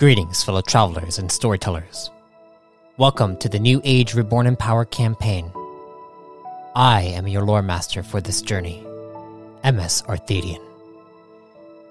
[0.00, 2.10] Greetings, fellow travelers and storytellers.
[2.96, 5.52] Welcome to the New Age Reborn in Power campaign.
[6.74, 8.80] I am your lore master for this journey,
[9.62, 10.62] MS Arthadian.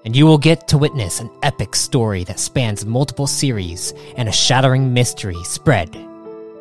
[0.04, 4.32] And you will get to witness an epic story that spans multiple series and a
[4.32, 5.96] shattering mystery spread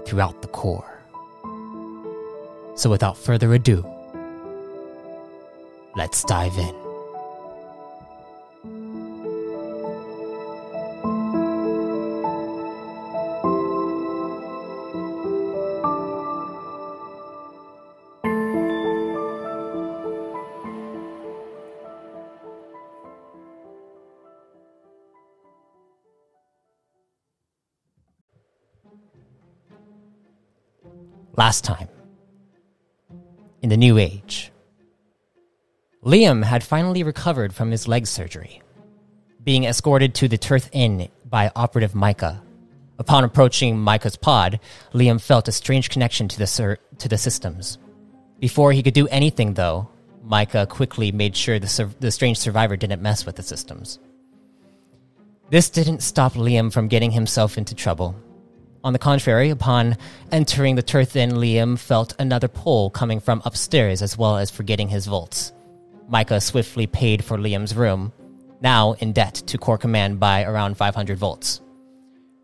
[0.05, 1.01] throughout the core.
[2.75, 3.83] So without further ado,
[5.95, 6.78] let's dive in.
[31.39, 31.87] Last time,
[33.61, 34.51] in the New Age,
[36.03, 38.61] Liam had finally recovered from his leg surgery,
[39.41, 42.43] being escorted to the Turth Inn by Operative Micah.
[42.97, 44.59] Upon approaching Micah's pod,
[44.93, 47.77] Liam felt a strange connection to the, sur- to the systems.
[48.41, 49.87] Before he could do anything, though,
[50.21, 53.97] Micah quickly made sure the, sur- the strange survivor didn't mess with the systems.
[55.49, 58.13] This didn't stop Liam from getting himself into trouble,
[58.83, 59.97] on the contrary, upon
[60.31, 64.87] entering the Turth Inn, Liam felt another pull coming from upstairs as well as forgetting
[64.87, 65.51] his volts.
[66.07, 68.11] Micah swiftly paid for Liam's room,
[68.61, 71.61] now in debt to Core Command by around 500 volts.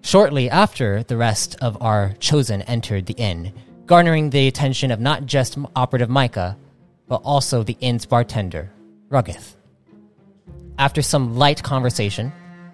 [0.02, 3.54] Shortly after, the rest of our chosen entered the inn,
[3.86, 6.58] garnering the attention of not just Operative Micah,
[7.08, 8.72] but also the inn's bartender,
[9.10, 9.56] Ruggith.
[10.78, 12.32] After some light conversation,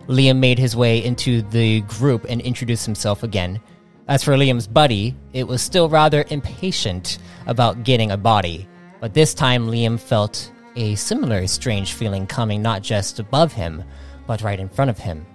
[0.08, 3.62] Liam made his way into the group and introduced himself again.
[4.08, 8.68] As for Liam's buddy, it was still rather impatient about getting a body,
[9.00, 13.84] but this time Liam felt a similar strange feeling coming not just above him,
[14.28, 15.26] but right in front of him.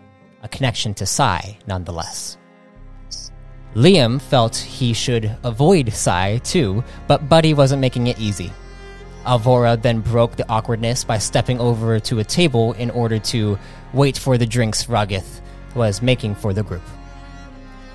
[0.42, 2.38] A connection to Sai, nonetheless.
[3.74, 8.50] Liam felt he should avoid Sai too, but Buddy wasn't making it easy.
[9.26, 13.58] Alvora then broke the awkwardness by stepping over to a table in order to
[13.92, 15.40] wait for the drinks Ruggith
[15.74, 16.82] was making for the group.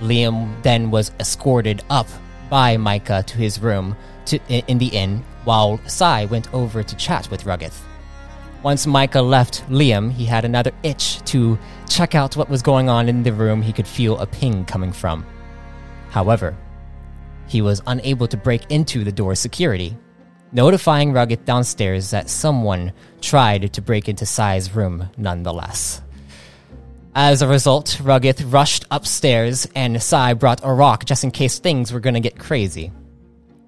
[0.02, 2.08] Liam then was escorted up
[2.50, 7.32] by Micah to his room to, in the inn, while Sai went over to chat
[7.32, 7.80] with Ruggith.
[8.62, 11.58] Once Micah left Liam, he had another itch to
[11.90, 14.92] check out what was going on in the room he could feel a ping coming
[14.92, 15.26] from.
[16.10, 16.56] However,
[17.48, 19.98] he was unable to break into the door's security
[20.52, 26.02] notifying Ruggith downstairs that someone tried to break into Sai's room nonetheless.
[27.14, 31.92] As a result, Ruggith rushed upstairs and Sai brought a rock just in case things
[31.92, 32.92] were going to get crazy.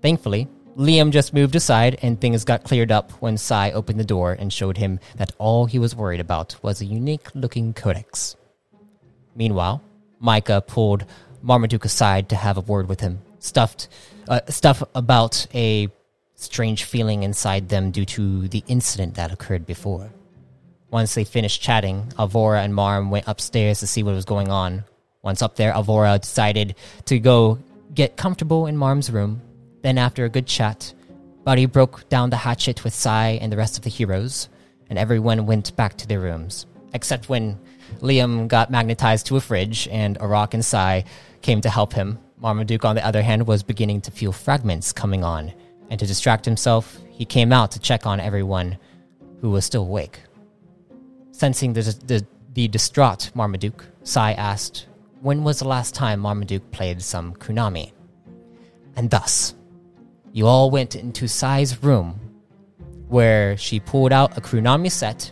[0.02, 4.34] Thankfully, Liam just moved aside and things got cleared up when Sai opened the door
[4.34, 8.36] and showed him that all he was worried about was a unique looking codex.
[9.36, 9.82] Meanwhile,
[10.20, 11.06] Micah pulled
[11.42, 13.90] Marmaduke aside to have a word with him, stuffed
[14.30, 15.90] uh, stuff about a
[16.44, 20.12] strange feeling inside them due to the incident that occurred before.
[20.92, 24.84] Once they finished chatting, Alvora and Marm went upstairs to see what was going on.
[25.24, 27.58] Once up there, Alvora decided to go
[27.96, 29.42] get comfortable in Marm's room.
[29.82, 30.94] Then, after a good chat,
[31.44, 34.50] Buddy broke down the hatchet with Sai and the rest of the heroes,
[34.90, 36.68] and everyone went back to their rooms.
[36.94, 37.58] Except when
[38.02, 41.06] Liam got magnetized to a fridge and Arak and Sai
[41.42, 42.20] came to help him.
[42.40, 45.54] Marmaduke, on the other hand, was beginning to feel fragments coming on
[45.90, 48.78] and to distract himself, he came out to check on everyone
[49.42, 50.20] who was still awake.
[51.32, 54.88] Sensing the, the, the distraught Marmaduke, Sai asked,
[55.22, 57.92] When was the last time Marmaduke played some Kunami?
[58.96, 59.56] And thus,
[60.32, 62.20] you all went into Sai's room,
[63.08, 65.32] where she pulled out a Kunami set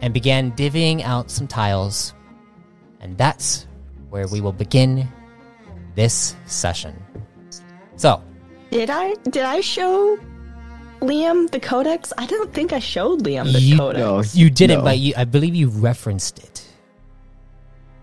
[0.00, 2.14] and began divvying out some tiles.
[3.00, 3.66] And that's
[4.10, 5.08] where we will begin
[5.94, 6.94] this session.
[7.96, 8.22] So,
[8.74, 10.18] did I did I show
[11.00, 12.12] Liam the codex?
[12.18, 14.34] I don't think I showed Liam the You- codex.
[14.34, 14.40] No.
[14.40, 14.84] You didn't, No.
[14.84, 16.66] but you, I believe you referenced it.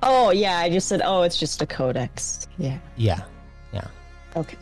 [0.01, 2.47] Oh yeah, I just said, oh, it's just a codex.
[2.57, 2.77] Yeah.
[2.95, 3.21] Yeah,
[3.73, 3.88] yeah.
[4.35, 4.57] Okay.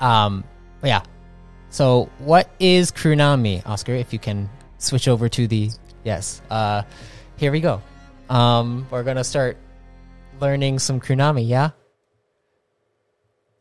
[0.00, 0.42] Um,
[0.80, 1.02] but yeah.
[1.70, 3.94] So, what is Krunami, Oscar?
[3.94, 5.70] If you can switch over to the
[6.02, 6.42] yes.
[6.50, 6.82] Uh,
[7.36, 7.80] here we go.
[8.28, 9.58] Um, we're gonna start
[10.40, 11.46] learning some Krunami.
[11.48, 11.70] Yeah.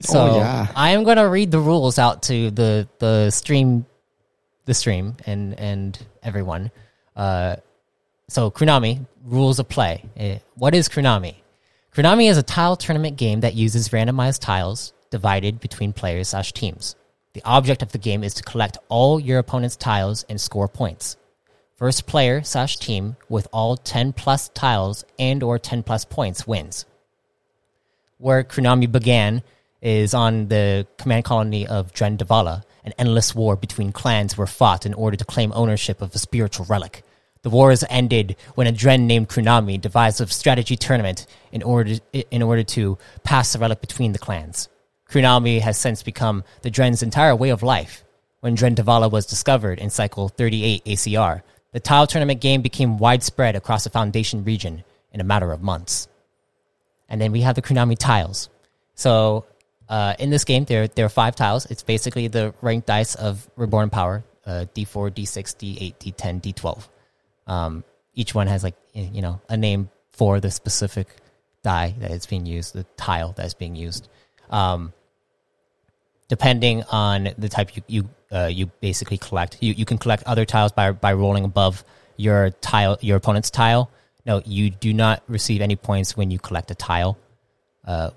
[0.01, 0.67] So Oh, yeah.
[0.75, 3.85] I am gonna read the rules out to the the stream,
[4.65, 6.71] the stream, and and everyone.
[7.15, 7.57] Uh,
[8.29, 10.03] so Krunami rules of play.
[10.17, 11.35] Eh, what is Krunami?
[11.95, 16.95] Krunami is a tile tournament game that uses randomized tiles divided between players slash teams.
[17.33, 21.17] The object of the game is to collect all your opponent's tiles and score points.
[21.75, 26.85] First player slash team with all 10 plus tiles and or 10 plus points wins.
[28.17, 29.43] Where Krunami began
[29.83, 32.63] is on the command colony of Drendavala.
[32.85, 36.65] An endless war between clans were fought in order to claim ownership of a spiritual
[36.65, 37.03] relic.
[37.43, 41.95] The wars ended when a Dren named Krunami devised a strategy tournament in order
[42.31, 44.69] in order to pass the relic between the clans.
[45.09, 48.05] Krunami has since become the Dren's entire way of life.
[48.39, 51.43] When Drendavala was discovered in Cycle 38 ACR,
[51.73, 56.07] the tile tournament game became widespread across the Foundation region in a matter of months.
[57.09, 58.49] And then we have the Krunami tiles.
[58.95, 59.45] So
[59.89, 61.65] uh, in this game, there there are five tiles.
[61.67, 66.87] It's basically the ranked dice of Reborn Power: uh, D4, D6, D8, D10, D12.
[67.47, 67.83] Um,
[68.13, 71.07] each one has like you know a name for the specific
[71.63, 74.09] die that is being used, the tile that is being used.
[74.49, 74.93] Um,
[76.27, 80.45] depending on the type you you uh, you basically collect, you you can collect other
[80.45, 81.83] tiles by by rolling above
[82.17, 83.91] your tile, your opponent's tile.
[84.25, 87.17] No, you do not receive any points when you collect a tile.
[87.85, 88.11] Uh,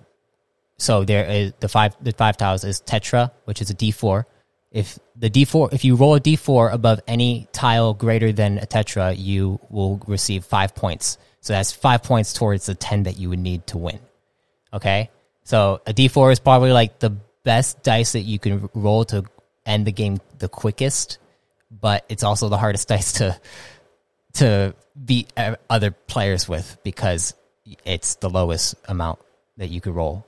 [0.78, 4.26] so there is the five the five tiles is tetra, which is a D four.
[4.70, 8.58] If the D four if you roll a D four above any tile greater than
[8.58, 11.18] a tetra, you will receive five points.
[11.40, 14.00] So that's five points towards the ten that you would need to win.
[14.72, 15.10] Okay,
[15.44, 17.10] so a D four is probably like the
[17.42, 19.24] best dice that you can roll to
[19.64, 21.18] end the game the quickest,
[21.70, 23.40] but it's also the hardest dice to
[24.34, 25.32] to beat
[25.70, 27.34] other players with because
[27.84, 29.18] it's the lowest amount
[29.56, 30.26] that you could roll.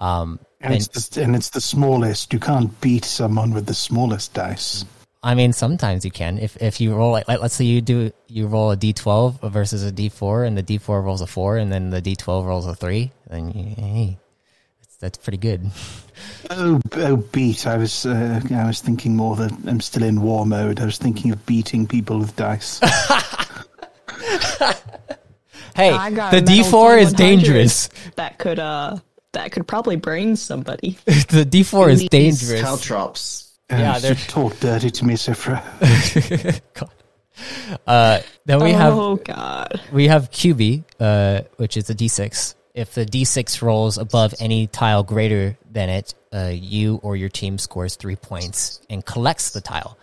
[0.00, 2.32] Um, And, it's the, and it's the smallest.
[2.32, 4.84] You can't beat someone with the smallest dice.
[5.22, 6.38] I mean, sometimes you can.
[6.38, 9.38] If if you roll like, like let's say you do you roll a d twelve
[9.42, 12.16] versus a d four, and the d four rolls a four, and then the d
[12.16, 14.18] twelve rolls a three, then you, hey,
[14.80, 15.70] that's, that's pretty good.
[16.50, 17.66] Oh, oh, beat!
[17.66, 20.78] I was, uh, I was thinking more that I'm still in war mode.
[20.78, 22.78] I was thinking of beating people with dice.
[25.74, 25.90] Hey,
[26.30, 27.88] the d four is dangerous.
[28.16, 28.98] That could uh
[29.32, 30.98] that could probably brain somebody.
[31.04, 32.60] the d four is dangerous.
[32.60, 33.58] Caltrops.
[33.70, 35.62] Yeah, they're- talk dirty to me, Sifra.
[36.74, 36.90] God.
[37.86, 39.80] Uh, then we have oh god.
[39.92, 42.54] we have QB, uh, which is a D6.
[42.74, 47.58] If the D6 rolls above any tile greater than it, uh, you or your team
[47.58, 49.98] scores three points and collects the tile,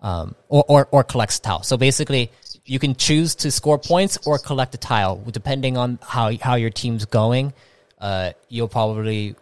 [0.00, 1.62] um, or, or or collects the tile.
[1.62, 2.30] So basically,
[2.64, 6.70] you can choose to score points or collect a tile, depending on how how your
[6.70, 7.52] team's going.
[7.98, 9.34] Uh, you'll probably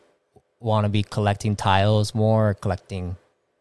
[0.61, 3.17] want to be collecting tiles more, collecting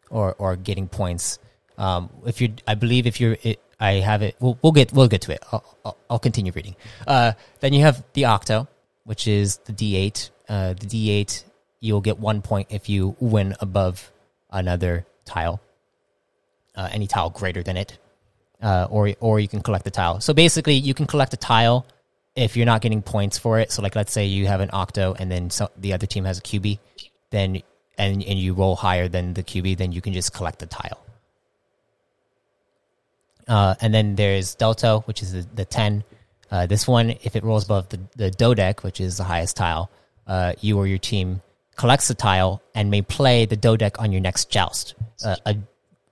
[0.10, 1.40] or or getting points.
[1.78, 4.36] Um, if you, I believe if you're, it, I have it.
[4.40, 5.44] We'll, we'll get we'll get to it.
[5.52, 6.76] I'll, I'll, I'll continue reading.
[7.06, 8.68] Uh, then you have the octo,
[9.04, 10.30] which is the D8.
[10.48, 11.44] Uh, the D8,
[11.80, 14.12] you'll get one point if you win above
[14.52, 15.60] another tile,
[16.76, 17.98] uh, any tile greater than it,
[18.62, 20.20] uh, or or you can collect the tile.
[20.22, 21.86] So basically, you can collect a tile
[22.36, 23.72] if you're not getting points for it.
[23.72, 26.40] So like, let's say you have an octo and then so, the other team has
[26.40, 26.80] a QB,
[27.30, 27.62] then
[27.98, 31.00] and and you roll higher than the QB, then you can just collect the tile.
[33.48, 36.04] Uh, and then there's Delta, which is the, the 10.
[36.50, 39.90] Uh, this one, if it rolls above the, the Dodec, which is the highest tile,
[40.28, 41.42] uh, you or your team
[41.76, 44.96] collects the tile and may play the Dodec on your next joust.
[45.26, 45.58] Uh, a,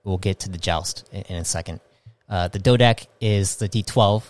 [0.04, 1.80] we'll get to the joust in, in a second.
[2.28, 4.22] Uh, the Dodec is the D12.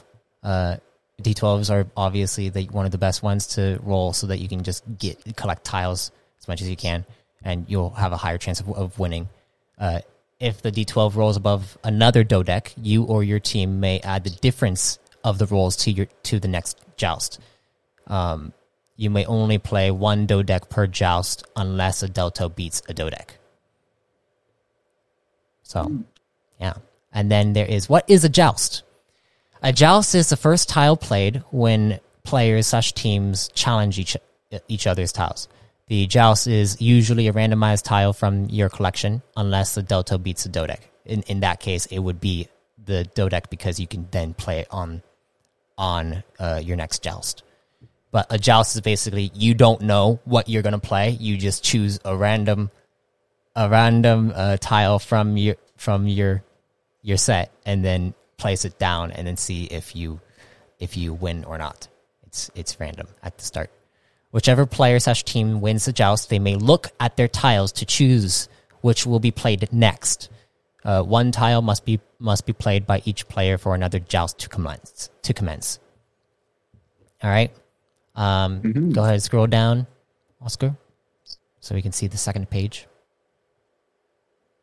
[1.22, 4.48] Uh, D12s are obviously the, one of the best ones to roll so that you
[4.48, 6.10] can just get collect tiles
[6.40, 7.04] as much as you can,
[7.42, 9.28] and you'll have a higher chance of, of winning.
[9.78, 10.00] Uh,
[10.40, 14.98] if the D12 rolls above another Dodec, you or your team may add the difference
[15.22, 17.38] of the rolls to your to the next joust.
[18.08, 18.52] Um,
[18.96, 23.30] you may only play one Dodec per joust unless a Delta beats a Dodec.
[25.62, 26.04] So,
[26.60, 26.74] yeah.
[27.12, 28.82] And then there is what is a joust?
[29.64, 34.16] A joust is the first tile played when players slash teams challenge each
[34.66, 35.48] each other's tiles.
[35.86, 40.50] The joust is usually a randomized tile from your collection, unless the Delta beats the
[40.50, 40.80] Dodec.
[41.04, 42.48] In in that case, it would be
[42.84, 45.02] the Dodec because you can then play it on
[45.78, 47.44] on uh, your next joust.
[48.10, 51.10] But a joust is basically you don't know what you're gonna play.
[51.10, 52.72] You just choose a random
[53.54, 56.42] a random uh, tile from your from your
[57.02, 60.20] your set and then place it down and then see if you
[60.78, 61.88] if you win or not.
[62.26, 63.70] It's it's random at the start.
[64.32, 68.48] Whichever player slash team wins the joust, they may look at their tiles to choose
[68.80, 70.28] which will be played next.
[70.84, 74.48] Uh, one tile must be must be played by each player for another joust to
[74.48, 75.10] commence.
[75.22, 75.78] To commence.
[77.22, 77.52] All right.
[78.16, 79.86] Um, Go ahead, and scroll down,
[80.42, 80.76] Oscar,
[81.60, 82.86] so we can see the second page.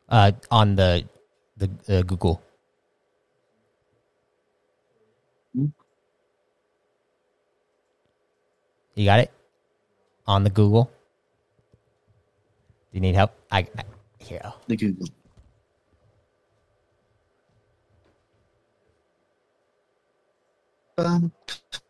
[0.08, 1.04] Uh, on the
[1.56, 2.42] the uh, Google.
[8.94, 9.30] You got it
[10.26, 10.84] on the Google.
[11.74, 13.32] Do you need help?
[13.50, 13.84] I, I
[14.18, 14.52] here.
[14.66, 15.06] The Google.
[20.96, 21.32] Bum,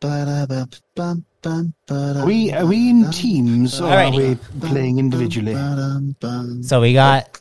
[0.00, 4.37] ba-da-ba, bum, bum, ba-da, Are we are we in teams or Alrighty.
[4.37, 5.54] are we playing individually?
[6.62, 7.40] So we got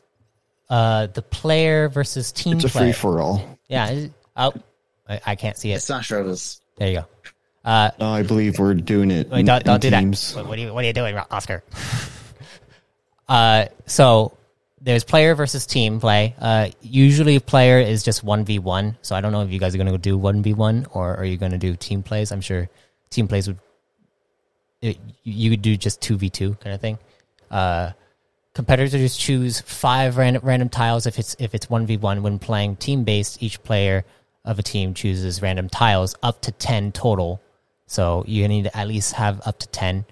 [0.69, 2.81] uh the player versus team It's a play.
[2.85, 3.59] free for all.
[3.67, 4.07] Yeah.
[4.35, 4.53] Oh,
[5.07, 5.81] I, I can't see it.
[5.81, 6.61] Smash Brothers.
[6.77, 7.05] There you go.
[7.63, 9.29] Uh, No, I believe we're doing it.
[9.29, 10.33] wait, don't, don't do teams.
[10.33, 10.39] that.
[10.41, 11.63] What, what are you What are you doing, Oscar?
[13.27, 14.37] uh, so
[14.81, 16.35] there's player versus team play.
[16.39, 18.97] Uh, usually player is just one v one.
[19.01, 21.15] So I don't know if you guys are going to do one v one or
[21.17, 22.31] are you going to do team plays.
[22.31, 22.69] I'm sure
[23.09, 23.59] team plays would.
[24.81, 26.97] It, you would do just two v two kind of thing.
[27.51, 27.91] Uh,
[28.53, 32.23] competitors just choose five random random tiles if it's if it's one v one.
[32.23, 34.05] When playing team based, each player
[34.45, 37.41] of a team chooses random tiles up to ten total.
[37.89, 40.05] So you need to at least have up to ten.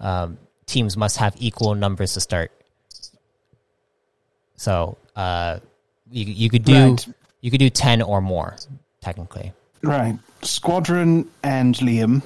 [0.00, 2.50] Um, teams must have equal numbers to start.
[4.56, 5.60] So uh,
[6.10, 7.06] you you could do Right.
[7.40, 8.56] you could do ten or more
[9.00, 9.52] technically.
[9.82, 12.22] Right, Squadron and Liam,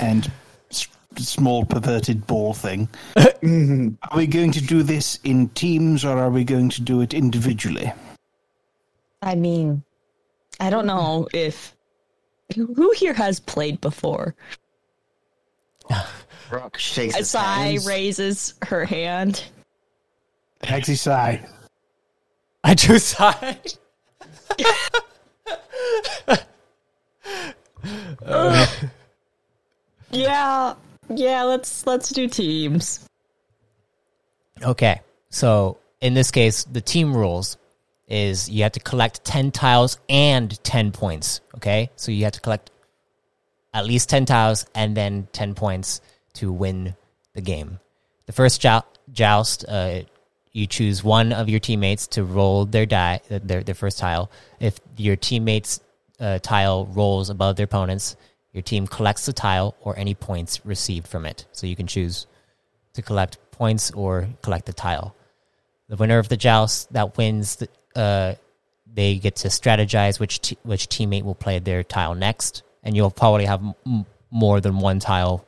[0.00, 0.30] and
[0.70, 2.88] s- small perverted ball thing.
[3.16, 7.12] are we going to do this in teams or are we going to do it
[7.12, 7.92] individually?
[9.20, 9.82] I mean,
[10.60, 11.75] I don't know if
[12.54, 14.34] who here has played before.
[16.50, 17.86] Rock shakes his Sai hands.
[17.86, 19.44] raises her hand.
[20.62, 21.44] Taxi Sai.
[22.64, 23.72] I drew side.
[30.10, 30.74] Yeah,
[31.08, 31.42] yeah.
[31.42, 33.06] Let's let's do teams.
[34.62, 35.00] Okay,
[35.30, 37.56] so in this case, the team rules
[38.08, 41.40] is you have to collect 10 tiles and 10 points.
[41.56, 42.70] Okay, so you have to collect
[43.74, 46.00] at least 10 tiles and then 10 points
[46.34, 46.94] to win
[47.34, 47.78] the game.
[48.26, 48.82] The first jou-
[49.12, 50.00] joust, uh,
[50.52, 54.30] you choose one of your teammates to roll their die, their, their first tile.
[54.58, 55.80] If your teammate's
[56.18, 58.16] uh, tile rolls above their opponent's,
[58.52, 61.44] your team collects the tile or any points received from it.
[61.52, 62.26] So you can choose
[62.94, 65.14] to collect points or collect the tile.
[65.88, 68.34] The winner of the joust that wins, the, uh,
[68.92, 73.10] they get to strategize which te- which teammate will play their tile next, and you'll
[73.10, 75.46] probably have m- more than one tile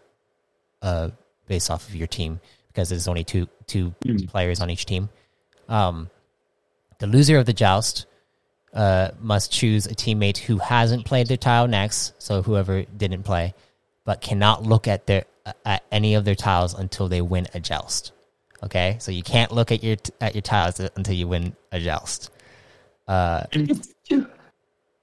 [0.82, 1.10] uh,
[1.46, 3.94] based off of your team because there's only two two
[4.28, 5.08] players on each team.
[5.68, 6.10] Um,
[6.98, 8.06] the loser of the joust
[8.74, 13.54] uh, must choose a teammate who hasn't played their tile next, so whoever didn't play,
[14.04, 15.24] but cannot look at their
[15.64, 18.12] at any of their tiles until they win a joust.
[18.62, 22.30] Okay, so you can't look at your at your tiles until you win a joust.
[23.08, 23.44] Uh,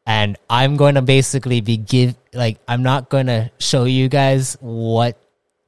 [0.05, 4.55] and I'm going to basically be give like I'm not going to show you guys
[4.61, 5.17] what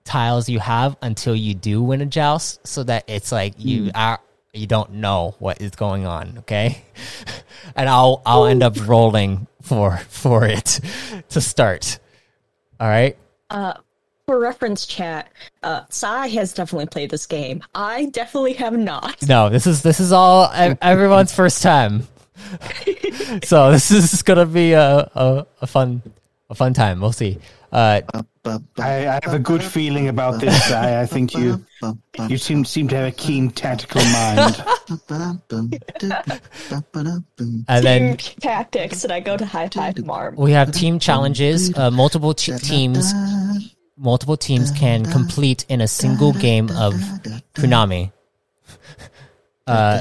[0.03, 4.20] tiles you have until you do win a joust, so that it's like you are
[4.53, 6.39] you don't know what is going on.
[6.39, 6.84] Okay,
[7.75, 10.79] and I'll I'll end up rolling for for it
[11.29, 12.00] to start.
[12.79, 13.17] All right.
[14.27, 15.32] For reference, chat,
[15.63, 17.63] uh, Sai has definitely played this game.
[17.74, 19.25] I definitely have not.
[19.25, 22.06] No, this is this is all everyone's first time.
[23.44, 26.01] so this is gonna be a, a, a fun
[26.50, 27.01] a fun time.
[27.01, 27.39] We'll see.
[27.72, 28.01] Uh,
[28.46, 31.01] I, I have a good feeling about this, Sai.
[31.01, 31.65] I think you
[32.29, 34.63] you seem seem to have a keen tactical mind.
[37.67, 40.36] and then Team tactics, and I go to high five Marm.
[40.38, 41.77] we have team challenges.
[41.77, 43.13] Uh, multiple te- teams
[43.98, 46.94] multiple teams can complete in a single game of
[47.56, 48.12] Konami.
[49.67, 50.00] Uh,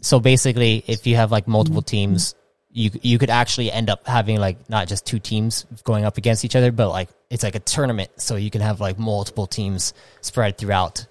[0.00, 2.34] so basically, if you have like multiple teams,
[2.70, 6.44] you you could actually end up having like not just two teams going up against
[6.44, 9.94] each other, but like it's like a tournament, so you can have like multiple teams
[10.20, 11.06] spread throughout,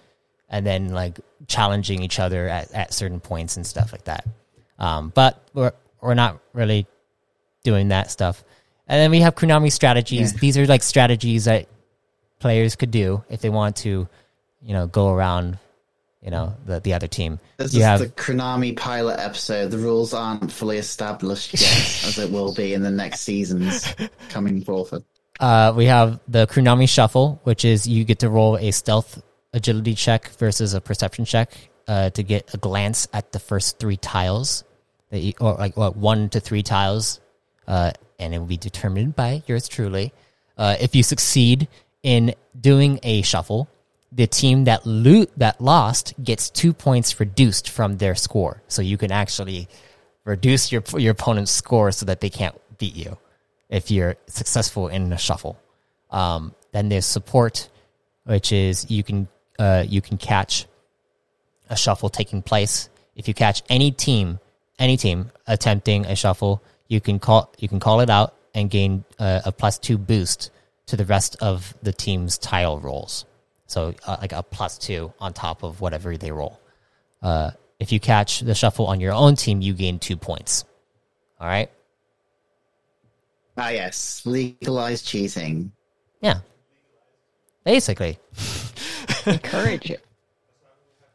[0.50, 4.26] and then like challenging each other at, at certain points and stuff like that.
[4.80, 6.88] Um, but we're we're not really
[7.64, 8.44] doing that stuff.
[8.88, 10.34] And then we have Konami strategies.
[10.34, 10.40] Yeah.
[10.40, 11.68] These are like strategies that
[12.40, 14.08] players could do if they want to,
[14.62, 15.60] you know, go around,
[16.22, 17.40] you know, the the other team.
[17.58, 19.72] This you is have the Konami pilot episode.
[19.72, 21.64] The rules aren't fully established yet,
[22.06, 23.94] as it will be in the next seasons
[24.30, 25.04] coming forward.
[25.40, 29.22] uh, we have the Konami shuffle, which is you get to roll a stealth
[29.54, 31.52] agility check versus a perception check
[31.88, 34.64] uh, to get a glance at the first three tiles,
[35.10, 37.20] that you, or like what one to three tiles,
[37.68, 40.14] uh, and it will be determined by yours truly.
[40.58, 41.68] Uh, if you succeed
[42.04, 43.68] in doing a shuffle,
[44.12, 48.98] the team that lo- that lost gets two points reduced from their score, so you
[48.98, 49.68] can actually
[50.26, 53.18] reduce your your opponent's score so that they can't beat you
[53.70, 55.58] if you're successful in a shuffle.
[56.10, 57.70] Um, then there's support,
[58.26, 59.28] which is you can
[59.58, 60.66] uh, you can catch
[61.70, 62.90] a shuffle taking place.
[63.16, 64.40] If you catch any team,
[64.78, 69.06] any team attempting a shuffle, you can call you can call it out and gain
[69.20, 70.52] uh, a plus two boost
[70.88, 73.26] to the rest of the team's tile rolls.
[73.72, 76.60] So uh, like a plus two on top of whatever they roll.
[77.22, 80.66] Uh, if you catch the shuffle on your own team, you gain two points.
[81.40, 81.72] All right.
[83.58, 85.72] Ah, yes, legalized cheating.
[86.20, 86.40] Yeah.
[87.64, 88.20] Basically.
[89.26, 90.04] Encourage it.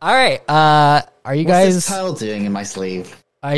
[0.00, 0.40] All right.
[0.48, 1.98] Uh, are you What's this guys?
[1.98, 3.22] tile doing in my sleeve?
[3.42, 3.56] Are,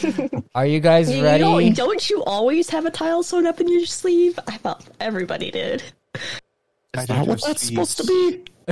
[0.54, 1.42] are you guys You ready?
[1.44, 4.38] know, don't you always have a tile sewn up in your sleeve?
[4.46, 5.82] I thought everybody did.
[6.96, 8.44] I Is don't that what that's supposed to be?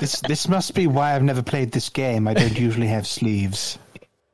[0.00, 2.28] This this must be why I've never played this game.
[2.28, 3.78] I don't usually have sleeves.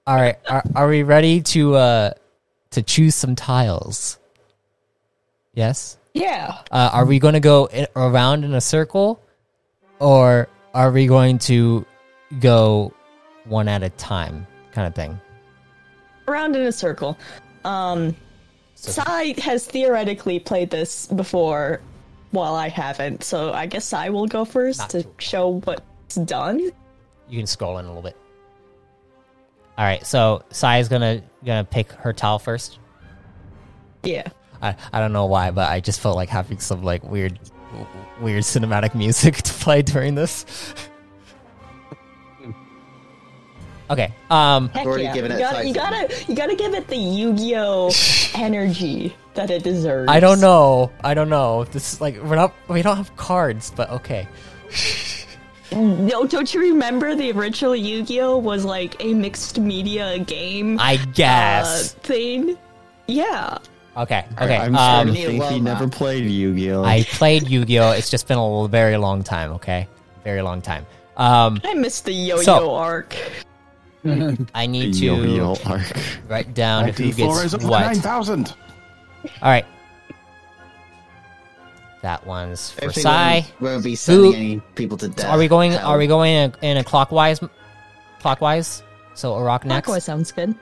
[0.07, 0.37] All right.
[0.49, 2.11] Are, are we ready to uh
[2.71, 4.19] to choose some tiles?
[5.55, 5.99] Yes.
[6.15, 6.59] Yeah.
[6.73, 9.23] Uh, are we going to go i- around in a circle,
[10.01, 11.87] or are we going to
[12.41, 12.93] go
[13.45, 15.21] one at a time, kind of thing?
[16.27, 17.17] Around in a circle.
[17.65, 18.17] Um,
[18.75, 21.81] Sai has theoretically played this before,
[22.30, 23.25] while I haven't.
[23.25, 26.58] So I guess I will go first Not to too- show what's done.
[27.28, 28.16] You can scroll in a little bit.
[29.78, 30.04] All right.
[30.04, 32.78] So Sai is gonna gonna pick her towel first.
[34.02, 34.28] Yeah.
[34.62, 37.38] I, I don't know why, but I just felt like having some like weird
[38.21, 40.45] weird cinematic music to play during this.
[43.91, 44.13] Okay.
[44.31, 45.15] Um Heck Already yeah.
[45.15, 47.91] given you, gotta, you gotta you gotta give it the Yu-Gi-Oh
[48.35, 50.11] energy that it deserves.
[50.11, 50.91] I don't know.
[51.05, 51.65] I don't know.
[51.65, 54.26] This is like we're not we don't have cards, but okay.
[55.73, 61.05] No, don't you remember the original Yu-Gi-Oh was like a mixed media game I uh,
[61.15, 61.93] guess.
[61.93, 62.59] thing?
[63.07, 63.59] Yeah.
[63.97, 64.25] okay.
[64.41, 64.57] Okay.
[64.57, 66.83] I'm um starting to think he well never played Yu-Gi-Oh.
[66.83, 67.93] I played Yu-Gi-Oh.
[67.93, 69.87] It's just been a l- very long time, okay?
[70.25, 70.85] Very long time.
[71.17, 73.15] Um I missed the yo-yo So- arc.
[74.54, 75.82] I need to Yo-Yo arc.
[76.28, 77.80] write down My who D4 is gets over what.
[77.80, 78.54] nine thousand.
[79.43, 79.67] All right.
[82.02, 83.34] That one's for Hopefully Sai.
[83.60, 85.26] won't, won't be sending Who- any people to death.
[85.28, 85.73] Are we going?
[85.73, 85.86] Hell.
[85.91, 87.41] Are we going in a, in a clockwise?
[88.21, 88.82] Clockwise.
[89.15, 89.84] So Arak next.
[89.86, 90.54] Clockwise sounds good.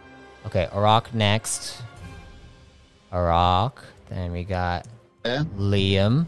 [0.47, 1.81] Okay, Arak next.
[3.13, 3.85] Arak.
[4.09, 4.87] Then we got
[5.25, 5.45] Yeah?
[5.57, 6.27] Liam.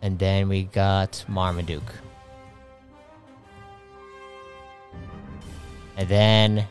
[0.00, 1.82] And then we got Marmaduke.
[5.96, 6.66] And then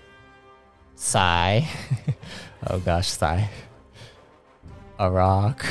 [0.95, 1.67] Sai.
[2.67, 3.49] oh gosh, Sai.
[4.99, 5.65] Arak.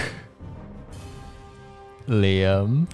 [2.09, 2.87] Liam.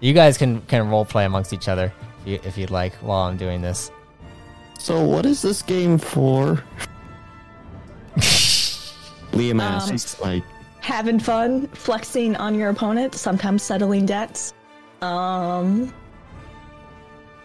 [0.00, 3.28] You guys can can role play amongst each other if, you, if you'd like while
[3.28, 3.90] I'm doing this.
[4.78, 6.62] So what is this game for?
[9.32, 10.42] Liam Um, asks, like,
[10.80, 14.54] Having fun, flexing on your opponent, sometimes settling debts.
[15.02, 15.92] Um,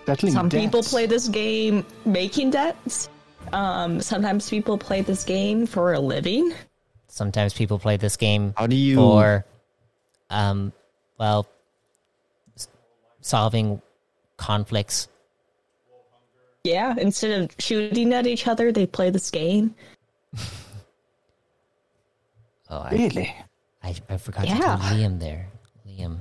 [0.06, 0.64] Settling some debts.
[0.64, 3.10] people play this game making debts.
[3.54, 6.54] Um, sometimes people play this game for a living.
[7.08, 8.96] Sometimes people play this game how do you?
[8.98, 9.46] for,
[10.30, 10.74] um,
[11.18, 11.48] well,
[12.56, 12.68] s-
[13.22, 13.82] solving
[14.38, 15.08] conflicts.
[16.64, 19.76] Yeah, instead of shooting at each other, they play this game.
[22.70, 23.36] Oh, I, Really?
[23.84, 24.56] I, I forgot Yeah.
[24.58, 25.48] to do Liam there.
[25.88, 26.18] Liam.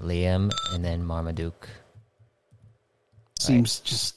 [0.00, 1.68] Liam and then Marmaduke.
[3.38, 4.16] Seems just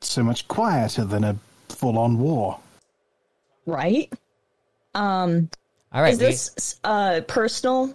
[0.00, 1.36] so much quieter than a
[1.68, 2.58] full-on war.
[3.66, 4.12] Right?
[4.94, 5.48] Um,
[5.92, 6.12] All right.
[6.14, 7.94] is we- this uh personal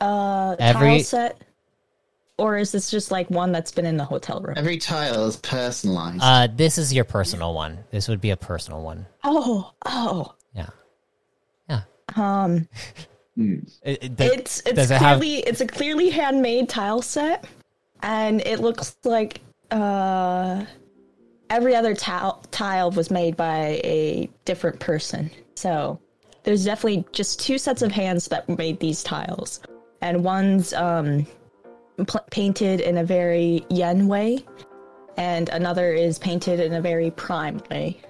[0.00, 1.42] uh Every- tile set?
[2.40, 4.54] or is this just like one that's been in the hotel room?
[4.56, 6.20] Every tile is personalized.
[6.22, 7.78] Uh, this is your personal one.
[7.90, 9.06] This would be a personal one.
[9.24, 10.34] Oh, oh.
[10.54, 10.68] Yeah.
[11.68, 11.80] Yeah.
[12.14, 12.68] Um,
[13.36, 17.44] It, it- does- it's it's does it have- clearly it's a clearly handmade tile set,
[18.04, 19.40] and it looks like
[19.70, 20.64] uh
[21.50, 25.30] every other tile tile was made by a different person.
[25.54, 26.00] So
[26.44, 29.60] there's definitely just two sets of hands that made these tiles,
[30.00, 31.26] and one's um
[32.06, 34.44] pl- painted in a very yen way,
[35.16, 38.00] and another is painted in a very prime way.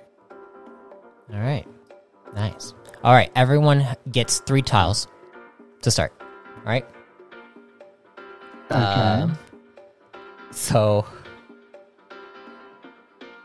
[1.33, 1.67] All right.
[2.35, 2.75] Nice.
[3.03, 3.31] All right.
[3.35, 5.09] Everyone gets three tiles
[5.83, 6.13] to start.
[6.21, 6.87] All right.
[8.71, 8.79] Okay.
[8.79, 9.39] Um,
[10.51, 11.07] so,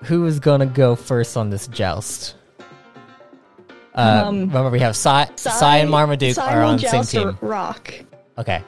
[0.06, 2.36] who is gonna go first on this joust?
[3.96, 7.14] Uh, Um, remember, we have Sai, Sai, and Marmaduke Sai are on the same joust
[7.14, 7.38] a team.
[7.42, 7.94] Rock.
[8.38, 8.64] Okay.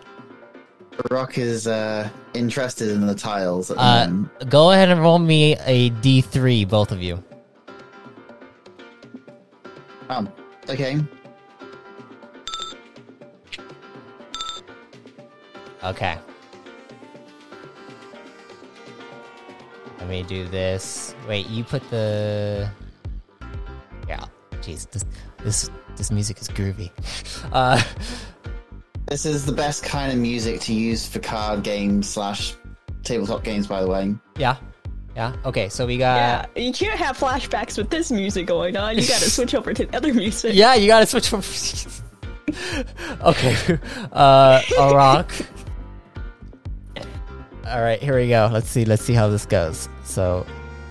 [1.12, 4.50] Rock is uh, interested in the tiles at the Uh, moment.
[4.50, 7.22] go ahead and roll me a d3, both of you.
[10.10, 10.28] Oh,
[10.70, 11.00] okay.
[15.84, 16.18] Okay.
[20.06, 21.16] Let me do this.
[21.28, 22.70] Wait, you put the.
[24.08, 24.24] Yeah.
[24.62, 25.04] Jeez, this
[25.44, 26.92] this this music is groovy.
[27.52, 27.82] Uh,
[29.08, 32.54] This is the best kind of music to use for card games slash
[33.02, 34.14] tabletop games, by the way.
[34.38, 34.58] yeah,
[35.16, 35.34] yeah.
[35.44, 36.50] Okay, so we got.
[36.56, 38.98] Yeah, you can't have flashbacks with this music going on.
[38.98, 40.54] You gotta switch over to the other music.
[40.54, 41.42] Yeah, you gotta switch from.
[43.22, 43.80] okay,
[44.12, 45.32] uh, Arak.
[47.68, 48.50] All right, here we go.
[48.52, 48.86] Let's see.
[48.86, 49.90] Let's see how this goes.
[50.04, 50.46] So,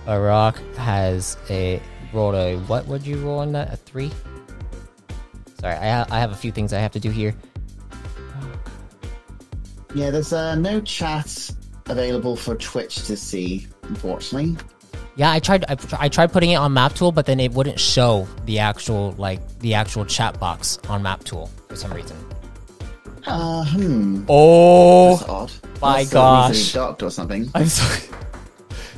[0.07, 1.81] Arak has a
[2.13, 2.85] rolled a what?
[2.87, 3.73] Would you roll on that?
[3.73, 4.11] A three?
[5.59, 7.33] Sorry, I ha- I have a few things I have to do here.
[9.93, 11.49] Yeah, there's uh, no chat
[11.85, 14.57] available for Twitch to see, unfortunately.
[15.15, 15.63] Yeah, I tried.
[15.69, 19.59] I, I tried putting it on MapTool, but then it wouldn't show the actual like
[19.59, 22.17] the actual chat box on MapTool for some reason.
[23.25, 24.25] Uh, hmm.
[24.27, 25.51] Oh, That's odd.
[25.85, 26.49] My Unless it gosh.
[26.49, 27.51] needs to be docked or something.
[27.55, 28.01] I'm sorry.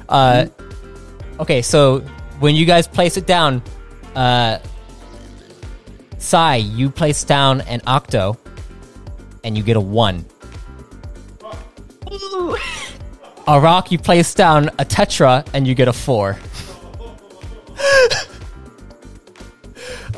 [0.08, 0.46] Uh,
[1.42, 2.00] okay, so
[2.40, 3.62] when you guys place it down,
[4.16, 4.60] uh,
[6.18, 8.38] Sai, you place down an octo,
[9.44, 10.26] and you get a one.
[12.12, 12.58] Ooh.
[13.48, 16.38] Arak, you place down a tetra, and you get a four.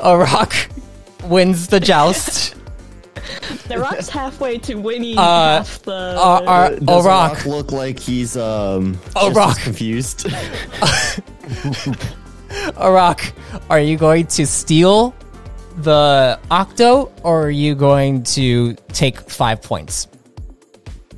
[0.02, 0.68] Arak
[1.24, 2.54] wins the joust.
[3.68, 5.92] The rock's halfway to winning Uh, half the.
[5.92, 7.46] Uh, uh, a Does rock.
[7.46, 9.58] look like he's um A just rock.
[9.60, 10.26] confused.
[12.76, 13.32] Arak.
[13.68, 15.14] Are you going to steal
[15.78, 20.08] the octo, or are you going to take five points?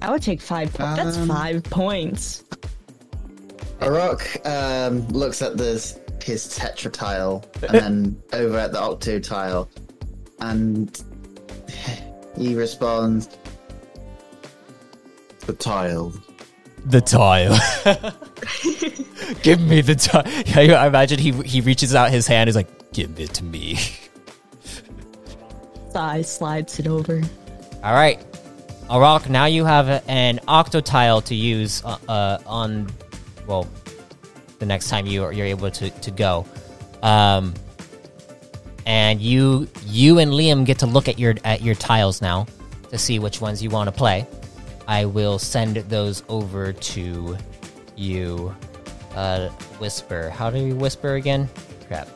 [0.03, 0.97] I would take five points.
[1.03, 2.45] That's Um, five points.
[3.81, 9.69] Arak um, looks at this his tetra tile and then over at the octo tile,
[10.41, 11.03] and
[12.37, 13.29] he responds,
[15.47, 16.13] "The tile."
[16.85, 17.59] The tile.
[19.43, 20.25] Give me the tile.
[20.47, 22.49] Yeah, I imagine he he reaches out his hand.
[22.49, 23.79] He's like, "Give it to me."
[25.93, 27.23] Sai slides it over.
[27.85, 28.19] All right,
[28.89, 29.29] Arak.
[29.29, 32.89] Now you have an octo tile to use uh, uh, on,
[33.47, 33.67] well,
[34.59, 36.47] the next time you are, you're able to to go.
[37.03, 37.55] Um,
[38.87, 42.47] and you you and Liam get to look at your at your tiles now
[42.91, 44.27] to see which ones you want to play.
[44.89, 47.37] I will send those over to
[47.97, 48.55] you.
[49.15, 50.31] Uh, whisper.
[50.31, 51.49] How do you whisper again?
[51.87, 52.09] Crap.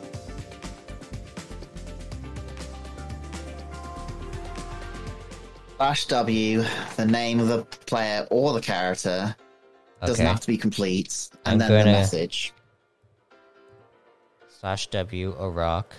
[5.76, 6.64] Slash W,
[6.96, 9.36] the name of the player or the character
[10.04, 12.52] doesn't have to be complete, I'm and then gonna- the message.
[14.48, 15.94] slash W Arak,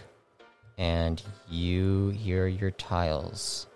[0.78, 3.68] and you hear your tiles.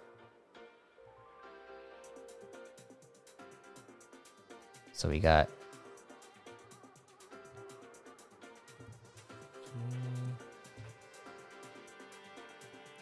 [4.93, 5.49] So we got.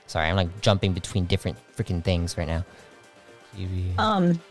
[0.07, 2.65] Sorry, I'm like jumping between different freaking things right now.
[3.97, 4.41] Um,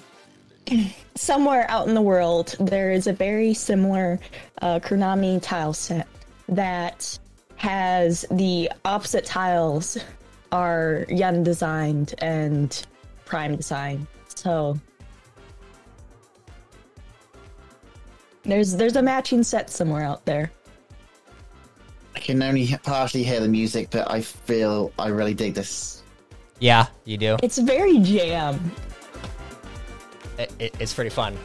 [1.15, 4.21] somewhere out in the world, there is a very similar
[4.61, 6.07] uh, Konami tile set
[6.49, 7.19] that
[7.59, 9.99] has the opposite tiles
[10.51, 12.87] are Yen designed and
[13.27, 14.07] Prime designed.
[14.35, 14.79] So
[18.45, 20.51] there's there's a matching set somewhere out there.
[22.15, 26.03] I can only partially hear the music, but I feel I really dig this.
[26.61, 27.37] Yeah, you do.
[27.43, 28.73] It's very jam.
[30.39, 31.37] it, it, it's pretty fun.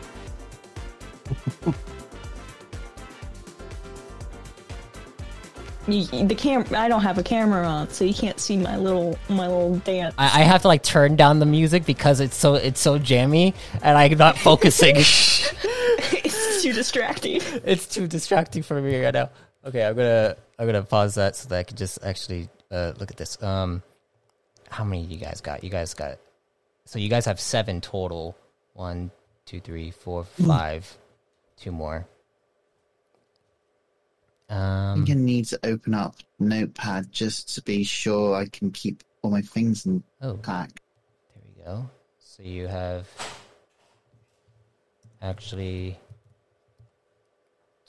[5.88, 6.66] You, the cam.
[6.76, 10.16] I don't have a camera on, so you can't see my little my little dance.
[10.18, 13.54] I, I have to like turn down the music because it's so it's so jammy,
[13.82, 14.96] and I'm not focusing.
[14.98, 17.42] it's too distracting.
[17.66, 19.30] it's too distracting for me right now.
[19.66, 23.12] Okay, I'm gonna I'm gonna pause that so that I can just actually uh, look
[23.12, 23.42] at this.
[23.44, 23.84] Um,
[24.70, 25.64] how many you guys got?
[25.64, 26.18] You guys got
[26.86, 28.38] so you guys have seven total.
[28.74, 29.12] One,
[29.46, 30.98] two, three, four, five.
[31.58, 32.08] Two more.
[34.54, 39.04] I'm Um, gonna need to open up Notepad just to be sure I can keep
[39.22, 40.82] all my things in oh, pack.
[41.34, 41.90] there we go.
[42.20, 43.08] So you have
[45.22, 45.98] actually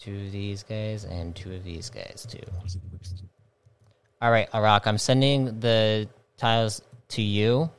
[0.00, 2.38] two of these guys and two of these guys too.
[4.22, 7.70] All right, Arak, I'm sending the tiles to you.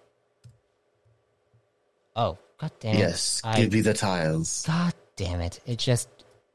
[2.15, 2.99] Oh, god damn it.
[2.99, 4.63] Yes, I, give me the tiles.
[4.67, 5.59] God damn it.
[5.65, 6.07] It just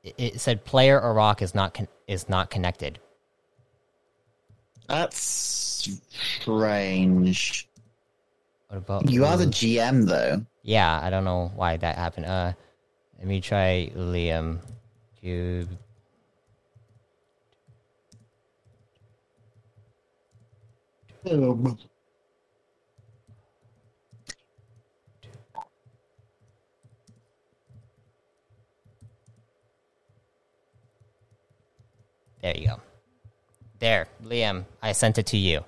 [0.02, 2.98] it- it said player Arak is not con- is not connected.
[4.88, 7.68] That's strange.
[8.68, 10.44] What about You are the GM though.
[10.62, 12.26] Yeah, I don't know why that happened.
[12.26, 12.52] Uh
[13.18, 14.60] let me try Liam.
[15.20, 15.68] Cube.
[32.42, 32.81] There you go.
[33.79, 35.64] There, Liam, I sent it to you.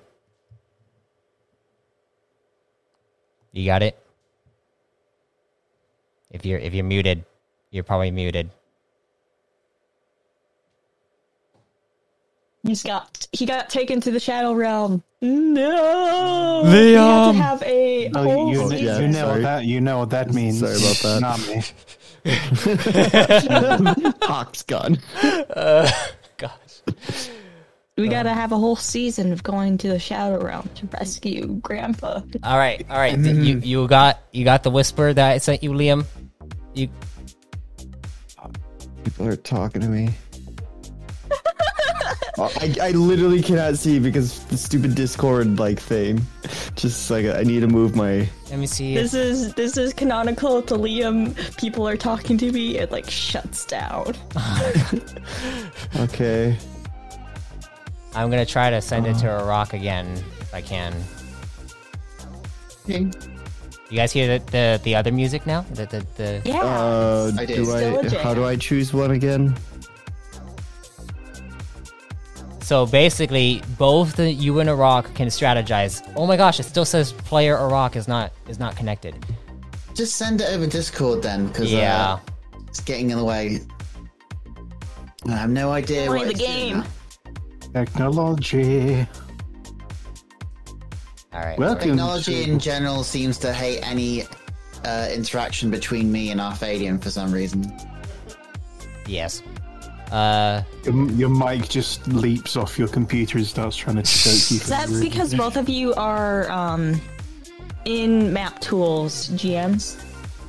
[3.51, 3.97] You got it?
[6.31, 7.23] If you're if you're muted,
[7.71, 8.49] you're probably muted.
[12.63, 15.03] He's got he got taken to the shadow realm.
[15.21, 16.71] No, Liam!
[16.71, 19.01] We had to have a Oh, whole you, season.
[19.01, 19.31] you know sorry.
[19.31, 20.59] what that you know what that means.
[20.59, 21.21] Sorry about that.
[21.21, 21.61] Not me.
[24.27, 24.97] Hawk's gone.
[26.43, 27.29] Gosh.
[27.95, 31.45] We gotta um, have a whole season of going to the shadow realm to rescue
[31.61, 32.21] Grandpa.
[32.43, 33.15] All right, all right.
[33.15, 36.05] th- You you got you got the whisper that I sent you, Liam.
[36.73, 36.89] You
[39.03, 40.09] People are talking to me.
[42.39, 46.19] I, I literally cannot see because the stupid Discord like thing.
[46.75, 48.27] Just like I need to move my.
[48.49, 48.95] let me see.
[48.95, 51.35] This is this is canonical to Liam.
[51.57, 52.77] People are talking to me.
[52.79, 54.15] It like shuts down.
[55.97, 56.57] Okay.
[58.15, 60.07] I'm gonna try to send it to Arak again
[60.39, 60.93] if I can.
[62.87, 63.11] You
[63.91, 65.61] guys hear the the, the other music now?
[65.71, 66.61] The the, the Yeah.
[66.63, 67.55] Uh, I did.
[67.57, 68.23] do Still a I?
[68.23, 69.55] How do I choose one again?
[72.63, 76.01] So basically, both the you and Arak can strategize.
[76.15, 76.59] Oh my gosh!
[76.61, 79.13] It still says player Arak is not is not connected.
[79.93, 82.13] Just send it over Discord then, because Yeah.
[82.13, 82.19] uh,
[82.67, 83.59] it's getting in the way.
[85.27, 86.77] I have no idea Play what the it's game.
[86.79, 87.81] now.
[87.81, 89.07] Technology.
[91.33, 91.57] All right.
[91.59, 91.89] Welcome.
[91.89, 94.23] Technology to- in general seems to hate any
[94.85, 97.71] uh, interaction between me and Arthadian for some reason.
[99.05, 99.41] Yes.
[100.11, 104.59] Uh, Your, your mic just leaps off your computer and starts trying to choke you.
[104.59, 107.01] That's because both of you are um
[107.85, 109.99] in map tools GMs.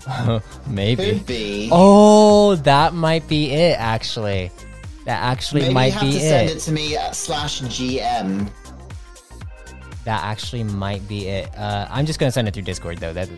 [0.67, 1.13] maybe.
[1.13, 1.69] Could be.
[1.73, 3.79] Oh, that might be it.
[3.79, 4.51] Actually,
[5.05, 8.51] that actually Maybe you have be to send it to me at slash GM.
[10.05, 11.57] That actually might be it.
[11.57, 13.15] Uh, I'm just gonna send it through Discord though.
[13.15, 13.29] That,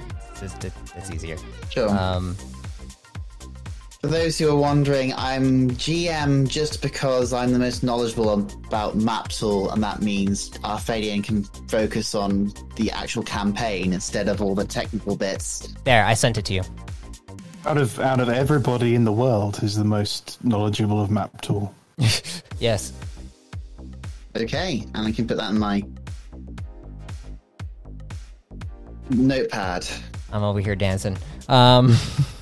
[0.41, 0.55] that's,
[0.93, 1.37] that's easier.
[1.71, 1.89] Sure.
[1.89, 2.37] Um,
[4.07, 9.73] For those who are wondering, I'm GM just because I'm the most knowledgeable about MapTool,
[9.73, 15.17] and that means Arthadian can focus on the actual campaign instead of all the technical
[15.17, 15.75] bits.
[15.83, 16.63] there, I sent it to you.
[17.65, 21.75] Out of out of everybody in the world, who's the most knowledgeable of map tool?
[22.61, 22.93] Yes.
[24.37, 25.83] Okay, and I can put that in my
[29.11, 29.85] notepad.
[30.31, 31.19] I'm over here dancing.
[31.49, 31.97] Um,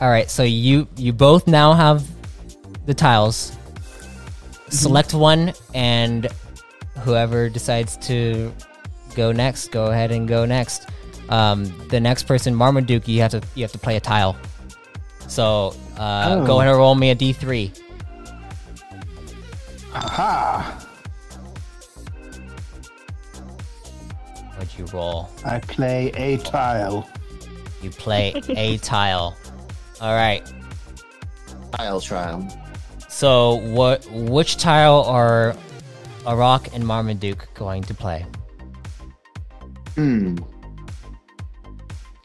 [0.00, 2.04] all right, so you you both now have
[2.86, 3.56] the tiles.
[4.68, 6.26] Select one, and
[7.00, 8.52] whoever decides to
[9.14, 10.88] go next, go ahead and go next.
[11.28, 14.36] Um, the next person, Marmaduke, you have to you have to play a tile.
[15.28, 16.46] So uh, Oh.
[16.46, 17.80] go ahead and roll me a d3.
[19.94, 20.80] Aha!
[24.56, 25.28] What'd you roll?
[25.44, 27.08] I play a tile.
[27.80, 29.36] You play a tile.
[30.00, 30.42] All right.
[31.72, 32.48] Tile trial.
[33.08, 34.06] So what?
[34.10, 35.56] Which tile are
[36.26, 38.26] Arak and Marmaduke going to play?
[39.94, 40.36] Hmm.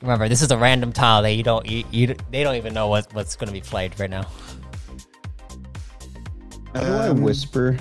[0.01, 2.87] Remember, this is a random tile that you don't you, you they don't even know
[2.87, 4.25] what what's going to be played right now.
[6.73, 7.77] How do I Um, whisper?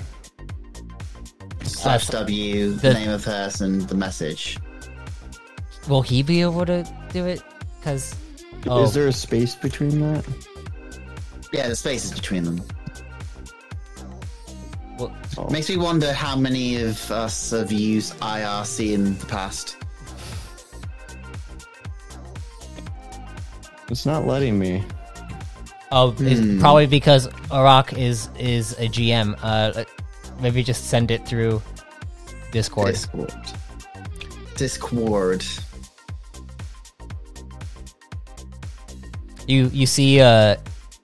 [1.63, 4.57] Slash W, the- name of person, the message.
[5.87, 7.41] Will he be able to do it?
[7.79, 8.15] Because
[8.67, 10.25] oh, Is there a space between that?
[11.53, 12.61] Yeah, the space is between them.
[14.97, 15.47] well, Oh.
[15.49, 19.77] Makes me wonder how many of us have used IRC in the past.
[23.89, 24.83] It's not letting me.
[25.91, 26.59] oh, it's Hmm.
[26.59, 29.35] probably because Arak is is a GM.
[29.41, 29.83] Uh,
[30.41, 31.61] maybe just send it through
[32.51, 32.87] Discord.
[32.93, 33.33] Discord.
[34.55, 35.45] Discord.
[39.49, 40.55] You you see uh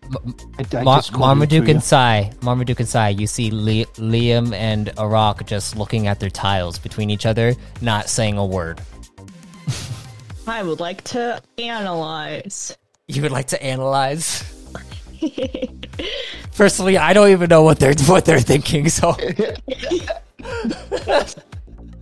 [0.04, 1.84] I, I Mar- just called you Marmaduke and.
[1.84, 6.78] Sai, Marmaduke and Sai, you see Li- Liam and Arak just looking at their tiles
[6.78, 8.80] between each other, not saying a word.
[10.48, 12.78] I would like to analyze.
[13.08, 14.44] You would like to analyze.
[16.56, 18.90] Personally, I don't even know what they're what they're thinking.
[18.90, 19.18] So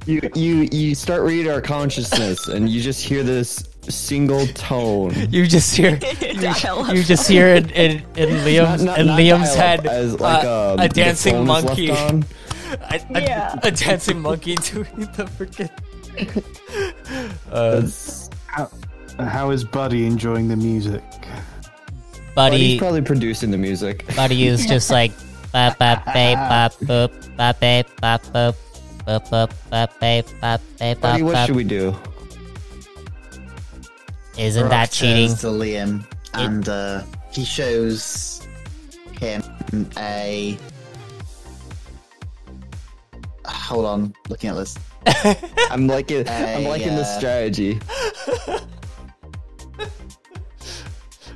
[0.05, 5.13] You you you start reading our consciousness, and you just hear this single tone.
[5.29, 6.95] you just hear Dial-up.
[6.95, 10.43] you just hear in, in, in Liam's Not- not- in not Liam's head as like
[10.45, 12.25] uh, um, a dancing phone is left monkey, a, on.
[13.15, 13.59] a- Yeah.
[13.63, 15.69] a dancing monkey doing the freaking.
[17.51, 18.69] That's- How,
[19.19, 21.03] how is Buddy enjoying the music?
[22.35, 24.05] Buddy, he's probably producing the music.
[24.15, 25.11] Buddy is just like
[26.81, 27.11] boop
[29.29, 31.95] boop Buddy, what should we do?
[34.37, 35.35] Isn't Rock that cheating?
[35.37, 38.47] to Liam, and uh, he shows
[39.19, 39.43] him
[39.97, 40.57] a.
[43.45, 44.77] Hold on, looking at this.
[45.69, 47.79] I'm liking I'm Uh, liking the strategy.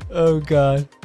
[0.10, 0.88] Oh god.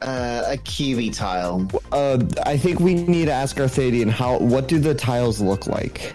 [0.00, 1.68] Uh, a QB tile.
[1.90, 4.38] Uh, I think we need to ask Arthadian how.
[4.38, 6.14] What do the tiles look like?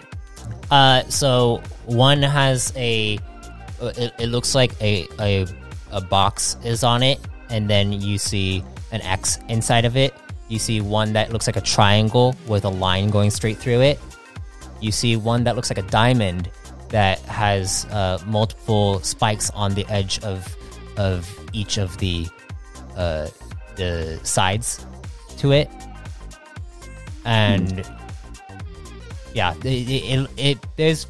[0.72, 3.20] Uh, so one has a.
[3.82, 5.46] It, it looks like a, a
[5.92, 10.14] a box is on it, and then you see an X inside of it.
[10.50, 14.00] You see one that looks like a triangle with a line going straight through it.
[14.82, 16.50] You see one that looks like a diamond
[16.90, 20.56] that has uh, multiple spikes on the edge of
[20.98, 22.28] of each of the
[22.96, 23.28] uh,
[23.76, 24.86] the sides
[25.38, 25.70] to it,
[27.26, 27.84] and
[29.34, 31.08] yeah, it, it, it there's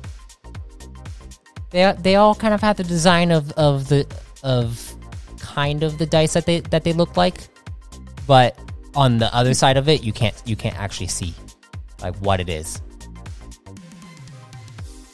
[1.73, 4.07] they they all kind of have the design of of the
[4.43, 4.95] of
[5.39, 7.49] kind of the dice that they that they look like,
[8.25, 8.57] but
[8.95, 11.33] on the other side of it, you can't you can't actually see
[12.01, 12.79] like what it is.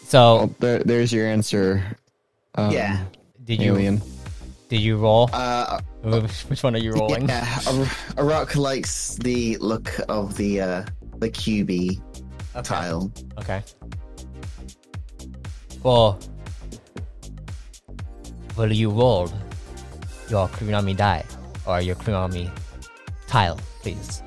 [0.06, 1.84] So Oh, there, there's your answer.
[2.56, 3.04] Um, Yeah.
[3.46, 4.02] did you alien.
[4.70, 5.30] did you roll?
[5.34, 5.80] Uh,
[6.48, 7.28] Which one are you rolling?
[7.30, 10.86] yeah, a, Arak likes the look of the uh,
[11.20, 12.02] the QB
[12.64, 13.12] tile.
[13.38, 13.62] Okay.
[15.84, 16.20] Well,
[18.60, 19.32] will you roll
[20.30, 21.24] your Kurinami die
[21.66, 22.52] or your Kurinami
[23.26, 24.22] tile, please?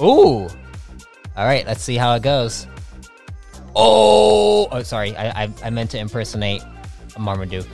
[0.00, 0.48] Ooh!
[1.38, 2.66] Alright, let's see how it goes.
[3.76, 4.66] Oh!
[4.72, 5.16] Oh, sorry.
[5.16, 6.62] I, I, I meant to impersonate
[7.14, 7.68] a Marmaduke,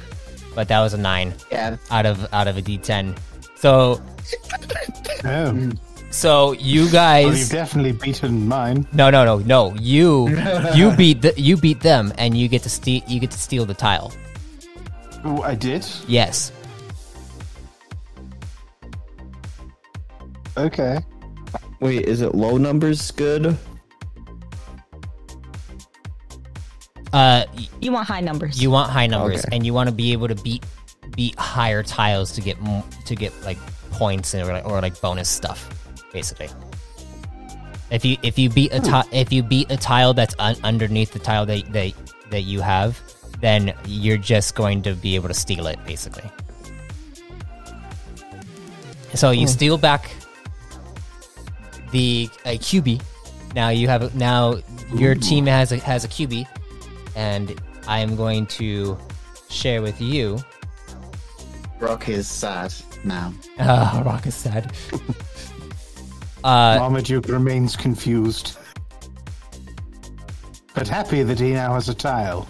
[0.54, 3.16] but that was a 9 Yeah, out of out of a d10.
[3.56, 4.02] So,
[5.24, 5.70] Oh,
[6.12, 8.86] so you well, you've definitely beaten mine.
[8.92, 9.74] No, no, no, no.
[9.74, 10.28] You
[10.74, 13.64] you beat the, you beat them, and you get to steal you get to steal
[13.66, 14.12] the tile.
[15.24, 15.86] Oh, I did.
[16.06, 16.52] Yes.
[20.56, 20.98] Okay.
[21.80, 23.56] Wait, is it low numbers good?
[27.12, 27.44] Uh,
[27.80, 28.60] You want high numbers.
[28.62, 29.56] you want high numbers, Okay.
[29.56, 30.64] and you want to be able to beat
[31.14, 32.56] beat higher tiles to get
[33.06, 33.58] to get like
[33.90, 35.68] points or like, or like bonus stuff,
[36.12, 36.48] basically.
[37.90, 41.12] If you if you beat a ti- if you beat a tile that's un- underneath
[41.12, 41.92] the tile that, that
[42.30, 43.00] that you have,
[43.40, 46.30] then you're just going to be able to steal it, basically.
[49.14, 50.10] So you steal back
[51.90, 53.02] the a QB.
[53.54, 54.56] Now you have a- now
[54.94, 56.46] your team has a has a QB,
[57.14, 58.96] and I am going to
[59.50, 60.38] share with you.
[61.78, 62.72] Rock is sad
[63.04, 63.34] now.
[63.58, 64.72] Uh, Rock is sad.
[66.44, 68.58] uh, Marmaduke remains confused.
[70.74, 72.48] But happy that he now has a tile.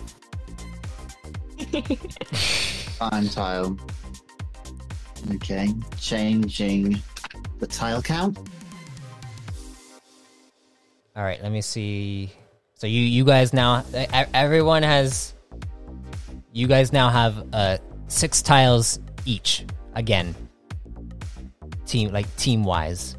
[2.99, 3.77] Fine tile.
[5.35, 5.69] Okay,
[5.99, 7.01] changing
[7.59, 8.39] the tile count.
[11.17, 12.33] all right, let me see.
[12.75, 13.85] So you you guys now
[14.35, 15.35] everyone has
[16.53, 17.79] you guys now have uh
[18.09, 19.65] six tiles each
[19.95, 20.35] again.
[21.87, 23.17] Team like team wise.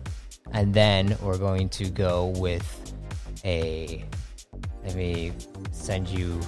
[0.53, 2.93] And then we're going to go with
[3.43, 4.03] a
[4.85, 5.31] let me
[5.71, 6.39] send you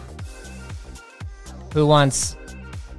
[1.74, 2.38] who wants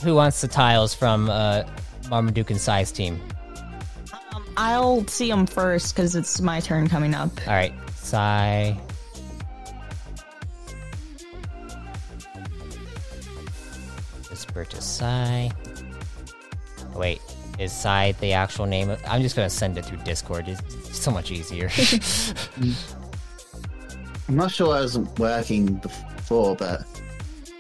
[0.02, 1.62] who wants the tiles from uh
[2.10, 3.20] Marmaduke and Sai's team?
[4.56, 7.30] I'll see them first because it's my turn coming up.
[7.46, 8.72] All right, Psy.
[14.30, 15.48] Whisper to Psy.
[16.94, 17.20] Oh, wait,
[17.58, 18.90] is Psy the actual name?
[18.90, 20.48] Of, I'm just gonna send it through Discord.
[20.48, 20.62] It's
[21.00, 21.70] so much easier.
[24.28, 26.84] I'm not sure I wasn't working before, but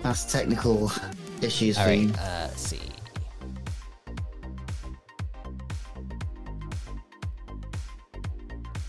[0.02, 0.90] that's technical
[1.40, 2.80] issues All for right, uh, let's see.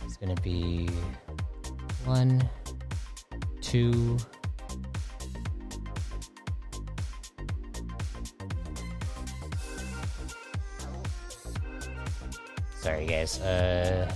[0.06, 0.90] It's gonna be
[2.06, 2.50] one,
[3.62, 4.18] two.
[12.82, 13.40] Sorry, guys.
[13.40, 14.12] Uh.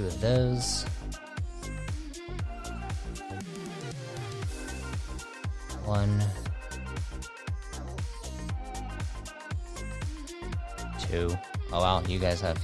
[0.00, 0.84] Two of those.
[5.84, 6.22] One,
[11.00, 11.36] two.
[11.72, 12.58] Oh wow, you guys have.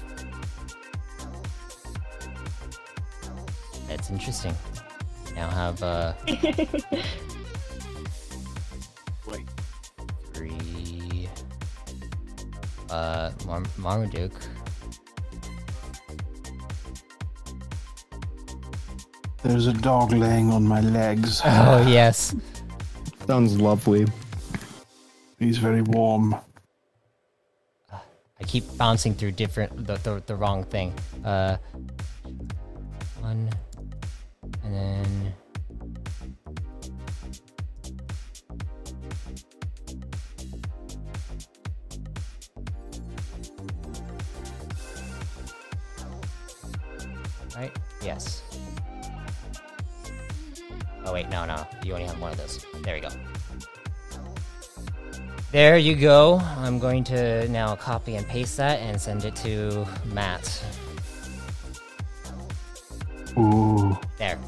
[3.88, 4.54] That's interesting.
[5.34, 6.12] Now have uh.
[9.26, 9.48] Wait.
[10.32, 11.28] Three.
[12.88, 14.40] Uh, Mar- Marmaduke.
[19.46, 21.40] There's a dog laying on my legs.
[21.44, 22.34] Oh yes.
[23.28, 24.06] Sounds lovely.
[25.38, 26.34] He's very warm.
[27.92, 30.92] I keep bouncing through different the the, the wrong thing.
[31.24, 31.58] Uh,
[55.56, 56.36] There you go.
[56.58, 60.62] I'm going to now copy and paste that and send it to Matt.
[63.38, 64.38] Ooh, There.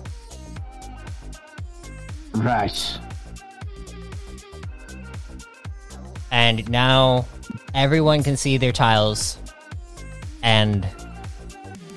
[2.34, 2.98] right.
[6.30, 7.26] And now
[7.72, 9.38] everyone can see their tiles
[10.42, 10.86] and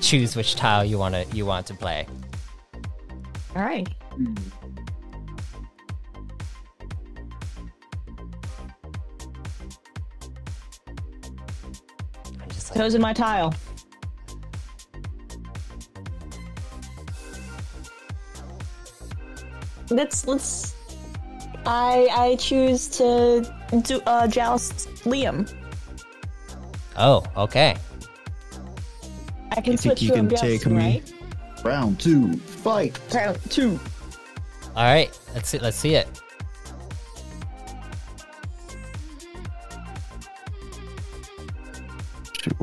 [0.00, 2.06] choose which tile you want to you want to play.
[3.54, 3.86] All right.
[12.82, 13.54] I'm just like, Chosen my tile.
[19.90, 20.74] Let's let's.
[21.66, 23.42] I I choose to
[23.82, 25.52] do uh joust Liam.
[26.96, 27.76] oh, okay.
[29.52, 30.76] I can You think switch you to can jousting, take me?
[30.76, 31.12] right?
[31.64, 32.98] Round two, fight.
[33.14, 33.78] Round two.
[34.74, 35.16] All right.
[35.34, 35.58] Let's see.
[35.58, 36.21] Let's see it.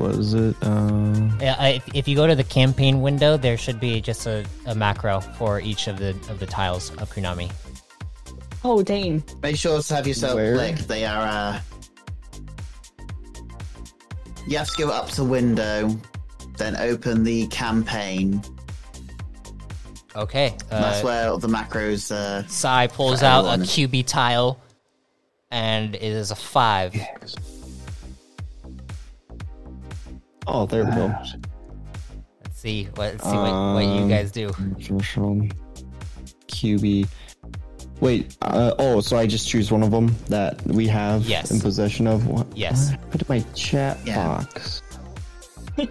[0.09, 0.55] What is it?
[0.63, 4.25] Uh, Yeah, I, if, if you go to the campaign window, there should be just
[4.25, 7.51] a, a macro for each of the of the tiles of Kunami.
[8.63, 9.23] Oh dang.
[9.43, 10.55] Make sure to have yourself Where?
[10.55, 10.87] clicked.
[10.87, 11.27] They are.
[11.27, 11.61] Uh...
[14.47, 15.95] You have to go up to window,
[16.57, 18.41] then open the campaign.
[20.15, 20.55] Okay.
[20.69, 22.11] That's Uh, where the macros.
[22.11, 22.47] Uh...
[22.47, 23.61] Sai pulls out a.
[23.61, 24.59] QB tile,
[25.51, 26.95] and it is a five.
[30.49, 31.07] Oh, there we go.
[32.43, 34.49] Let's see what let's see what, what you Um, guys do.
[34.49, 35.47] Controversial.
[36.47, 37.07] QB.
[38.01, 38.37] Wait.
[38.41, 41.51] Uh, oh, so I just choose one of them that we have Yes.
[41.51, 42.27] in possession of.
[42.27, 42.47] What?
[42.55, 42.91] Yes.
[42.91, 43.11] what?
[43.11, 44.25] Put in my chat Yeah.
[44.25, 44.81] box.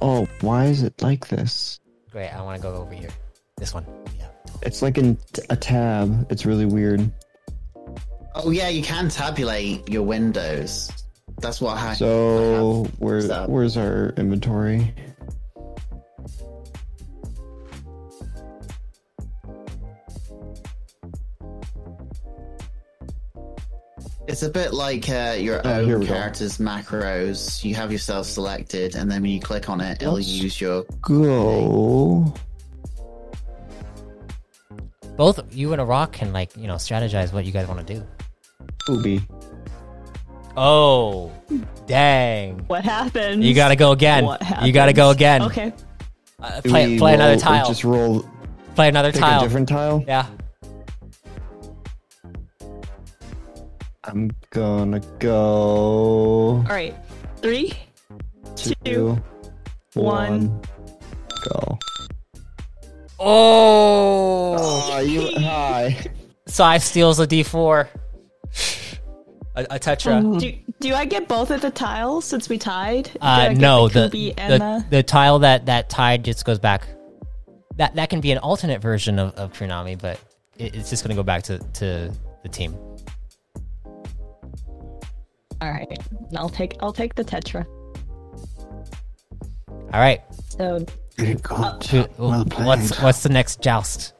[0.00, 1.80] oh, why is it like this?
[2.10, 2.28] Great.
[2.30, 3.10] I want to go over here.
[3.56, 3.86] This one.
[4.18, 4.28] Yeah.
[4.62, 5.18] It's like in
[5.50, 6.26] a tab.
[6.30, 7.10] It's really weird.
[8.34, 10.90] Oh yeah, you can tabulate your windows.
[11.40, 11.94] That's what I.
[11.94, 14.94] So where So- where's our inventory?
[24.28, 26.12] It's a bit like uh, your here own we go.
[26.12, 27.62] character's macros.
[27.62, 30.84] You have yourself selected, and then when you click on it, it'll use your.
[31.00, 32.34] Go.
[35.16, 38.06] Both you and Arak can like you know strategize what you guys want to do.
[38.88, 39.22] Ubi.
[40.56, 41.30] Oh,
[41.86, 42.58] dang!
[42.66, 43.44] What happened?
[43.44, 44.24] You gotta go again.
[44.24, 45.42] What You gotta go again.
[45.42, 45.72] Okay.
[46.40, 47.66] Uh, Do play we play another tile.
[47.66, 48.24] Just roll.
[48.74, 49.40] play another Pick tile.
[49.40, 50.04] a different tile.
[50.06, 50.26] Yeah.
[54.04, 55.34] I'm gonna go.
[55.34, 56.94] All right.
[57.42, 57.72] Three.
[58.54, 59.20] Two,
[59.94, 60.48] one.
[60.48, 60.62] one,
[61.50, 61.78] go.
[63.18, 64.56] Oh.
[64.58, 65.96] Oh, you hi.
[66.46, 67.88] Sai steals a D4.
[69.56, 70.38] A, a tetra.
[70.38, 73.10] Do, do I get both of the tiles since we tied?
[73.20, 76.86] Uh, no, the, the the, the, the tile that that tied just goes back.
[77.76, 80.20] That that can be an alternate version of, of Tsunami, but
[80.58, 82.74] it, it's just going to go back to, to the team.
[85.60, 85.86] All right.
[86.36, 87.64] I'll take I'll take the tetra.
[89.92, 90.20] All right.
[90.50, 90.84] So
[91.16, 91.84] Very good.
[91.84, 94.12] Who- well what's what's the next joust?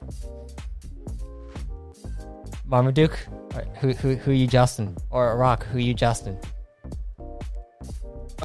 [2.66, 3.18] Marmaduke?
[3.54, 4.96] Or Who who who you Justin?
[5.10, 5.64] Or Rock?
[5.66, 6.38] Who are you Justin?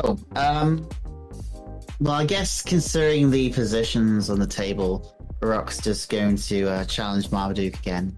[0.03, 0.87] Oh, um.
[1.99, 7.31] Well, I guess considering the positions on the table, Rock's just going to uh, challenge
[7.31, 8.17] Marmaduke again.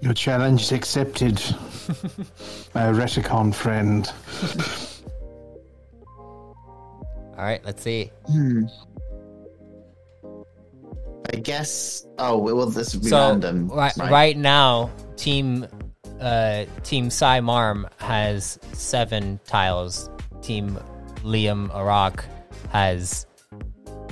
[0.00, 1.34] Your challenge is accepted,
[2.74, 4.10] my Reticon friend.
[6.16, 7.64] All right.
[7.64, 8.10] Let's see.
[8.26, 8.64] Hmm.
[11.32, 12.06] I guess.
[12.18, 13.68] Oh, well, this would be so random.
[13.68, 15.66] right, right now, team
[16.20, 20.08] uh, team Sai Marm has seven tiles.
[20.40, 20.78] Team
[21.22, 22.24] Liam Arak
[22.70, 23.26] has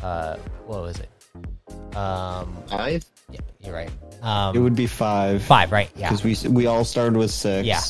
[0.02, 0.36] uh,
[0.66, 1.08] what was it?
[1.96, 3.04] Um, Five?
[3.30, 3.90] yeah, you're right.
[4.22, 5.42] Um, It would be five.
[5.42, 5.90] five, right?
[5.96, 6.10] Yeah.
[6.10, 7.66] Because we we all started with six.
[7.66, 7.80] Yeah.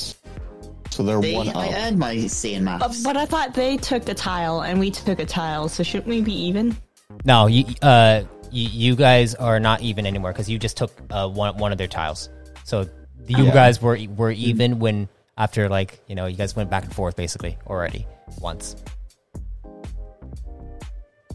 [0.90, 1.74] So they're See, one I up.
[1.74, 5.18] earned my C in but, but I thought they took a tile and we took
[5.20, 6.76] a tile, so shouldn't we be even?
[7.24, 8.22] No, you uh,
[8.53, 11.78] you, you guys are not even anymore because you just took uh, one one of
[11.78, 12.28] their tiles.
[12.64, 12.82] So
[13.26, 13.53] you Yeah.
[13.53, 17.16] guys were were even when after like you know you guys went back and forth
[17.16, 18.07] basically already
[18.40, 18.76] once.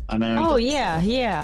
[0.09, 0.51] I know.
[0.51, 1.43] Oh yeah, yeah.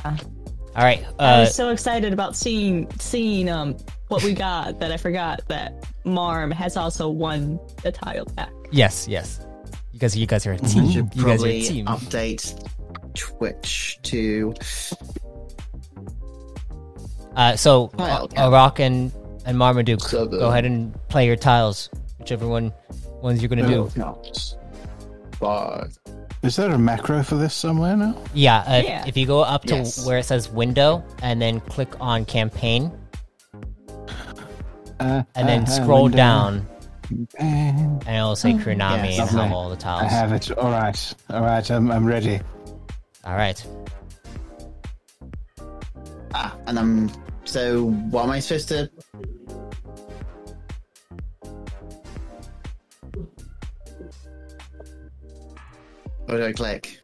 [0.75, 1.03] All right.
[1.19, 3.75] I Uh, was so excited about seeing seeing um
[4.09, 8.51] what we got that I forgot that Marm has also won the tile back.
[8.71, 9.45] yes, yes.
[9.93, 10.89] You guys, you guys are a team.
[10.89, 11.85] should You guys are a team.
[11.87, 12.55] update
[13.13, 14.53] Twitch to.
[17.35, 18.37] Uh, so Tile uh, count.
[18.53, 19.11] Arak and
[19.45, 20.39] and Marmaduke, So good.
[20.39, 22.71] go ahead and play your tiles, whichever one
[23.21, 23.89] ones you're gonna do.
[25.39, 25.97] Five.
[26.43, 28.15] Is there a macro for this somewhere now?
[28.33, 29.05] Yeah, uh, Yeah.
[29.07, 30.05] if you go up to Yes.
[30.05, 32.91] where it says window and then click on campaign
[34.99, 36.17] Uh, and then uh, scroll window.
[36.17, 36.67] down
[37.39, 39.31] And and it'll say Kurunami Yes.
[39.31, 40.03] and have all the tiles.
[40.03, 40.13] I tiles.
[40.13, 40.57] have it.
[40.57, 41.13] All right.
[41.29, 41.69] All right.
[41.71, 42.39] I'm, I'm ready.
[43.25, 43.63] All right.
[46.33, 47.11] Ah, and I'm.
[47.43, 48.89] So, what am I supposed to.
[56.25, 56.99] What do I click?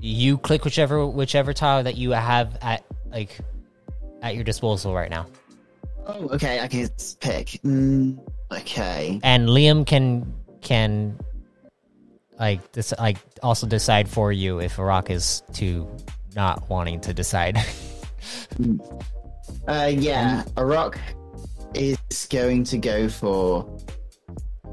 [0.00, 3.38] You click whichever whichever tile that you have at like
[4.22, 5.26] at your disposal right now.
[6.06, 6.88] Oh, okay, I can
[7.20, 7.46] pick.
[7.64, 8.18] Mm,
[8.52, 9.20] okay.
[9.22, 11.18] and Liam can can
[12.38, 15.88] like this like also decide for you if Arak is to
[16.36, 17.58] not wanting to decide.
[19.66, 20.98] Uh, yeah, Arak
[21.74, 21.98] is
[22.30, 23.68] going to go for.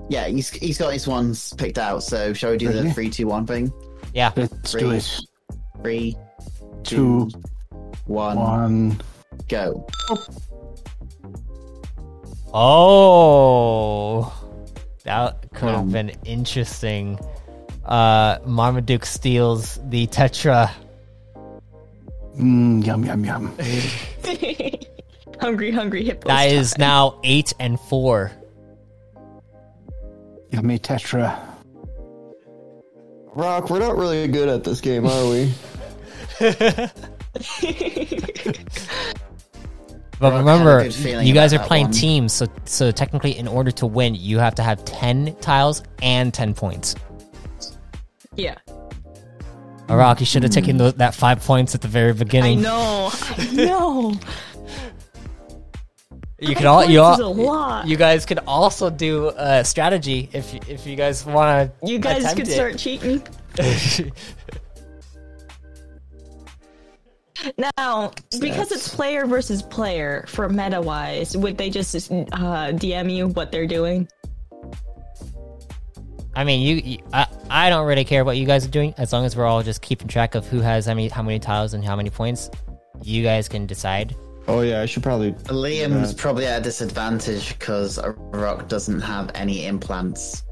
[0.10, 2.92] Yeah, he's, he's got his ones picked out, so shall we do the Really?
[2.92, 3.72] three, two, one thing?
[4.14, 4.32] yeah.
[4.36, 5.20] Let's do it.
[5.82, 6.16] Three,
[6.84, 7.30] Two,
[8.06, 9.02] one, one.
[9.50, 9.88] go.
[12.98, 14.32] Oh,
[15.04, 15.90] that could have Um.
[15.92, 17.20] been interesting.
[17.84, 20.72] Uh, Marmaduke steals the Tetra.
[22.38, 23.58] Mm, yum, yum, yum.
[25.40, 26.28] hungry, hungry hippos.
[26.28, 28.32] That is now eight and four.
[30.52, 31.40] Yummy Tetra.
[33.34, 35.54] Rock, we're not really good at this game, are we?
[40.18, 40.86] But Rock remember,
[41.22, 41.94] you guys are playing one.
[41.94, 46.34] teams, so so technically, in order to win, you have to have ten tiles and
[46.34, 46.96] ten points.
[48.36, 48.56] yeah.
[49.90, 52.60] Arak, you should have taken that five points at the very beginning.
[52.60, 53.10] I know.
[53.14, 54.20] I know.
[56.40, 57.88] You could all you all lot.
[57.88, 61.88] you guys could also do a strategy if you, if you guys want to.
[61.88, 63.22] You guys could start cheating.
[67.78, 73.28] Now, because it's player versus player for meta wise, would they just uh, DM you
[73.28, 74.08] what they're doing?
[76.36, 79.14] I mean, you, you I, I don't really care what you guys are doing as
[79.14, 81.74] long as we're all just keeping track of who has how many how many tiles
[81.74, 82.50] and how many points.
[83.04, 84.16] You guys can decide.
[84.48, 85.32] Oh yeah, I should probably.
[85.34, 88.00] Liam's Uh, probably at a disadvantage because
[88.32, 90.44] Rock doesn't have any implants.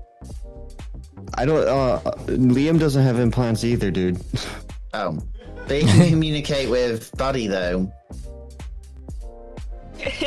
[1.36, 1.68] I don't.
[1.68, 4.20] Uh, Liam doesn't have implants either, dude.
[4.96, 5.18] Oh.
[5.68, 7.92] But he can communicate with Buddy, though.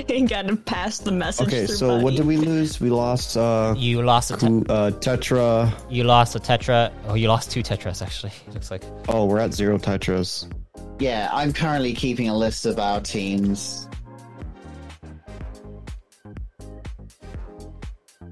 [0.09, 1.49] You gotta pass the message.
[1.49, 2.81] Okay, through so what did we lose?
[2.81, 5.73] We lost uh, You lost a te- uh Tetra.
[5.91, 6.93] you lost a tetra.
[7.09, 8.33] Oh, you lost two tetras actually.
[8.49, 8.83] It looks like.
[9.09, 10.47] Oh, we're at zero Tetras.
[10.99, 13.89] Yeah, I'm currently keeping a list of our teams.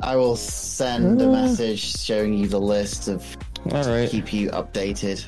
[0.01, 3.24] I will send a message showing you the list of
[3.72, 4.09] All right.
[4.09, 5.24] keep you updated.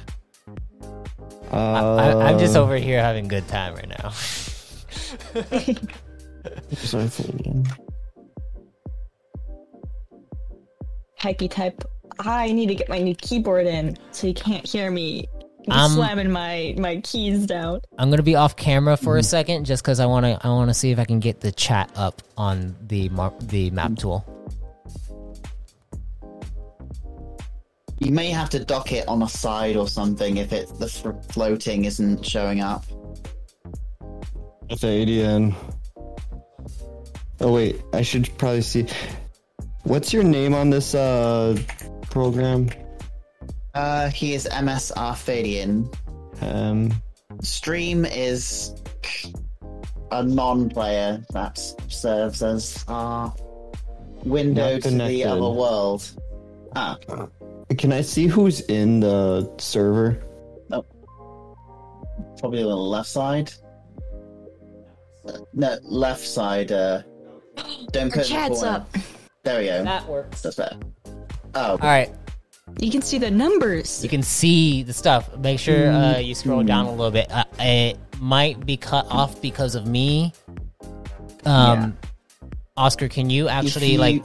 [1.52, 4.12] Uh, I, I'm just over here having a good time right now.
[6.74, 7.22] sorry for-
[11.20, 11.82] Hypey type.
[12.20, 15.26] I need to get my new keyboard in so you can't hear me
[15.68, 17.80] Um, slamming my my keys down.
[17.99, 19.24] I'm gonna be off camera for a Mm-hmm.
[19.26, 22.22] second, just because I wanna I wanna see if I can get the chat up
[22.36, 24.22] on the mar- the MapTool.
[27.99, 30.86] You may have to dock it on a side or something if it the
[31.30, 32.84] floating isn't showing up.
[34.70, 35.55] With the ADN.
[37.41, 38.87] Oh wait, I should probably see.
[39.84, 41.57] What's your name on this uh
[42.11, 42.70] program?
[43.74, 45.95] Uh, he is MS Arthadian.
[46.41, 46.93] Um,
[47.43, 48.74] Stream is
[50.11, 51.59] a non-player that
[51.89, 53.34] serves as our
[54.24, 56.11] window to the other world.
[56.74, 56.97] Ah,
[57.76, 60.22] can I see who's in the server?
[62.39, 63.51] probably on the left side.
[65.26, 66.70] Uh, No, left side.
[66.70, 67.03] Uh,
[67.92, 68.76] don't put chat's corner.
[68.78, 68.96] up.
[69.44, 69.84] There we go.
[69.84, 70.42] That works.
[70.42, 70.78] That's better.
[71.54, 72.11] Oh, All right,
[72.80, 74.02] You can see the numbers.
[74.02, 75.34] you can see the stuff.
[75.38, 77.30] Make sure uh, you scroll down a little bit.
[77.32, 80.32] Uh, it might be cut off because of me.
[81.44, 81.96] Um,
[82.76, 84.24] Oscar, can you actually you- like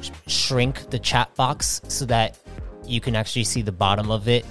[0.00, 2.38] sh- shrink the chat box so that
[2.86, 4.44] you can actually see the bottom of it?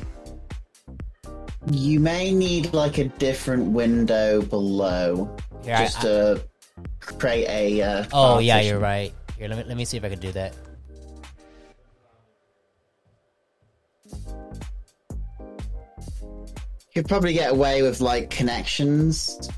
[1.71, 6.43] you may need like a different window below Here, I- just to
[7.05, 7.81] create a.
[7.81, 9.13] Uh, Oh yeah, you're right.
[9.37, 10.53] Here, let me let me see if I can do that.
[16.93, 19.49] You'd probably get away with like connections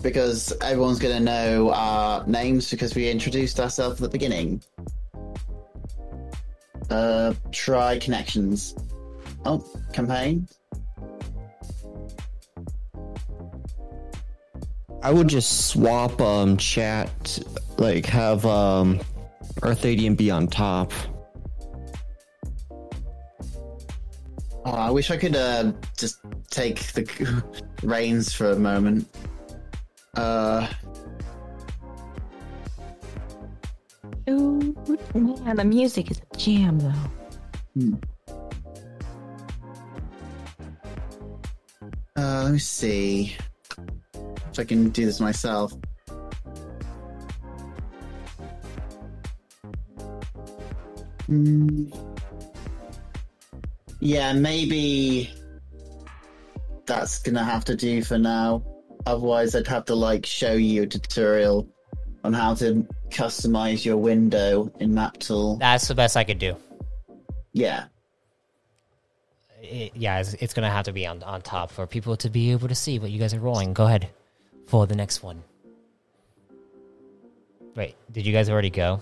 [0.00, 4.62] because everyone's going to know our names because we introduced ourselves at the beginning.
[6.90, 8.76] Uh, try connections.
[9.44, 10.46] Oh, campaign.
[15.04, 17.38] I would just swap um chat,
[17.76, 19.00] like have um
[19.56, 20.92] Arthadian be on top.
[24.64, 27.04] Oh, I wish I could uh, just take the
[27.82, 29.06] reins for a moment.
[30.14, 30.68] Uh,
[34.30, 34.74] Ooh,
[35.14, 37.98] man, the music is a jam though.
[42.16, 43.36] uh, let me see
[44.54, 45.72] if I can do this myself.
[51.26, 51.86] Hmm.
[54.00, 55.32] Yeah, maybe
[56.86, 58.62] that's gonna have to do for now.
[59.06, 61.68] Otherwise, I'd have to like show you a tutorial
[62.22, 65.56] on how to customize your window in Map Tool.
[65.56, 66.56] That's the best I could do.
[67.52, 67.86] Yeah.
[69.62, 72.52] It, yeah, it's, it's gonna have to be on on top for people to be
[72.52, 73.72] able to see what you guys are rolling.
[73.72, 74.10] Go ahead
[74.66, 75.42] for the next one.
[77.76, 79.00] Wait, did you guys already go,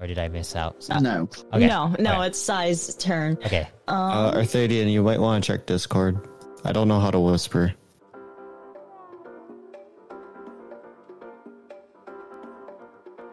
[0.00, 0.86] or did I miss out?
[1.00, 1.28] No.
[1.52, 1.66] Okay.
[1.66, 2.28] No, no, Alright.
[2.30, 3.36] it's Sai's turn.
[3.44, 3.68] Okay.
[3.88, 6.28] Uh, Arthadian, you might want to check Discord.
[6.64, 7.74] I don't know how to whisper.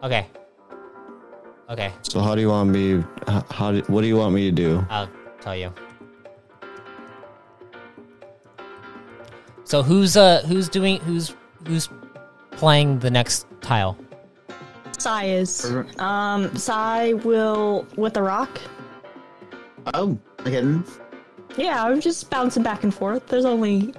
[0.02, 0.26] Okay.
[1.70, 1.92] Okay.
[2.02, 2.98] So how do you want me?
[3.28, 4.86] h- How do, what do you want me to do?
[4.88, 5.08] I'll
[5.40, 5.72] tell you.
[9.66, 11.34] So who's uh who's doing who's
[11.66, 11.88] who's
[12.52, 13.98] playing the next tile?
[14.96, 15.74] Sai is.
[15.98, 18.60] Um, Sai will with the rock.
[19.92, 20.84] Oh, again.
[21.56, 23.26] Yeah, I'm just bouncing back and forth.
[23.26, 23.92] There's only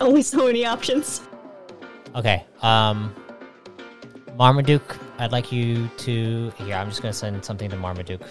[0.00, 1.20] only so many options.
[2.16, 2.46] Okay.
[2.62, 3.14] Um
[4.38, 8.22] Marmaduke, I'd like you to here, I'm just gonna send something to Marmaduke.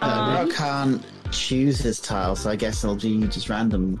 [0.00, 4.00] Uh, Um, Rock can't choose his tile, so I guess it'll be just random.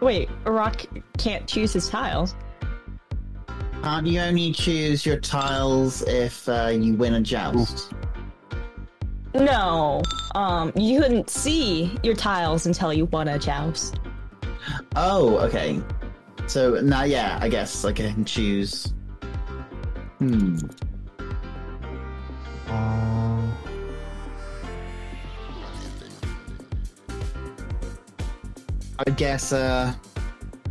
[0.00, 0.82] Wait, rock
[1.18, 2.36] can't choose his tiles.
[3.82, 7.92] Can't you only choose your tiles if uh, you win a joust?
[9.34, 10.02] No.
[10.34, 13.98] Um, you couldn't see your tiles until you won a joust.
[14.94, 15.80] Oh, okay.
[16.46, 18.94] So now, yeah, I guess I can choose.
[20.18, 20.58] Hmm.
[22.68, 23.07] Uh,
[29.06, 29.52] I guess.
[29.52, 29.94] Uh.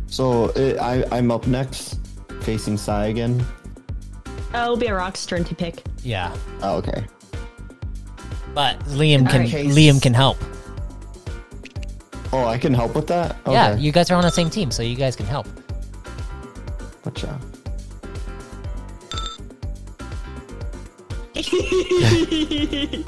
[0.06, 1.98] so it, I I'm up next,
[2.42, 3.44] facing Sai again.
[4.54, 5.82] Oh, it'll be Arak's turn to pick.
[6.02, 7.04] Yeah, Oh, okay.
[8.54, 10.38] but Liam can case- Liam can help.
[12.32, 13.36] Oh, I can help with that.
[13.46, 13.52] Okay.
[13.52, 15.46] Yeah, you guys are on the same team, so you guys can help.
[17.04, 17.38] Gotcha.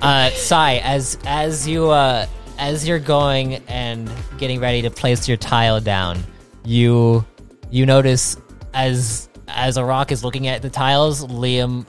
[0.00, 2.26] Uh, Sai, as as you uh,
[2.58, 6.22] as you're going and getting ready to place your tile down,
[6.64, 7.24] you
[7.70, 8.36] you notice
[8.74, 11.86] as as Arak is looking at the tiles, Liam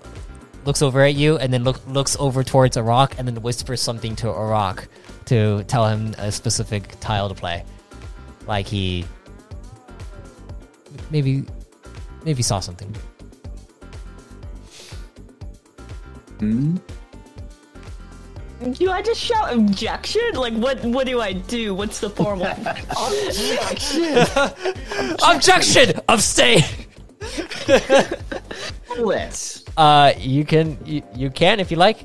[0.66, 4.16] looks over at you and then look, looks over towards Arak and then whispers something
[4.18, 4.88] to Arak
[5.26, 7.66] to tell him a specific tile to play.
[8.48, 9.06] Like he
[11.10, 11.46] maybe
[12.24, 12.96] maybe saw something.
[16.40, 16.78] Hmm?
[18.74, 20.22] Do I just shout objection?
[20.34, 20.84] Like, what?
[20.84, 21.74] What do I do?
[21.74, 22.46] What's the formal?
[23.08, 24.18] Objection!
[25.26, 25.94] objection!
[26.10, 26.64] Abstain!
[28.98, 29.64] Let's.
[29.78, 32.00] Uh, you can you, you can if you like.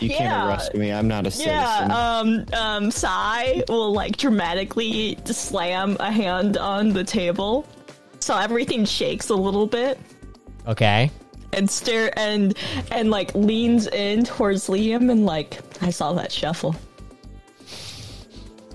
[0.00, 0.48] You can't Yeah.
[0.48, 0.92] arrest me.
[0.92, 1.50] I'm not a citizen.
[1.54, 2.18] yeah.
[2.18, 2.44] Um.
[2.52, 2.90] Um.
[2.90, 7.66] Sai will like dramatically slam a hand on the table,
[8.18, 9.98] so everything shakes a little bit,
[10.66, 11.10] Okay.
[11.52, 12.56] And stare and
[12.90, 16.76] and like leans in towards Liam and like I saw that shuffle.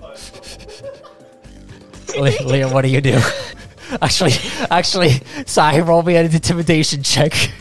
[2.16, 3.20] Liam, what do you do?
[4.02, 4.32] Actually,
[4.68, 5.10] actually,
[5.46, 7.32] Sai, roll me an intimidation check.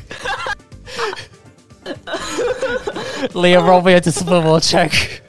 [3.35, 5.21] Liam, roll me a discipline roll check.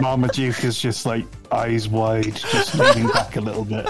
[0.00, 3.86] Marmaduke is just like eyes wide, just leaning back a little bit.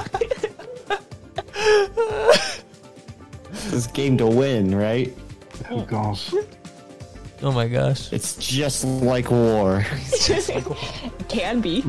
[3.77, 5.14] This game to win, right?
[5.68, 6.33] Oh gosh.
[7.43, 8.11] Oh my gosh.
[8.11, 9.85] It's just like war.
[10.11, 11.85] It can be.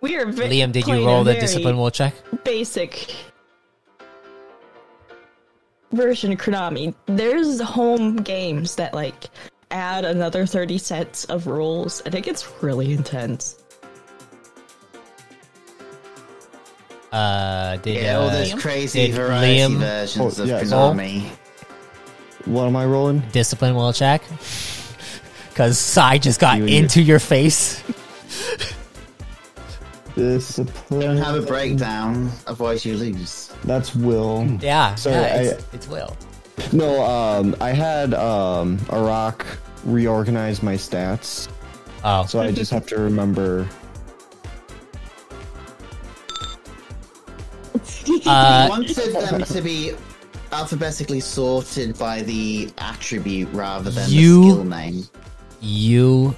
[0.00, 2.14] We are ve- Liam, did you roll the discipline roll check?
[2.44, 3.12] Basic
[5.90, 6.94] version of Konami.
[7.06, 9.30] There's home games that like
[9.72, 13.57] add another 30 sets of rules, and it gets really intense.
[17.12, 21.22] Uh, did Yeah, all uh, those crazy did variety Liam- versions Oh, of yeah, Konami.
[22.44, 23.20] What am I rolling?
[23.32, 24.22] discipline roll check?
[25.50, 27.82] Because Sai just got You and your- into your face.
[30.14, 31.00] Discipline.
[31.00, 33.52] Don't have a breakdown, otherwise you lose.
[33.64, 34.46] That's will.
[34.60, 36.16] Yeah, Sorry, yeah, I- it's, it's Will.
[36.72, 39.46] No, um, I had um Arak
[39.84, 41.48] reorganize my stats,
[42.04, 43.68] Oh, so I just have to remember.
[48.26, 49.92] Uh, wanted them to be
[50.52, 55.08] alphabetically sorted by the attribute rather than You- the skill name.
[55.60, 56.36] you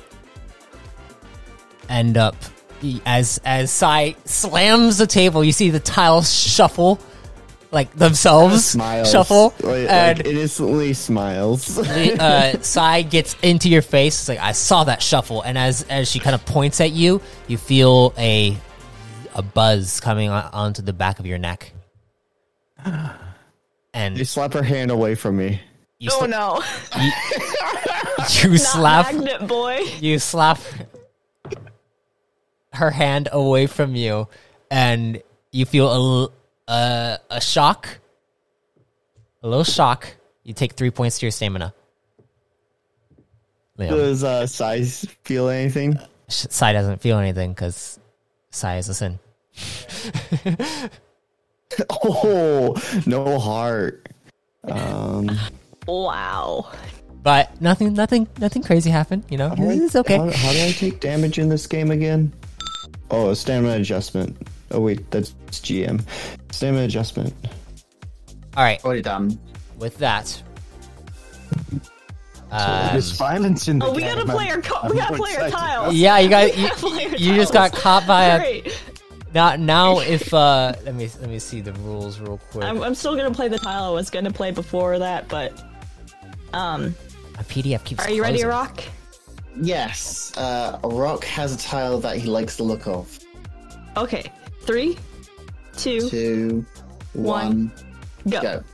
[1.88, 2.36] end up
[3.04, 5.44] as as Sai slams the table.
[5.44, 6.98] You see the tiles shuffle,
[7.72, 9.10] like themselves Smiles.
[9.10, 11.66] shuffle, Like, and like, it instantly smiles.
[11.76, 14.20] the, uh, Sai gets into your face.
[14.20, 17.20] It's like I saw that shuffle, and as as she kind of points at you,
[17.48, 18.56] you feel a
[19.40, 21.72] a buzz coming on, onto the back of your neck,
[23.94, 25.60] and you slap her hand away from me.
[25.98, 26.60] you, Oh no!
[27.00, 29.80] you Not slap magnet boy.
[29.98, 30.58] you slap
[32.74, 34.28] her hand away from you,
[34.70, 35.22] and
[35.52, 36.32] you feel a l-
[36.68, 37.98] uh, a shock,
[39.42, 40.16] a little shock.
[40.44, 41.74] You take three points to your stamina.
[43.78, 43.88] Liam.
[43.90, 45.98] Does uh, Sai feel anything?
[46.28, 47.98] Sh- Sai doesn't feel anything because
[48.50, 49.18] Sai is a sin.
[51.88, 52.74] Oh,
[53.06, 54.08] no heart.
[54.64, 55.30] Um,
[55.86, 56.70] Wow.
[57.22, 59.24] But nothing, nothing, nothing crazy happened.
[59.28, 60.16] You know, how do I- it's okay.
[60.16, 62.32] How, how do I take damage in this game again?
[63.10, 64.36] Oh, stamina adjustment.
[64.70, 66.02] Oh wait, that's GM.
[66.52, 67.34] Stamina adjustment.
[68.56, 69.38] All right, Already done.
[69.78, 70.42] with that,
[72.50, 74.14] uh, There's violence in the Oh, we game.
[74.14, 75.94] gotta play our co- we gotta play our tiles.
[75.94, 76.68] yeah, you got you,
[77.16, 78.82] you just got caught by a Great.
[79.34, 79.56] Now.
[79.56, 82.64] Now, if uh, let me let me see the rules real quick.
[82.64, 85.52] I'm, I'm still gonna play the tile I was gonna play before that, but
[86.52, 86.94] um,
[87.36, 88.04] My PDF keeps.
[88.04, 88.48] are you ready, closing.
[88.48, 88.82] Rock?
[89.60, 93.18] Yes, uh, Rock has a tile that he likes the look of.
[93.96, 94.30] Okay,
[94.62, 94.96] three,
[95.76, 96.64] two, Two,
[97.14, 97.24] One.
[97.24, 97.72] one,
[98.28, 98.40] Go.
[98.42, 98.64] Go.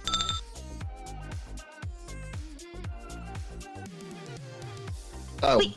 [5.42, 5.76] Oh, Wait.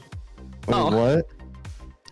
[0.68, 1.16] Wait, Oh.
[1.16, 1.28] what?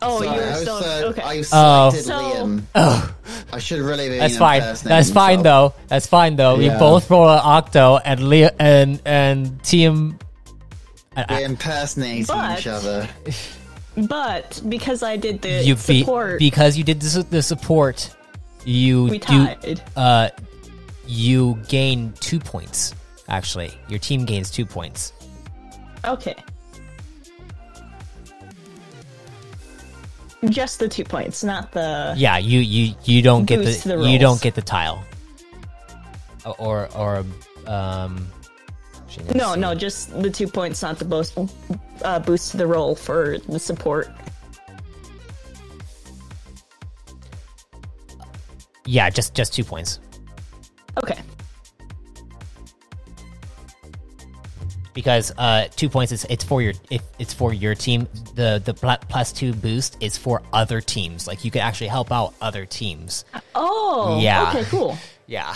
[0.02, 1.22] Oh, sorry, you're I was, still uh, okay.
[1.24, 1.89] I Oh.
[1.89, 2.14] selected So-
[2.45, 2.62] Liam.
[2.76, 3.16] Oh,
[3.52, 4.18] I should really be.
[4.20, 4.62] that's fine.
[4.84, 5.74] That's fine though.
[5.88, 6.58] That's fine though.
[6.58, 10.20] We both roll an octo, and Liam and and team.
[11.16, 13.08] I- I- We're impersonating But- each other.
[13.98, 18.10] but because I did the you be, support, because you did the, su- the support.
[18.66, 19.82] You we do tied.
[19.95, 20.30] uh,
[21.08, 22.93] you gain two points.
[23.30, 25.14] Actually, your team gains two points.
[26.06, 26.36] Okay.
[30.50, 32.14] Just the two points, not the.
[32.18, 35.04] Yeah, you you you don't get the, the you don't get the tile.
[36.58, 37.26] Or or
[37.66, 38.28] um.
[39.34, 39.60] No, see.
[39.60, 41.38] no, just the two points, not the boost,
[42.04, 44.10] uh, boost to the roll for the support.
[48.86, 50.00] Yeah, just just two points
[51.04, 51.20] Okay.
[54.98, 58.08] Because uh two points is it's for your if it's for your team.
[58.34, 61.28] The the plus two boost is for other teams.
[61.28, 63.24] Like you can actually help out other teams.
[63.54, 64.18] Oh.
[64.20, 64.50] Yeah.
[64.50, 64.64] Okay.
[64.66, 64.98] Cool.
[65.30, 65.54] Yeah.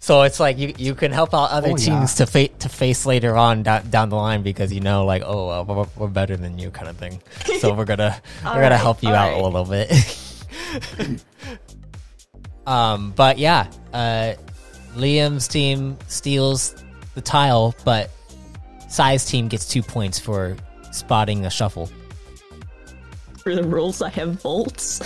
[0.00, 2.00] So it's like you, you can help out other Oh, yeah.
[2.00, 5.22] teams to fa- to face later on down, down the line because you know like
[5.24, 7.22] oh uh, we're, we're better than you kind of thing.
[7.60, 9.88] So we're gonna we're gonna help you out a little bit.
[12.66, 14.34] um, but yeah, uh,
[14.96, 16.79] Liam's team steals
[17.14, 18.10] the tile, but
[18.88, 20.56] Sai's team gets two points for
[20.90, 21.90] spotting a shuffle.
[23.38, 25.00] For the rules, I have bolts.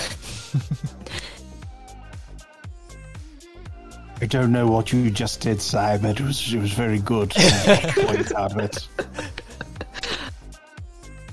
[4.20, 7.30] I don't know what you just did, Si, but it was it was very good.
[7.30, 8.88] Points out of it.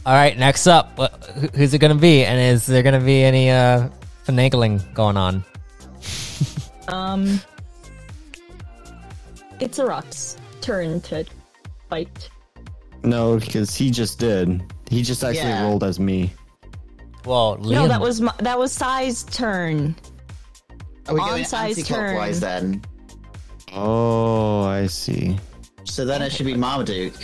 [0.06, 0.98] All right, next up,
[1.56, 2.26] who's it gonna be?
[2.26, 3.88] And is there gonna be any uh,
[4.26, 5.44] finagling going on?
[6.88, 7.40] Um.
[9.62, 11.26] It's Arak's turn to
[11.90, 12.30] fight.
[13.04, 14.62] No, because he just did.
[14.90, 15.64] He just actually Yeah.
[15.64, 16.34] rolled as me.
[17.26, 19.96] Well, Liam, No, that was my, that was Sai's turn.
[21.08, 22.82] Are we On going size anti-clockwise then?
[23.74, 25.38] Oh, I see.
[25.84, 27.16] So then it should be Marmaduke.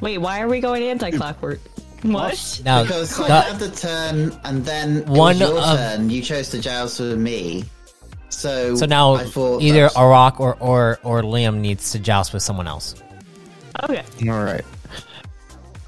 [0.00, 1.60] Wait, why are we going anti-clockwork?
[2.02, 2.60] What?
[2.64, 6.10] now Because I that- had the turn, and then One your of- turn.
[6.10, 7.64] You chose to joust with me.
[8.36, 12.34] So so now I thought either that's- Arak or, or or Liam needs to joust
[12.34, 12.94] with someone else.
[13.82, 14.02] Okay.
[14.28, 14.64] All right.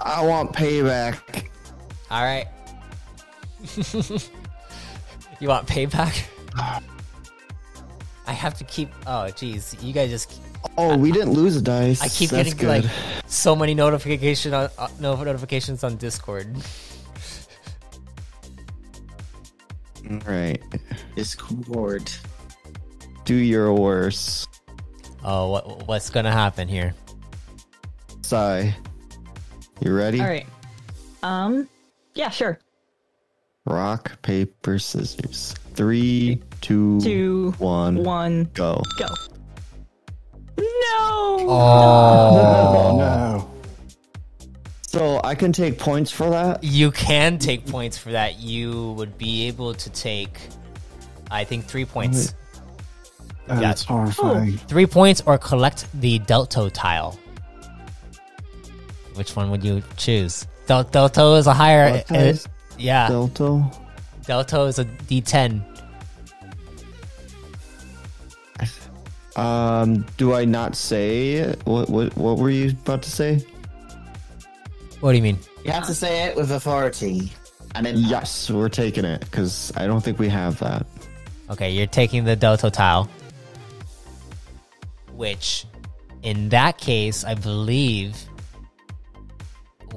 [0.00, 1.46] I want payback.
[2.10, 2.46] All right.
[5.40, 6.24] you want payback?
[8.26, 8.88] I have to keep.
[9.06, 10.40] Oh, jeez, you guys just.
[10.78, 12.00] Oh, we didn't lose a dice.
[12.00, 12.84] I keep That's getting good.
[12.84, 12.90] like
[13.26, 16.56] so many notification on uh, notifications on Discord.
[20.10, 20.62] All right.
[21.14, 22.10] Discord.
[23.28, 24.48] Do your worst.
[25.22, 26.94] Oh, what what's gonna happen here?
[28.22, 28.74] Sigh.
[29.82, 30.18] You ready?
[30.18, 30.46] All right.
[31.22, 31.68] Um.
[32.14, 32.30] Yeah.
[32.30, 32.58] Sure.
[33.66, 35.54] Rock, paper, scissors.
[35.74, 38.82] Three, two, Two, one, one, go.
[38.98, 39.08] go.
[40.56, 41.36] No.
[41.50, 43.50] Oh, No.
[44.80, 46.64] So I can take points for that.
[46.64, 48.38] you can take points for that.
[48.38, 50.40] You would be able to take,
[51.30, 52.32] I think, three points.
[53.50, 54.56] Oh, that's horrifying.
[54.58, 57.18] Three points or collect the Delto tile.
[59.14, 60.46] Which one would you choose?
[60.66, 61.90] Del- Delto is a higher.
[61.92, 62.46] What size?
[62.78, 63.64] yeah, Delta.
[64.26, 65.64] Delto is a D10.
[69.36, 71.54] Um, do I not say?
[71.64, 73.44] What what what were you about to say?
[75.00, 75.38] What do you mean?
[75.64, 77.32] You have to say it with authority.
[77.74, 80.86] And then Yes, we're taking it because I don't think we have that.
[81.50, 83.08] Okay, you're taking the Delto tile.
[85.18, 85.66] Which,
[86.22, 88.16] in that case, I believe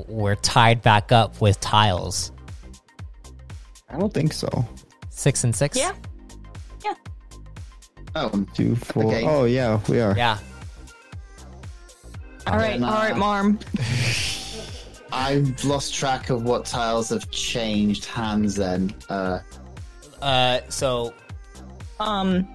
[0.08, 2.32] we're tied back up with tiles.
[3.88, 4.50] I don't think so.
[5.12, 5.78] Six and six?
[5.78, 5.94] Yeah.
[6.84, 6.96] Yeah.
[8.16, 9.06] Oh, Two, four.
[9.06, 9.24] Okay.
[9.28, 10.18] Oh yeah, we are.
[10.18, 10.40] Yeah.
[12.48, 12.80] All right.
[12.80, 13.60] then, All right, Marm.
[15.12, 18.96] I've lost track of what tiles have changed hands then.
[19.08, 19.38] Uh,
[20.20, 21.14] Uh, so
[22.00, 22.48] Um.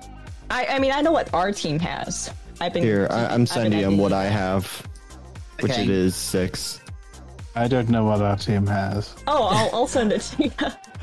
[0.50, 0.66] I.
[0.66, 2.28] I mean, I know what our team has.
[2.60, 4.86] I've been Here, I, I'm sending him what I have,
[5.60, 5.82] which Okay.
[5.82, 6.80] it is six.
[7.54, 9.14] I don't know what our team has.
[9.26, 10.50] Oh, I'll, I'll send it to you.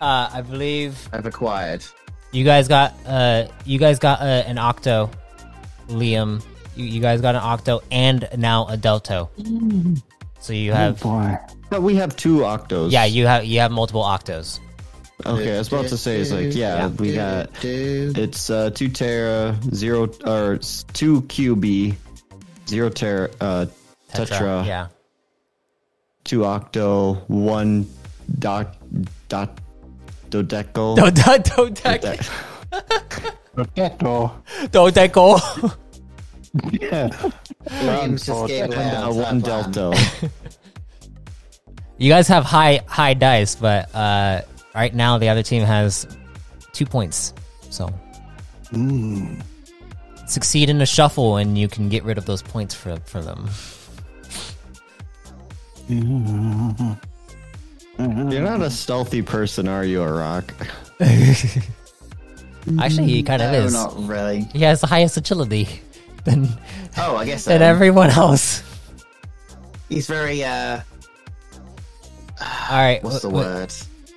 [0.00, 1.84] uh, I believe I've acquired.
[2.32, 5.10] you guys got uh, you guys got uh, an octo,
[5.88, 6.42] Liam.
[6.76, 9.30] You, you guys got an octo and now a delto.
[10.40, 11.36] So you Oh have boy.
[11.70, 12.90] But we have two octos.
[12.92, 14.58] yeah you have you have multiple octos.
[15.24, 19.56] Okay, I was about to say it's like yeah, we got it's uh two Terra,
[19.72, 21.94] zero or it's two QB,
[22.66, 23.66] zero Terra, uh
[24.12, 24.88] Tetra, Yeah.
[26.24, 27.86] two Octo, one
[28.38, 28.74] Dot
[29.28, 29.60] Dot
[30.30, 30.96] Dodeco.
[30.96, 31.76] Don't don't don't
[33.54, 34.32] Rotetto.
[34.72, 35.76] don't don't.
[36.72, 37.30] Yeah.
[37.68, 39.40] James just gave Uh, one.
[39.40, 39.96] Delta.
[41.98, 44.40] You guys have high high dice, but uh,
[44.74, 46.06] right now the other team has
[46.72, 47.32] two points.
[47.70, 47.92] So
[50.26, 53.48] succeed in a shuffle, and you can get rid of those points for for them.
[57.98, 60.52] You're not a stealthy person, are you, Arak?
[62.80, 63.72] Actually, he kind of No, is.
[63.72, 64.42] not really.
[64.52, 65.68] He has the highest agility
[66.24, 66.48] than
[66.96, 67.64] Oh, I guess than so.
[67.64, 68.62] everyone else.
[69.88, 70.80] He's very uh,
[72.40, 73.74] All right, what's the wh- wh- word?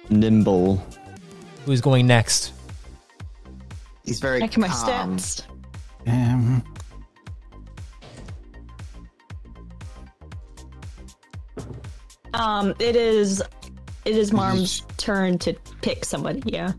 [0.10, 0.84] Nimble.
[1.66, 2.54] Who's going next?
[4.04, 5.18] He's very Check my calm.
[5.18, 5.44] stats.
[6.08, 6.64] Um,
[12.34, 13.42] Um, it is
[14.04, 16.42] it is Marm's turn to pick somebody.
[16.46, 16.74] Yeah.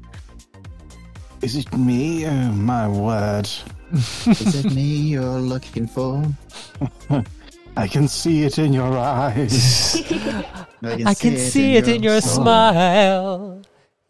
[1.42, 2.26] is it me?
[2.26, 3.48] Oh my word!
[4.26, 6.24] Is it me you're looking for?
[7.76, 9.96] I can see it in your eyes.
[10.82, 12.42] I can see it in your soul.
[12.42, 13.62] smile.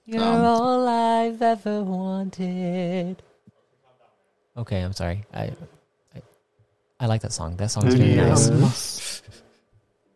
[0.05, 0.45] You're Um.
[0.45, 3.23] all I've ever wanted.
[4.57, 5.25] Okay, I'm sorry.
[5.35, 5.51] I,
[6.15, 6.23] I,
[7.01, 7.57] I like that song.
[7.57, 9.23] That song's really nice.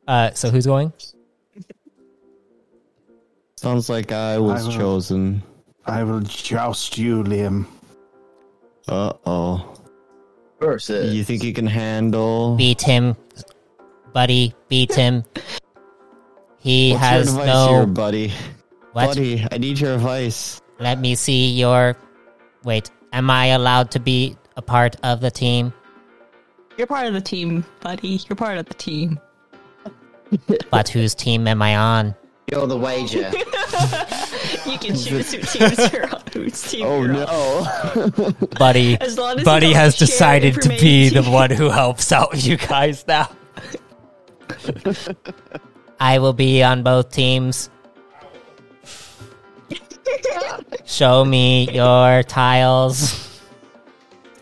[0.09, 0.93] Uh, so who's going?
[3.57, 5.43] Sounds like I was I will- chosen.
[5.87, 7.67] I will joust you, Liam.
[8.89, 9.80] Uh oh.
[10.61, 11.15] Versus.
[11.15, 12.55] You think you can handle?
[12.57, 13.17] Beat him,
[14.13, 14.55] buddy.
[14.69, 15.25] Beat him.
[16.59, 17.69] He What's has your advice no.
[17.75, 18.33] here, buddy?
[18.93, 19.07] what?
[19.07, 20.61] Buddy, I need your advice.
[20.79, 21.97] Let me see your.
[22.65, 25.73] Wait, am I allowed to be a part of the team?
[26.77, 28.21] You're part of the team, buddy.
[28.29, 29.19] You're part of the team.
[30.71, 32.15] But whose team am I on?
[32.51, 33.31] You're the wager.
[34.67, 36.23] You can choose who teams you're on.
[36.33, 38.13] Whose team Oh you're on.
[38.17, 38.33] no.
[38.59, 42.13] Buddy, As long as you Buddy don't has decided to be the one who helps
[42.13, 43.29] out you guys now.
[45.99, 47.71] I will be on both teams.
[50.85, 53.41] Show me your tiles.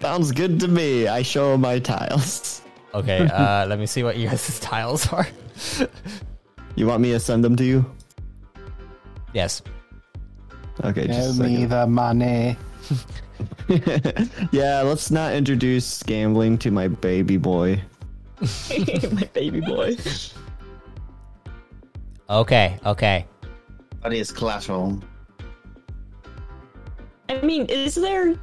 [0.01, 1.07] Sounds good to me.
[1.09, 2.63] I show my tiles.
[2.95, 5.27] Okay, uh, let me see what you guys' tiles are.
[6.77, 7.85] You want me to send them to you?
[9.39, 9.63] Yes.
[10.83, 12.57] Okay, Show just me the money.
[14.51, 17.81] yeah, let's not introduce gambling to my baby boy.
[19.15, 19.97] My baby boy.
[22.31, 23.25] Okay, okay.
[24.03, 25.01] What is is collateral.
[27.31, 28.35] I mean, is there?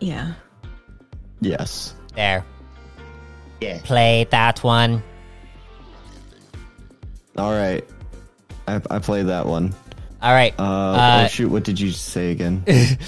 [0.00, 0.34] Yeah.
[1.40, 1.94] Yes.
[2.16, 2.44] There.
[3.60, 3.78] Yeah.
[3.84, 5.04] Play that one.
[7.38, 7.86] All right.
[8.66, 9.74] I I played that one.
[10.22, 10.54] All right.
[10.58, 11.48] Uh, Uh, oh shoot!
[11.50, 12.64] What did you say again?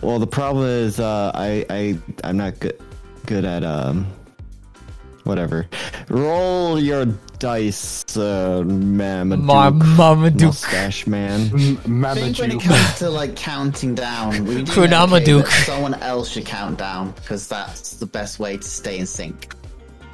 [0.00, 2.80] Well, the problem is, uh, I I I'm not good
[3.26, 4.06] good at um
[5.24, 5.66] whatever.
[6.08, 7.04] Roll your
[7.40, 10.42] dice, uh, Mamaduke, Ma- Marmaduke.
[10.46, 11.50] mustache man.
[11.84, 15.48] M- I think when it comes to like counting down, we do Kunamaduke.
[15.66, 19.52] someone else should count down because that's the best way to stay in sync.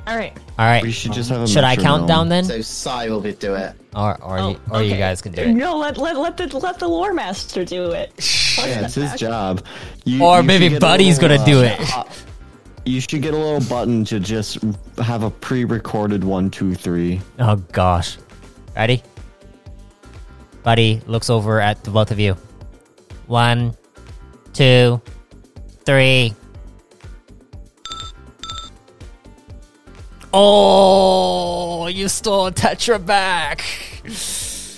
[0.07, 0.37] All right.
[0.59, 0.83] All right.
[0.83, 1.47] We should just have a.
[1.49, 2.07] Should I count metronome.
[2.07, 2.45] down then?
[2.45, 3.75] So Sai will be do it.
[3.97, 4.99] Or or, Oh, you, or you okay.
[4.99, 5.53] guys can do it.
[5.55, 8.13] No, let let let the let the lore master do it.
[8.59, 9.65] Yeah, it's his job.
[10.05, 11.97] You, Or you should maybe get a Buddy's little, gonna do uh, it.
[11.97, 12.05] uh,
[12.85, 14.59] You should get a little button to just
[14.99, 17.21] have a pre-recorded one, two, three.
[17.39, 18.19] Oh gosh.
[18.77, 19.03] Ready?
[20.63, 22.37] Buddy looks over at the both of you.
[23.27, 23.75] One,
[24.53, 25.01] two,
[25.85, 26.35] three.
[30.37, 33.65] Oh, you stole a Tetra back.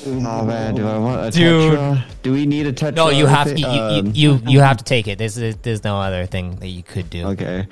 [0.09, 1.73] Oh man, do I want a Dude.
[1.79, 2.05] tetra?
[2.23, 2.95] Do we need a tetra?
[2.95, 3.59] No, you have to.
[3.59, 5.19] You, you, um, you, you have to take it.
[5.19, 7.25] There's there's no other thing that you could do.
[7.29, 7.67] Okay.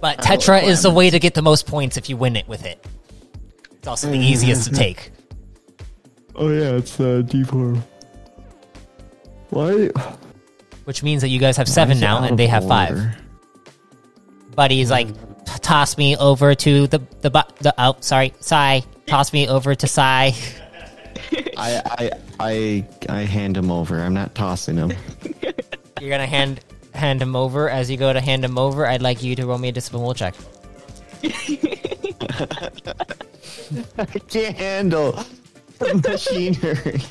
[0.00, 2.64] But Tetra is the way to get the most points if you win it with
[2.64, 2.84] it.
[3.72, 5.10] It's also the easiest to take.
[6.34, 7.76] Oh yeah, it's the D four.
[9.50, 9.90] Why?
[10.84, 12.90] Which means that you guys have seven Why is it now, and they have five.
[12.90, 13.16] order?
[14.56, 15.14] Buddy's like, "T-
[15.62, 18.82] toss me over to the the bu- the oh sorry, Sai.
[19.06, 20.34] Toss me over to Sai.
[21.56, 24.00] I I I I hand him over.
[24.00, 24.92] I'm not tossing him.
[26.00, 26.60] You're gonna hand
[26.94, 27.68] hand him over.
[27.68, 30.02] As you go to hand him over, I'd like you to roll me a discipline
[30.02, 30.34] will check.
[33.98, 35.18] I can't handle
[36.04, 37.02] machinery.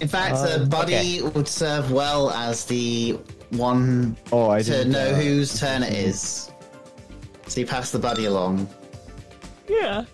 [0.00, 3.18] In fact, uh, Buddy would serve well as the
[3.50, 5.16] one Oh, I to didn't know know.
[5.16, 6.50] whose turn it is.
[7.46, 8.68] So you pass the Buddy along.
[9.68, 10.04] Yeah.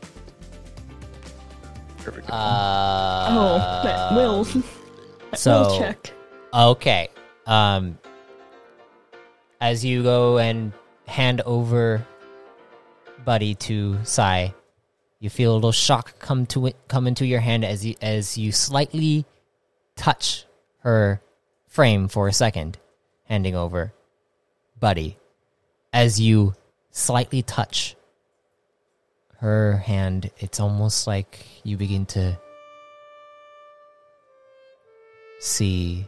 [2.29, 4.45] Uh, Oh, that will.
[4.45, 6.13] That so- will check.
[6.55, 7.09] Okay.
[7.47, 7.99] Um
[9.61, 10.73] as you go and
[11.07, 12.07] hand over
[13.25, 14.55] Buddy to Sai,
[15.21, 18.39] you feel a little shock come to it come into your hand as you as
[18.39, 19.27] you slightly
[19.97, 20.47] touch
[20.81, 21.21] her
[21.67, 22.79] frame for a second,
[23.25, 23.93] handing over
[24.81, 25.19] Buddy.
[25.93, 26.55] As you
[26.91, 27.97] slightly touch
[29.39, 32.39] her hand, it's almost like you begin to
[35.41, 36.07] see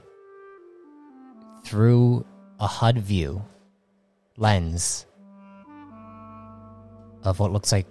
[1.65, 2.27] through
[2.59, 3.45] a HUD view
[4.37, 5.07] lens
[7.23, 7.87] of what looks like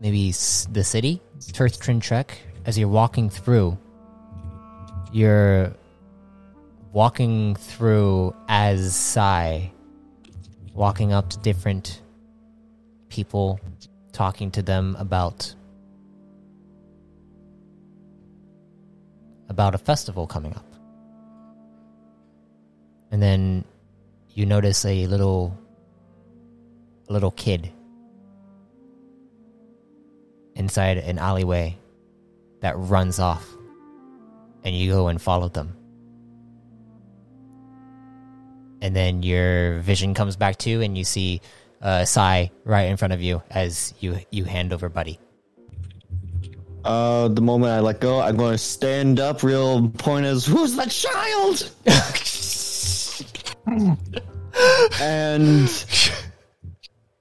[0.00, 0.30] maybe
[0.72, 1.20] the city,
[1.52, 2.30] Turth Trintrek.
[2.64, 3.78] As you're walking through,
[5.12, 5.72] you're
[6.92, 9.72] walking through as Sai,
[10.78, 12.02] walking up to different
[13.08, 13.58] people,
[14.12, 15.52] talking to them about
[19.48, 20.64] about a festival coming up.
[23.10, 23.64] And then
[24.30, 25.58] you notice a little
[27.08, 27.72] a little kid
[30.54, 31.76] inside an alleyway
[32.60, 33.44] that runs off
[34.62, 35.77] and you go and follow them.
[38.80, 41.40] And then your vision comes back to and you see
[41.82, 45.18] uh, Sai right in front of you as you you hand over Buddy.
[46.84, 50.76] Uh, the moment I let go, I'm going to stand up, real point is, who's
[50.76, 51.70] the child?
[55.00, 55.84] and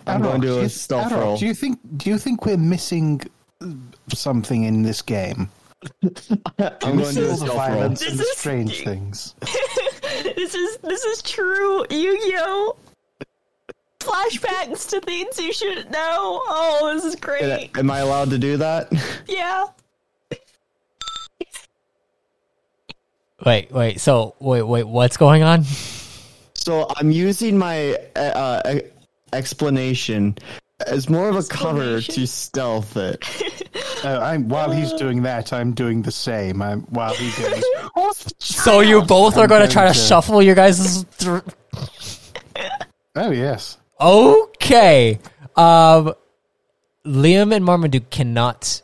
[0.05, 1.37] I'm going to do do a you, stealth Arak, roll.
[1.37, 1.79] Do you think?
[1.97, 3.21] Do you think we're missing
[3.61, 3.67] uh,
[4.13, 5.49] something in this game?
[6.59, 7.57] I'm going to do all a the stealth roll.
[7.57, 9.35] violence and the is- strange things.
[10.35, 12.75] This is this is true Yu-Gi-Oh!
[13.99, 16.41] Flashbacks to things you shouldn't know.
[16.47, 17.71] Oh, this is great.
[17.77, 18.91] Am I allowed to do that?
[19.27, 19.67] Yeah.
[23.45, 23.99] Wait, wait.
[23.99, 24.87] So, wait, wait.
[24.87, 25.63] What's going on?
[26.55, 28.79] So I'm using my uh, uh,
[29.31, 30.35] explanation
[30.85, 33.23] as more of a cover to stealth it.
[34.03, 36.61] Uh, I'm, while he's doing that, I'm doing the same.
[36.61, 40.41] I'm, while he goes, So you both are I'm going to try to to- shuffle
[40.41, 41.03] your guys.
[41.17, 41.41] Th-
[43.15, 45.19] oh yes, okay.
[45.55, 46.13] Um,
[47.05, 48.81] Liam and Marmaduke cannot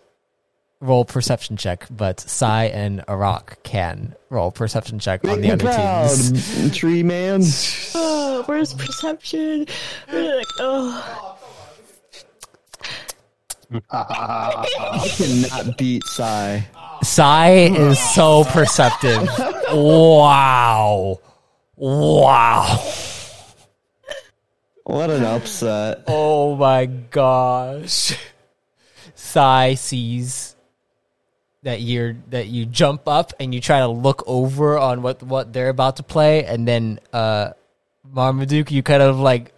[0.80, 6.10] roll perception check, but Sai and Arak can roll perception check on the other proud,
[6.10, 6.76] teams.
[6.76, 7.42] tree man.
[7.96, 9.68] Oh, where's perception?
[10.12, 11.33] We're like, oh.
[13.92, 16.68] I cannot beat Sai.
[17.02, 19.28] Sai is so perceptive.
[19.74, 21.20] Wow.
[21.76, 22.84] Wow.
[24.84, 26.04] What an upset.
[26.08, 28.18] Oh my gosh.
[29.16, 30.56] Sai sees
[31.64, 35.54] that you're that you jump up and you try to look over on what what
[35.54, 37.52] they're about to play and then uh
[38.04, 39.54] Marmaduke you kind of like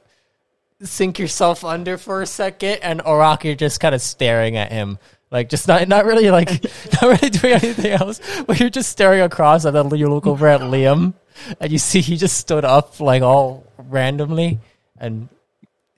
[0.85, 4.97] sink yourself under for a second and Arak you're just kind of staring at him
[5.31, 6.49] like just not not really like
[6.93, 10.47] not really doing anything else but you're just staring across and then you look over
[10.47, 11.13] at Liam
[11.59, 14.59] and you see he just stood up like all randomly
[14.97, 15.29] and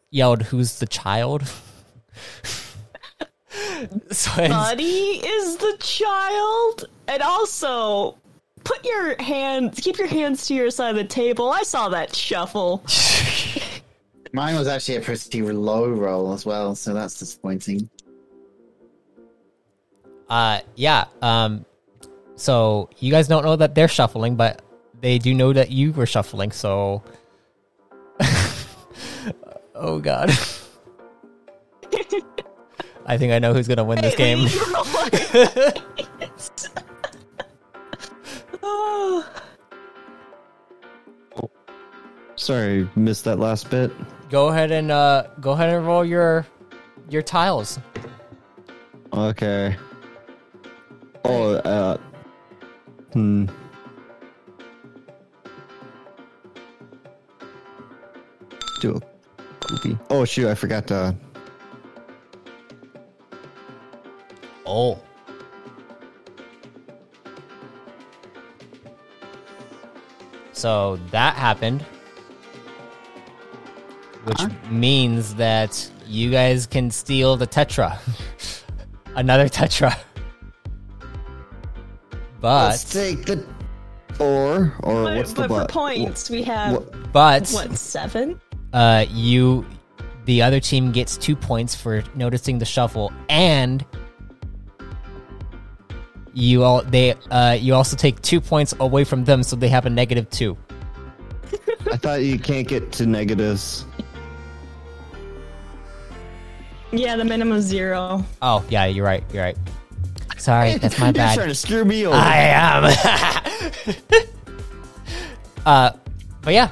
[0.09, 1.43] yelled, "Who's the child?"
[4.11, 8.17] so Buddy is the child, and also
[8.63, 11.49] put your hands, keep your hands to your side of the table.
[11.49, 12.83] I saw that shuffle.
[14.33, 17.89] Mine was actually a pretty low roll as well, so that's disappointing.
[20.29, 21.05] uh, yeah.
[21.21, 21.65] Um,
[22.35, 24.61] so you guys don't know that they're shuffling, but
[25.01, 26.51] they do know that you were shuffling.
[26.51, 27.01] So,
[29.75, 30.29] oh god,
[33.05, 34.47] I think I know who's gonna win this game.
[38.63, 39.25] oh,
[42.35, 43.91] Sorry, missed that last bit.
[44.29, 46.45] Go ahead and uh, go ahead and roll your
[47.09, 47.79] your tiles.
[49.13, 49.75] Okay.
[51.23, 51.97] Oh, uh.
[53.13, 53.45] Hmm.
[58.81, 59.97] Do a goofy.
[60.09, 61.15] Oh, shoot, I forgot to.
[64.65, 64.99] Oh.
[70.51, 71.85] So that happened.
[74.27, 77.97] Which means that you guys can steal the Tetra.
[79.15, 79.97] another Tetra.
[82.39, 83.43] But Let's take the
[84.19, 88.39] or or But, what's the but for points, we have What- but what seven?
[88.73, 89.65] uh, you,
[90.25, 93.83] the other team gets two points for noticing the shuffle, and
[96.33, 99.85] you all they uh, you also take two points away from them, so they have
[99.85, 100.55] a negative two.
[101.91, 103.85] I thought you can't get to negatives.
[106.91, 108.23] Yeah, the minimum zero.
[108.41, 109.23] Oh yeah, you're right.
[109.33, 109.57] You're right.
[110.37, 111.35] Sorry, that's my You're bad.
[111.35, 112.15] trying to screw me over.
[112.15, 112.85] I am.
[115.65, 115.91] uh,
[116.41, 116.69] but yeah.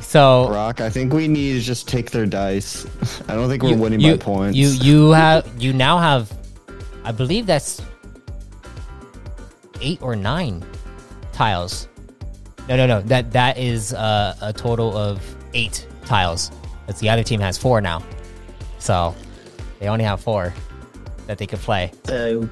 [0.00, 2.86] So Rock, I think we need to just take their dice.
[3.28, 4.56] I don't think we're winning you, by points.
[4.56, 6.32] You you have you now have,
[7.04, 7.82] I believe that's
[9.82, 10.64] eight or nine
[11.32, 11.88] tiles.
[12.70, 13.02] No, no, no.
[13.02, 15.20] That that is uh, a total of
[15.52, 16.50] eight tiles.
[16.88, 18.02] That's the other team has four now,
[18.80, 19.14] so
[19.78, 20.52] they only have four
[21.28, 21.92] that they could play.
[22.06, 22.48] So,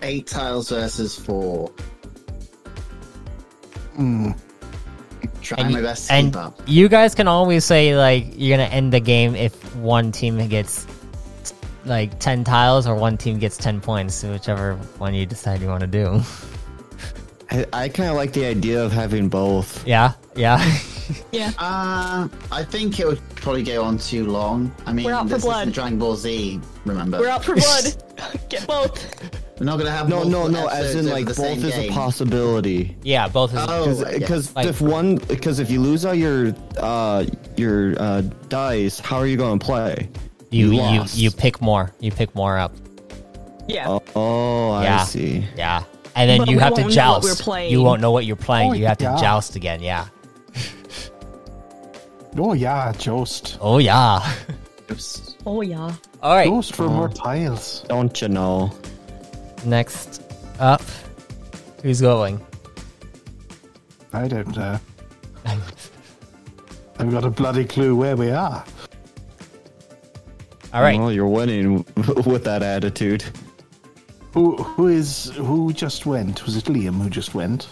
[0.00, 1.70] eight tiles versus four.
[3.96, 4.30] Hmm.
[5.42, 6.60] Trying And, my best to and keep up.
[6.66, 10.86] you guys can always say like you're gonna end the game if one team gets
[11.84, 15.80] like ten tiles or one team gets ten points, whichever one you decide you want
[15.80, 16.20] to do.
[17.50, 19.86] I, I kind of like the idea of having both.
[19.86, 20.62] yeah, yeah.
[21.32, 21.52] Yeah.
[21.58, 24.70] Uh, I think it would probably go on too long.
[24.84, 25.62] I mean, We're out for this blood.
[25.62, 27.18] isn't Dragon Ball Z, remember?
[27.18, 27.84] We're out for blood.
[28.50, 29.24] Get both.
[29.58, 30.68] We're not going to have No, no, multiple no.
[30.68, 31.92] As episodes in, over like the both same is a game.
[31.94, 32.96] possibility.
[33.04, 34.18] Yeah, both is Oh, yeah.
[34.18, 37.24] Because Like- if one, because if you lose all your uh
[37.56, 38.20] your uh
[38.50, 40.10] dice, how are you going to play?
[40.50, 41.16] you you lost.
[41.16, 41.90] you pick more.
[42.00, 42.74] You pick more up.
[43.66, 43.88] Yeah.
[43.88, 45.04] Oh, oh, I Yeah.
[45.04, 45.46] see.
[45.56, 45.84] Yeah.
[46.18, 47.70] And then But you have to won't know what joust.
[47.70, 48.70] You won't know what you're playing.
[48.72, 49.80] Oh, you have to joust again.
[49.80, 50.08] Yeah.
[52.36, 53.58] Oh yeah, Jost.
[53.60, 54.20] Oh yeah.
[54.90, 55.36] Oops.
[55.46, 55.94] Oh yeah.
[56.22, 56.46] All right.
[56.46, 57.84] Jost for more tiles.
[57.88, 58.70] Don't you know?
[59.64, 60.22] Next
[60.58, 60.82] up,
[61.82, 62.44] who's going?
[64.12, 64.78] I don't know.
[65.46, 68.62] I've got a bloody clue where we are.
[70.74, 70.98] All right.
[71.00, 71.86] Well, you're winning
[72.26, 73.24] with that attitude.
[74.38, 76.44] Who who is who just went?
[76.46, 77.66] Was it Liam who just went?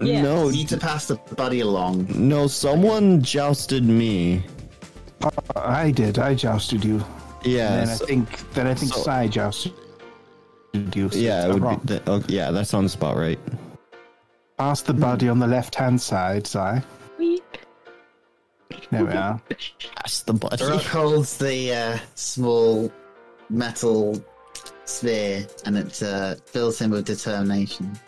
[0.00, 0.22] Yeah.
[0.22, 2.06] No, Need to pass the buddy along.
[2.14, 2.46] no.
[2.46, 4.44] Someone jousted me.
[5.56, 6.20] I did.
[6.20, 7.02] I jousted you.
[7.42, 7.80] Yeah.
[7.80, 9.72] And then I think then I think so- Sai jousted
[10.94, 11.10] you.
[11.10, 11.80] so yeah, it's it would wrong.
[11.84, 11.94] be.
[11.94, 13.40] That, oh, yeah, that sounds about right.
[14.56, 16.80] Pass the buddy on the left hand side, Sai.
[17.18, 17.42] Weep.
[18.92, 19.40] There we are.
[19.96, 20.64] That's the buddy.
[20.64, 22.92] Rock holds the uh, small
[23.48, 24.22] metal
[24.84, 27.98] sphere and it uh, fills him with determination.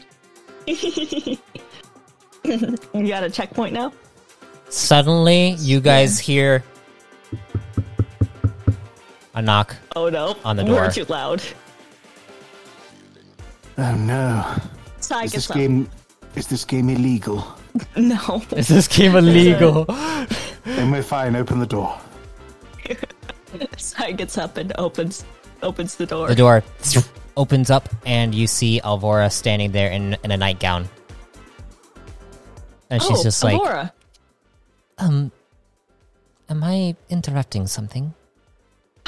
[0.67, 1.39] you
[3.09, 3.93] got a checkpoint now?
[4.69, 6.63] Suddenly, you guys hear
[9.35, 9.75] a knock.
[9.97, 10.37] Oh no.
[10.45, 10.91] On the We're door.
[10.91, 11.43] too loud.
[13.79, 14.45] Oh no.
[15.01, 15.57] Sai Is this up.
[15.57, 15.89] game
[16.35, 17.45] is this game illegal?
[17.97, 18.43] No.
[18.57, 19.85] Is this game illegal?
[20.65, 21.97] then we're fine, open the door.
[23.77, 25.25] Sai gets up and opens
[25.63, 26.29] opens the door.
[26.29, 26.63] the door
[27.37, 30.89] opens up, and you see Alvora standing there in, in a nightgown.
[32.91, 33.93] And she's oh, just like, Avora.
[34.99, 35.31] um,
[36.49, 38.15] am I interrupting something?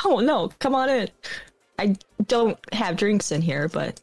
[0.04, 1.08] Oh no, come on in.
[1.78, 1.96] I
[2.26, 4.00] don't have drinks in here, but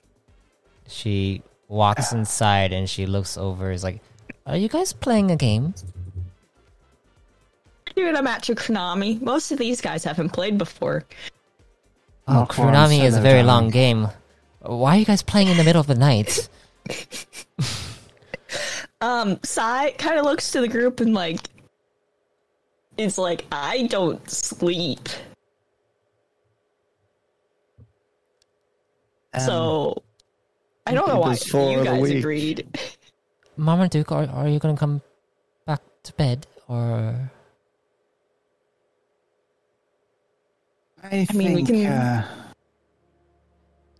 [0.88, 3.72] She walks inside and she looks over.
[3.72, 4.02] Is like,
[4.46, 5.74] "Are you guys playing a game?"
[7.98, 9.22] You're in a match of Konami.
[9.22, 11.04] Most of these guys haven't played before.
[12.28, 14.08] Oh, Not for Kurunami is a very Senate, long game.
[14.62, 16.50] Why are you guys playing in the middle of the night?
[19.00, 21.40] Um, Sai kind of looks to the group and like,
[22.98, 25.08] is like, I don't sleep,
[29.34, 30.04] Um, so
[30.88, 32.66] I don't know why you guys agreed.
[33.56, 35.02] Mama Duke, are, are you gonna come
[35.66, 37.32] back to bed or?
[41.12, 42.28] I, mean, we can- uh,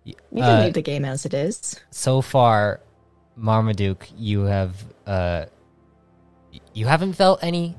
[0.04, 1.76] You can Uh, leave the game as it is.
[1.92, 2.80] so far,
[3.36, 4.74] Marmaduke, you have
[5.06, 5.46] uh,
[6.74, 7.76] you haven't felt any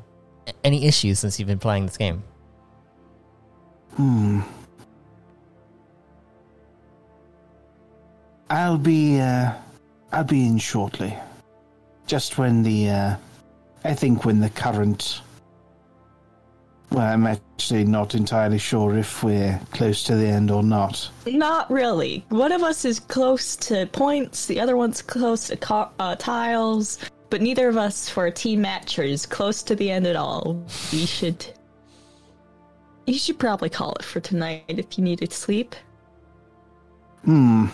[0.64, 2.22] any issues since you've been playing this game.
[3.96, 4.40] Hmm.
[8.50, 9.52] I'll be uh
[10.12, 11.14] I'll be in shortly.
[12.06, 13.16] Just when the uh
[13.84, 15.27] I think when the current well,
[16.96, 21.10] I'm actually not entirely sure if we're close to the end or not.
[21.26, 22.24] Not really.
[22.30, 26.98] One of us is close to points, the other one's close to co- uh, tiles,
[27.30, 30.64] but neither of us for a team match is close to the end at all.
[30.92, 31.46] We should
[33.08, 35.74] you should probably call it for tonight if you needed sleep.
[37.24, 37.66] Hmm.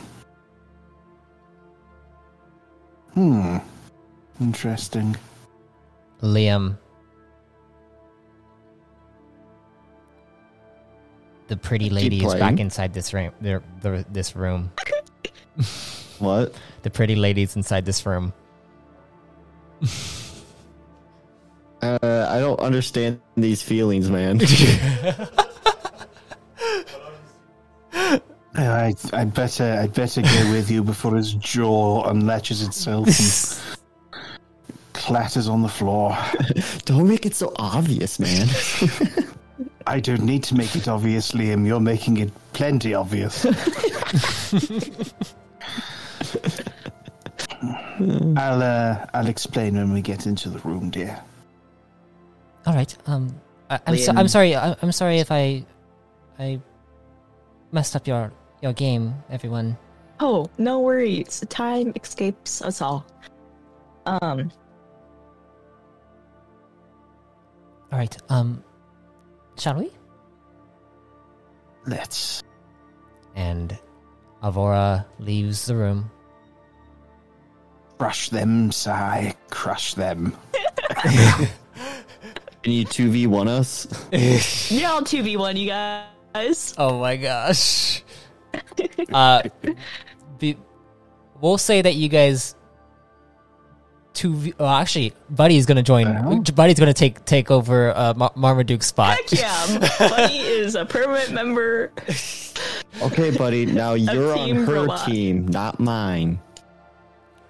[3.15, 3.59] Hmm.
[4.41, 5.16] Interesting.
[6.23, 6.77] Liam.
[11.49, 13.33] The pretty lady is back inside this room.
[13.41, 14.73] The, the, this room.
[16.19, 16.55] What?
[16.83, 18.33] The pretty lady's inside this room.
[21.83, 24.41] Uh, I don't understand these feelings, man.
[28.57, 35.49] I, I'd better, I'd better go with you before his jaw unlatches itself and clatters
[35.49, 36.16] on the floor.
[36.85, 38.49] don't make it so obvious, man.
[39.86, 41.66] I don't need to make it obvious, Liam.
[41.66, 43.44] You're making it plenty obvious.
[48.36, 51.20] I'll, uh, I'll explain when we get into the room, dear.
[52.66, 52.97] All right.
[53.06, 53.35] Um,
[53.70, 54.56] I, I'm so, I'm sorry.
[54.56, 55.65] I'm sorry if I,
[56.39, 56.61] I
[57.73, 58.32] messed up your
[58.62, 59.77] your game, everyone.
[60.20, 61.44] Oh, no worries.
[61.48, 63.05] Time escapes us all.
[64.06, 64.51] Um,
[67.93, 68.16] All right.
[68.28, 68.64] Um,
[69.59, 69.90] shall we?
[71.86, 72.43] Let's.
[73.35, 73.76] And
[74.43, 76.10] Avora leaves the room.
[77.98, 79.35] Crush them, Sai.
[79.51, 80.36] Crush them.
[82.62, 83.86] Can you 2v1 us?
[84.70, 86.74] yeah, I'll 2v1 you guys.
[86.78, 88.02] Oh my gosh.
[89.12, 89.43] uh,
[90.39, 90.56] be,
[91.40, 92.56] we'll say that you guys.
[94.15, 94.35] Two.
[94.35, 96.07] v- Well, actually, Buddy's gonna join.
[96.07, 96.41] Uh-huh.
[96.55, 99.16] Buddy's gonna take take over uh, Mar- Marmaduke's spot.
[99.19, 101.93] Heck yeah, Buddy is a permanent member.
[103.03, 103.66] Okay, buddy.
[103.66, 105.05] Now you're on her robot.
[105.07, 106.41] team, not mine.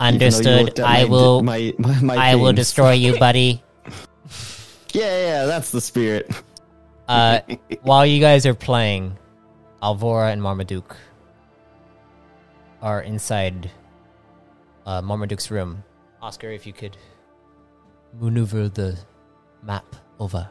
[0.00, 0.28] Even though you
[0.58, 0.80] Understood.
[0.80, 1.42] I my- will.
[1.42, 3.62] My, my, my I will destroy you, Buddy.
[4.92, 6.30] Yeah, yeah, that's the spirit.
[7.08, 7.40] Uh,
[7.82, 9.18] while you guys are playing,
[9.82, 10.96] Alvora and Marmaduke
[12.80, 13.72] are inside
[14.86, 15.82] uh, Marmaduke's room.
[16.24, 16.96] Oscar, if you could
[18.18, 18.98] maneuver the
[19.62, 19.84] map
[20.18, 20.48] over.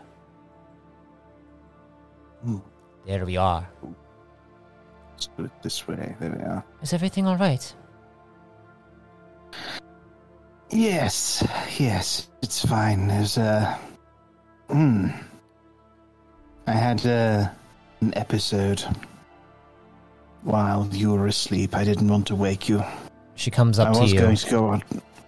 [2.44, 2.60] Hmm.
[3.08, 3.68] There we are.
[5.14, 6.16] Let's put it this way.
[6.20, 6.64] There we are.
[6.84, 7.74] Is everything all right?
[10.70, 11.44] Yes,
[11.80, 13.08] yes, it's fine.
[13.08, 13.80] There's a.
[14.70, 15.08] Hmm.
[16.68, 17.50] I had uh,
[18.02, 18.84] an episode
[20.44, 21.76] while you were asleep.
[21.76, 22.84] I didn't want to wake you.
[23.34, 24.84] She comes I up to was going to go on.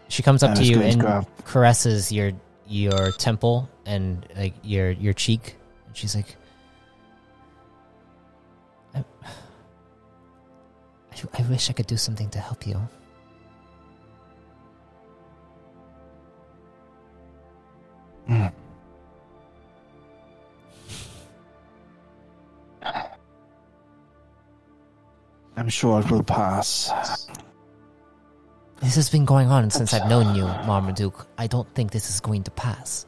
[0.08, 2.32] She comes up to you and caresses your
[2.68, 5.56] your temple and like your your cheek.
[5.88, 6.36] And she's like,
[8.96, 9.04] I,
[11.34, 12.80] I, wish I could do something to help you.
[18.28, 18.48] Hmm.
[25.58, 26.92] I'm sure it will pass.
[28.86, 31.26] This has been going on since I've known you, Marmaduke.
[31.40, 33.08] I don't think this is going to pass.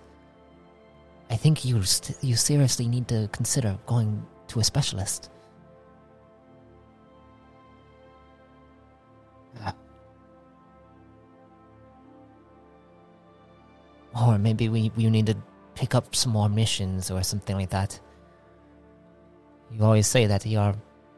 [1.30, 5.30] I think you st- you seriously need to consider going to a specialist.
[9.62, 9.72] Uh.
[14.20, 15.38] Or maybe we, we need to
[15.76, 18.00] pick up some more missions or something like that.
[19.72, 20.74] You always say that you are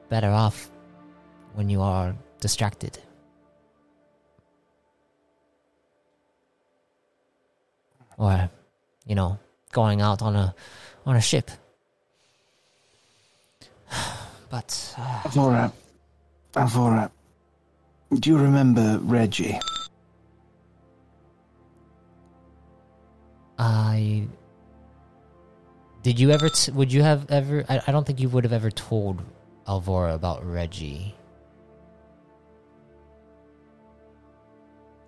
[0.10, 0.70] better off
[1.54, 3.00] when you are distracted.
[8.20, 8.50] Or,
[9.08, 9.40] you know,
[9.72, 10.54] going out on a
[11.06, 11.50] on a ship.
[14.52, 15.72] But uh, Alvora,
[16.54, 17.12] Alvora,
[18.12, 19.60] do you remember Reggie?
[23.60, 24.28] I
[26.02, 26.50] did you ever?
[26.50, 27.64] T- would you have ever?
[27.70, 29.22] I, I don't think you would have ever told
[29.68, 31.14] Alvora about Reggie.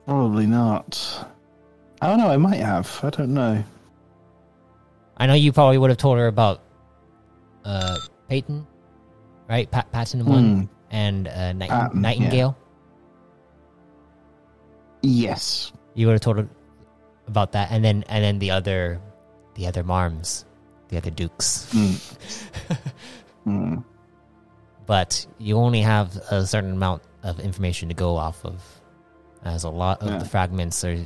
[0.05, 1.25] Probably not.
[2.01, 2.29] I don't know.
[2.29, 2.99] I might have.
[3.03, 3.63] I don't know.
[5.17, 6.61] I know you probably would have told her about
[7.63, 7.95] uh
[8.27, 8.65] Peyton,
[9.47, 9.69] right?
[9.69, 10.65] Pat Patton one Hmm.
[10.89, 12.57] and uh, Night- Patton, Nightingale.
[15.01, 15.71] Yes.
[15.93, 16.49] You would have told her
[17.27, 18.99] about that, and then and then the other,
[19.55, 20.45] the other Marms,
[20.89, 21.69] the other Dukes.
[21.71, 21.93] Hmm.
[23.43, 23.77] Hmm.
[24.85, 28.61] But you only have a certain amount of information to go off of,
[29.43, 30.17] as a lot of Yeah.
[30.19, 30.97] the fragments are.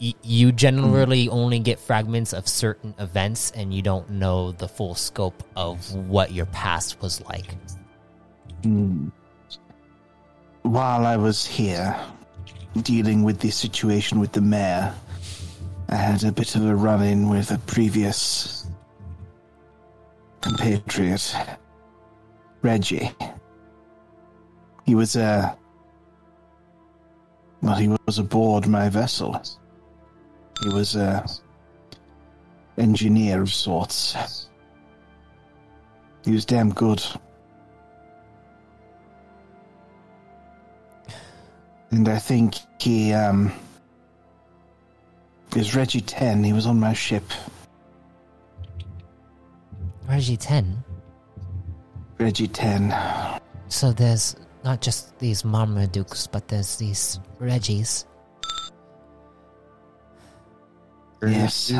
[0.00, 4.94] Y- You generally only get fragments of certain events, and you don't know the full
[4.94, 7.54] scope of what your past was like.
[8.62, 9.08] Hmm.
[10.62, 11.96] While I was here,
[12.82, 14.92] dealing with the situation with the mayor,
[15.88, 18.66] I had a bit of a run in with a previous
[20.40, 21.34] compatriot,
[22.62, 23.10] Reggie.
[24.84, 25.56] He was a.
[27.62, 29.40] Well, he was aboard my vessel.
[30.62, 31.24] He was a
[32.78, 34.48] engineer of sorts.
[36.24, 37.02] He was damn good.
[41.90, 43.52] And I think he, um.
[45.54, 46.44] Is Reggie 10.
[46.44, 47.24] He was on my ship.
[50.06, 50.84] Reggie 10.
[52.18, 52.94] Reggie 10.
[53.68, 58.04] So there's not just these Marmadukes, but there's these Reggies.
[61.22, 61.72] Yes.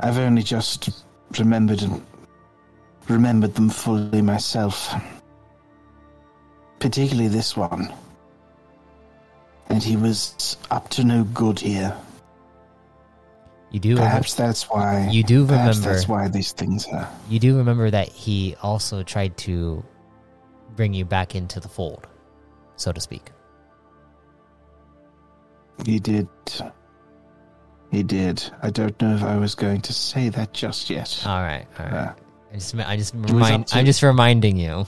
[0.00, 1.04] I've only just
[1.38, 1.82] remembered
[3.08, 4.94] remembered them fully myself.
[6.78, 7.92] Particularly this one.
[9.68, 11.94] And he was up to no good here.
[13.70, 17.56] You do Perhaps that's why You do remember- that's why these things are you do
[17.58, 19.84] remember that he also tried to
[20.74, 22.06] bring you back into the fold,
[22.76, 23.30] so to speak.
[25.86, 26.28] he did
[27.90, 28.42] he did.
[28.62, 31.22] I don't know if I was going to say that just yet.
[31.26, 31.94] All right, all right.
[31.94, 32.12] Uh,
[32.52, 33.78] I just, I just remind, to...
[33.78, 34.86] I'm just reminding you.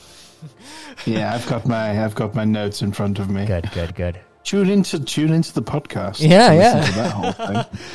[1.07, 3.47] yeah, I've got my I've got my notes in front of me.
[3.47, 4.21] Good, good, good.
[4.45, 6.21] Tune into tune into the podcast.
[6.21, 6.81] Yeah, yeah.
[6.81, 7.65] that whole thing.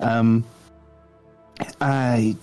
[0.00, 0.46] Um,
[1.78, 2.34] I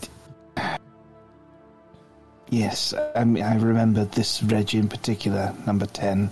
[2.49, 6.29] yes, I mean I remember this Reggie in particular, number ten.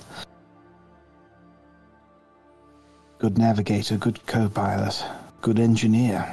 [3.18, 5.04] Good navigator, good co-pilot,
[5.42, 6.28] good engineer.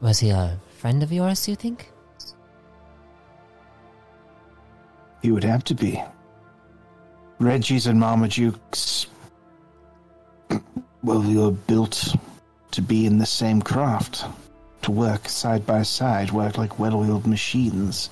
[0.00, 1.44] Was he a friend of yours?
[1.44, 1.90] Do you think?
[5.22, 6.02] He would have to be.
[7.38, 9.06] Reggie's and Marmaduke's.
[11.02, 12.16] Well, we were built
[12.70, 14.24] to be in the same craft,
[14.80, 18.08] to work side by side, work like well oiled machines.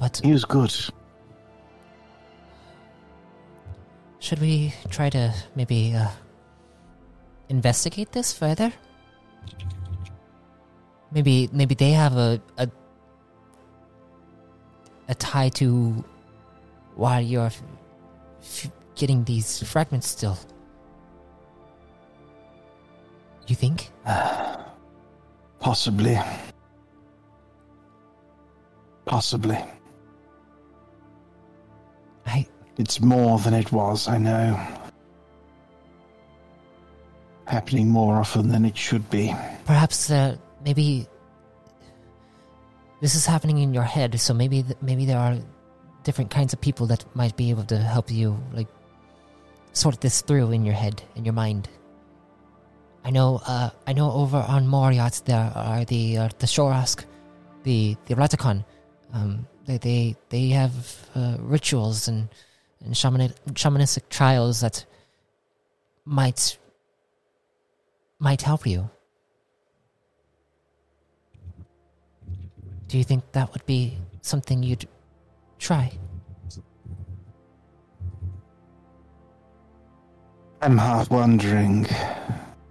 [0.00, 0.74] But He was good.
[4.24, 6.08] Should we try to maybe uh,
[7.50, 8.72] investigate this further?
[11.12, 12.66] Maybe, maybe they have a a,
[15.08, 16.02] a tie to
[16.96, 17.52] why you're
[18.40, 20.38] f- getting these fragments still.
[23.46, 23.90] You think?
[25.60, 26.18] Possibly.
[29.04, 29.58] Possibly.
[32.76, 34.58] It's more than it was, I know.
[37.46, 39.34] Happening more often than it should be.
[39.66, 41.06] perhaps uh, maybe
[43.00, 45.36] this is happening in your head so maybe th- maybe there are
[46.04, 48.68] different kinds of people that might be able to help you like
[49.72, 51.68] sort this through in your head in your mind
[53.04, 57.04] i know uh i know over on Moriat there are the uh, the Shorask,
[57.64, 58.64] the the Ratakon
[59.12, 60.74] um they they they have
[61.14, 62.28] uh, rituals and
[62.84, 64.84] and shamanic, shamanistic trials that
[66.04, 66.58] might
[68.18, 68.90] might help you
[72.94, 74.86] Do you think that would be something you'd
[75.58, 75.90] try?
[80.62, 81.88] I'm half wondering,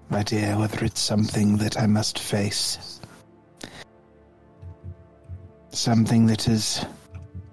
[0.09, 3.01] my dear, whether it's something that I must face.
[5.71, 6.85] Something that is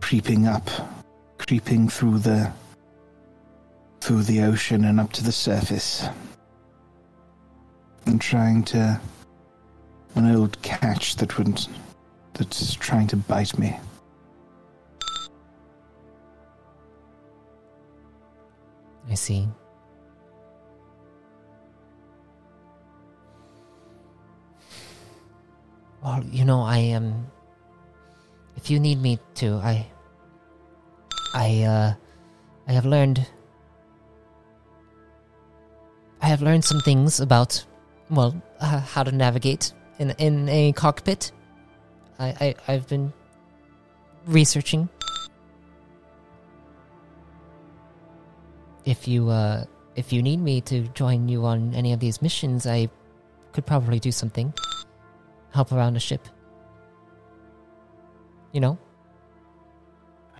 [0.01, 0.71] creeping up,
[1.51, 2.49] creeping through the
[4.01, 6.07] through the ocean and up to the surface.
[8.07, 9.01] And trying to
[10.15, 11.67] an old catch that would
[12.35, 13.77] that's trying to bite me.
[19.11, 19.49] I see.
[26.01, 27.07] Well, you know, I am.
[27.07, 27.27] Um,
[28.55, 29.91] if you need me to, I.
[31.35, 31.95] I, uh.
[32.69, 33.27] I have learned.
[36.23, 37.67] I have learned some things about,
[38.11, 41.33] well, uh, how to navigate in in a cockpit.
[42.21, 43.13] I, I I've been
[44.27, 44.89] researching.
[48.85, 49.65] If you uh
[49.97, 52.89] if you need me to join you on any of these missions, I
[53.51, 54.55] could probably do something.
[55.53, 56.29] Help around a ship.
[58.53, 58.79] You know?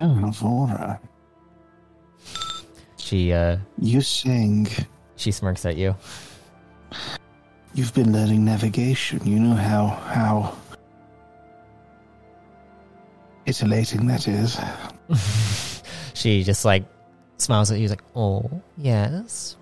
[0.01, 0.97] Oh.
[2.97, 4.67] She uh You sing.
[5.15, 5.95] she smirks at you.
[7.73, 9.25] You've been learning navigation.
[9.25, 10.55] You know how how
[13.45, 14.59] titillating that is.
[16.13, 16.83] she just like
[17.37, 19.57] smiles at you like, "Oh, yes.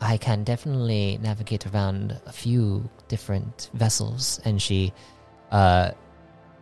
[0.00, 4.94] I can definitely navigate around a few different vessels, and she,
[5.50, 5.90] uh,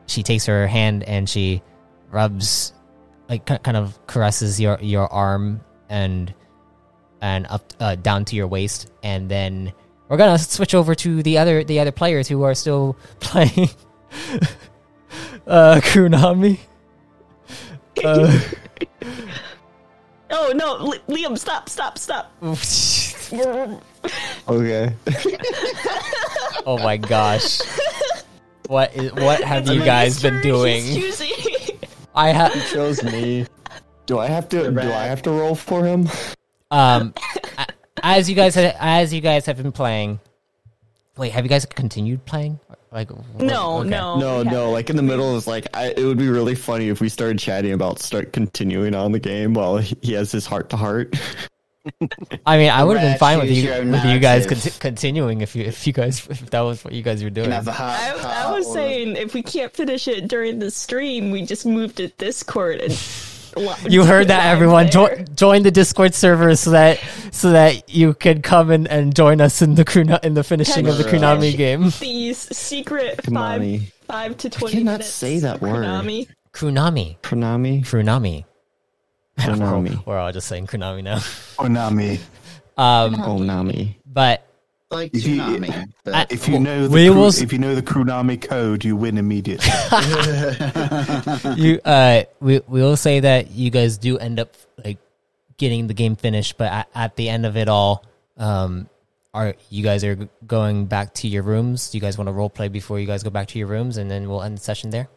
[0.07, 1.63] she takes her hand and she
[2.11, 2.73] rubs,
[3.29, 6.33] like kind of caresses your your arm and
[7.21, 9.73] and up uh, down to your waist, and then
[10.09, 13.69] we're gonna switch over to the other the other players who are still playing
[15.47, 16.59] uh Kunami.
[18.05, 18.41] Uh,
[20.31, 22.31] Oh no, Li- Liam, stop, stop, stop.
[24.47, 24.95] Okay.
[26.67, 27.61] oh my gosh.
[28.67, 30.85] What is what have you guys been doing?
[32.27, 32.35] He's.
[32.35, 33.47] I have Chose me.
[34.07, 34.71] Do I have to?
[34.71, 36.09] Do I have to roll for him?
[36.71, 37.15] um
[38.03, 40.21] as you guys ha- as you guys have been playing.
[41.17, 42.61] Wait, have you guys continued playing?
[42.93, 43.89] Like what- no, okay.
[43.91, 44.71] no, No, we no.
[44.71, 47.39] Like in the middle is like I, it would be really funny if we started
[47.39, 51.15] chatting about start continuing on the game while he he has his heart to heart.
[52.47, 54.79] I mean, I would have been fine with you with you guys narrative.
[54.79, 57.51] continuing if you if you guys if that was what you guys were doing.
[57.51, 57.69] can have.
[57.69, 61.95] I, I was saying if we can't finish it during the stream, we just move
[61.97, 62.93] to Discord and.
[63.89, 64.89] You heard that, everyone.
[64.89, 67.01] Jo- join the Discord server so that
[67.33, 70.87] so that you can come and, and join us in the Kuna- in the finishing
[70.87, 71.15] of the Right.
[71.15, 71.91] Kunami game.
[71.99, 73.91] These secret five Konami.
[74.07, 75.09] five to twenty I cannot minutes.
[75.09, 75.85] say that word.
[75.85, 76.29] Konami.
[76.53, 77.83] Kunami, Konami.
[77.85, 78.45] Kunami.
[79.39, 80.05] Konami.
[80.07, 81.17] We're all just saying Kunami now.
[81.59, 82.19] Konami.
[82.77, 83.99] Um, Oh, Nami.
[84.07, 84.45] but
[84.91, 85.61] like If you-
[86.05, 88.85] But I- If you know the We Kru- will if you know the Krunami code,
[88.85, 89.67] you win immediately.
[91.57, 94.55] you uh we we will say that you guys do end up
[94.85, 94.99] like
[95.57, 98.05] getting the game finished but at, at the end of it all
[98.37, 98.89] um
[99.35, 100.17] are you guys are
[100.47, 103.23] going back to your rooms do you guys want to role play before you guys
[103.25, 105.09] go back to your rooms and then we'll end the session there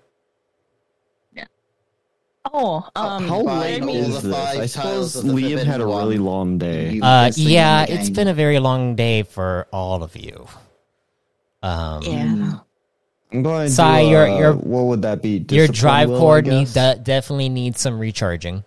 [2.53, 4.33] Oh, um, How by late is this?
[4.33, 6.99] five I suppose of the Liam had a really long day.
[6.99, 10.47] uh best thing in yeah it's been a very long day for all of you
[11.61, 12.59] um yeah.
[13.33, 13.71] I'm going to.
[13.71, 15.45] Sai, uh, your- your- what would that be?
[15.51, 18.63] your drive will, cord need, de- definitely needs some recharging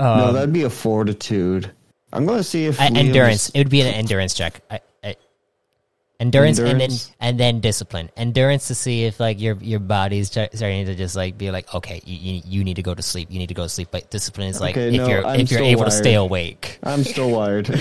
[0.00, 1.70] No, um, that'd be a fortitude.
[2.12, 3.46] I'm going to see if Uh, endurance.
[3.46, 4.60] is- It would be an endurance check.
[4.70, 4.80] I,
[6.24, 6.90] I, endurance, and then
[7.20, 8.10] and then discipline.
[8.16, 12.00] Endurance to see if like your your body's starting to just like be like, okay,
[12.04, 13.30] you, you, you need to go to sleep.
[13.30, 13.88] You need to go to sleep.
[13.90, 16.14] But discipline is like Okay, if no, you're I'm if you're still able to stay
[16.14, 16.78] awake.
[16.82, 17.68] I'm still wired.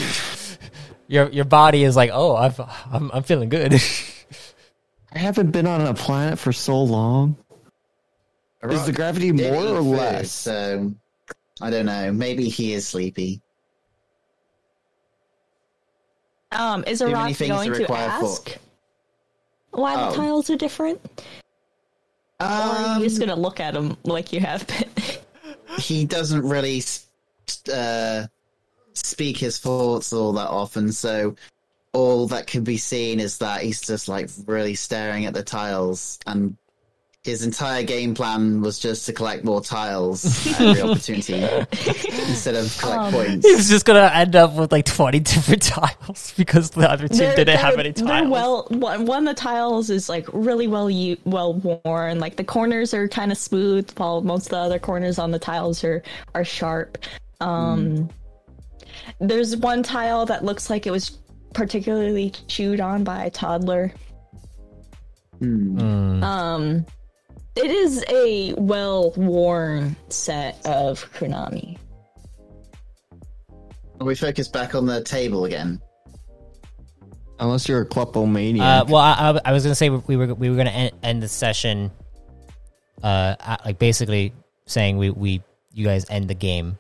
[1.10, 3.74] Your your body is like, oh, I've, I'm I'm feeling good.
[5.14, 7.38] I haven't been on a planet for so long.
[8.64, 10.32] Is the gravity more or less?
[10.32, 10.92] So
[11.62, 12.12] I don't know.
[12.12, 13.43] Maybe he is sleepy.
[16.60, 18.58] Um, is many going to to require for- ask
[19.72, 21.00] why the tiles are different?
[22.40, 24.90] or are you just Um, gonna look at them like you have been?
[25.80, 26.84] he doesn't really
[27.74, 28.28] uh,
[28.94, 31.36] speak his thoughts all that often, so
[31.94, 36.20] all that can be seen is that he's just like really staring at the tiles,
[36.28, 36.58] and
[37.24, 42.78] his entire game plan was just to collect more tiles at every opportunity instead of
[42.78, 43.48] collect Um, points.
[43.48, 47.36] He's just gonna end up with like twenty different tiles because the other team They're-
[47.38, 48.30] didn't have they're- any tiles.
[48.30, 52.20] well, one one of the tiles is like really well u- well worn.
[52.20, 55.40] Like the corners are kind of smooth, while most of the other corners on the
[55.40, 56.04] tiles are
[56.36, 56.98] are sharp.
[57.40, 58.10] Um,
[59.20, 61.18] There's one tile that looks like it was
[61.54, 63.94] particularly chewed on by a toddler.
[65.40, 65.80] Hmm.
[65.80, 66.24] Mm.
[66.24, 66.86] Um,
[67.56, 71.78] it is a well worn set of Konami.
[74.02, 75.82] We focus back on the table again.
[77.40, 78.84] Unless you're a kleptomaniac.
[78.84, 81.24] Uh, well, I, I, I was gonna say we were we were gonna end, end
[81.24, 81.92] the session,
[83.02, 84.34] uh, like basically
[84.66, 85.42] saying we, we
[85.74, 86.78] you guys end the game,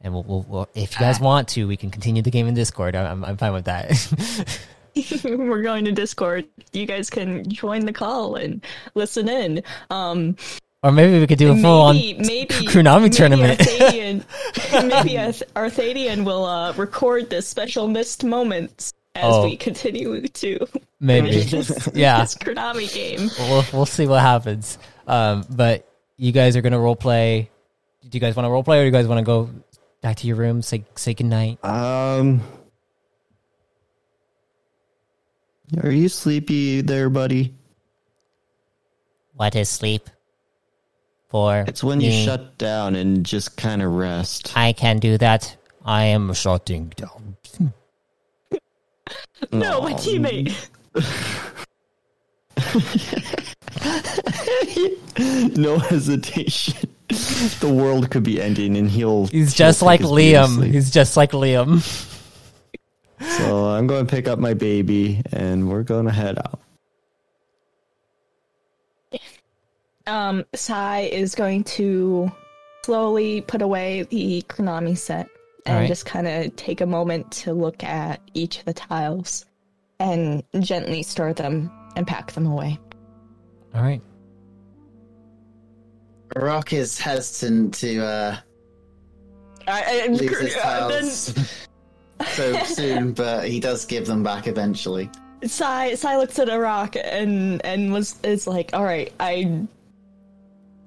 [0.00, 2.54] and we'll, we'll, we'll if you guys want to, we can continue the game in
[2.54, 2.96] Discord.
[2.96, 4.58] I'm I'm fine with that.
[5.24, 6.46] We're going to Discord.
[6.72, 8.64] You guys can join the call and
[8.94, 9.62] listen in.
[9.90, 10.36] Um,
[10.82, 13.58] or maybe we could do a full on maybe, maybe Konami maybe tournament.
[13.60, 14.24] Arthadian,
[14.88, 19.44] maybe Arth- Arthadian will uh, record the special missed moments as Oh.
[19.44, 20.66] we continue to
[21.00, 21.30] maybe.
[21.42, 22.20] this, Yeah.
[22.20, 23.28] this Konami game.
[23.50, 24.78] we'll we'll see what happens.
[25.08, 27.50] Um, but you guys are gonna role play.
[28.08, 29.50] Do you guys want to role play, or do you guys want to go
[30.00, 31.58] back to your room, say say goodnight?
[31.64, 32.40] um.
[35.82, 37.54] Are you sleepy there, buddy?
[39.34, 40.08] What is sleep?
[41.28, 44.52] For It's when you shut down and just kind of rest.
[44.56, 45.54] I can do that.
[45.84, 47.36] I am shutting down.
[49.52, 49.96] No, my Aw.
[49.96, 50.52] teammate.
[55.56, 56.90] no hesitation.
[57.60, 59.26] the world could be ending, and he'll.
[59.28, 60.56] He's he'll just like Liam.
[60.56, 60.72] sleep.
[60.72, 61.80] He's just like Liam.
[63.20, 66.60] So I'm going to pick up my baby and we're going to head out.
[70.06, 72.30] Um, Sai is going to
[72.84, 75.28] slowly put away the Konami set
[75.66, 75.88] and Alright.
[75.88, 79.44] just kind of take a moment to look at each of the tiles
[80.00, 82.78] and gently store them and pack them away.
[83.74, 84.00] All right.
[86.36, 88.36] Rock is hesitant to uh,
[89.66, 91.58] I, I, lose his uh, then tiles
[92.26, 95.10] so soon, but he does give them back eventually.
[95.44, 99.68] Sai Sai looks at Arak and and was is like, all right, I'm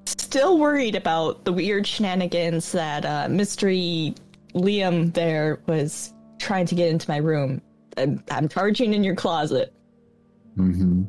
[0.06, 4.14] still worried about the weird shenanigans that uh, mystery
[4.54, 7.62] Liam there was trying to get into my room.
[7.98, 9.74] I'm, I'm charging in your closet.
[10.58, 11.04] Mm-hmm.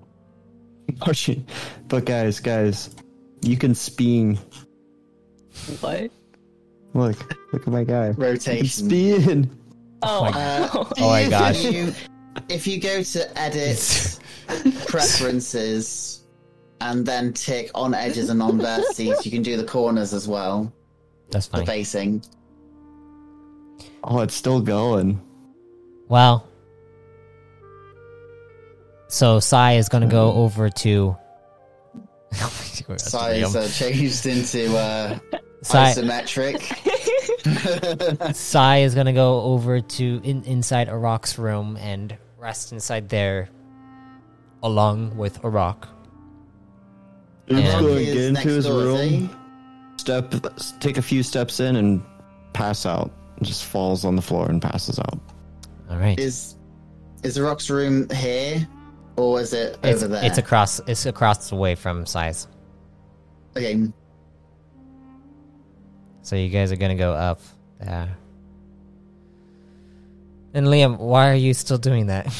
[1.01, 1.43] Oh.
[1.89, 2.91] But guys, guys,
[3.43, 4.39] you can spin.
[5.81, 6.11] What?
[6.95, 8.09] Look, look at my guy.
[8.09, 8.67] You can Rotation.
[8.89, 9.59] spin.
[10.03, 10.69] Oh, Uh,
[10.99, 11.65] Oh my gosh.
[11.65, 11.95] If you,
[12.49, 14.19] if you go to edit
[14.87, 16.25] preferences
[16.81, 20.73] and then tick on edges and on vertices, you can do the corners as well.
[21.31, 21.67] That's The funny.
[21.67, 22.23] facing.
[24.05, 25.21] Oh, it's still going.
[26.09, 26.47] Well,
[29.09, 31.17] so Sai is going to go over to.
[32.97, 35.19] Size uh, changed into uh,
[35.63, 36.61] Sai, isometric.
[38.35, 43.49] Sai is going to go over to in, inside Arak's room and rest inside there,
[44.63, 45.87] along with Arak.
[47.47, 49.19] He's And- going to get into his door, is he?
[49.19, 49.37] room,
[49.97, 50.35] step,
[50.81, 52.03] take a few steps in, and
[52.53, 53.11] pass out.
[53.43, 55.19] Just falls on the floor and passes out.
[55.91, 56.19] All right.
[56.19, 56.57] Is
[57.25, 58.67] is Arak's room here,
[59.17, 60.25] or is it It's, over there?
[60.25, 60.81] it's across.
[60.87, 62.47] It's across the way from Sai's.
[63.57, 63.89] okay.
[66.23, 67.41] So you guys are gonna go up
[67.81, 68.17] there.
[70.55, 72.27] And Liam, why are you still doing that?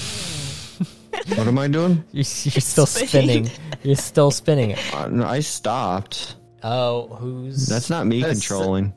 [1.37, 2.03] What am I doing?
[2.13, 3.47] You're, you're still spinning.
[3.47, 3.79] Spinning.
[3.85, 4.75] You're still spinning.
[4.93, 6.35] Uh, no, I stopped.
[6.65, 7.67] Oh, who's?
[7.67, 8.93] That's not me That's- controlling.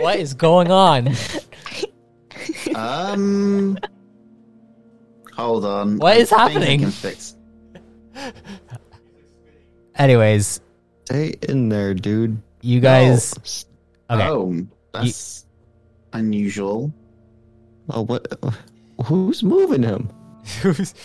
[0.00, 1.08] what is going on?
[2.74, 3.78] Um.
[5.36, 5.98] Hold on.
[5.98, 6.80] What I is think I happening?
[6.80, 7.34] can fix.
[9.94, 10.60] Anyways,
[11.06, 12.42] Stay in there, dude.
[12.60, 13.64] you guys.
[14.10, 14.26] Okay.
[14.28, 15.44] Oh, that's
[16.12, 16.92] unusual.
[17.90, 18.26] Oh, what?
[19.04, 20.10] Who's moving him?
[20.62, 20.94] Who's?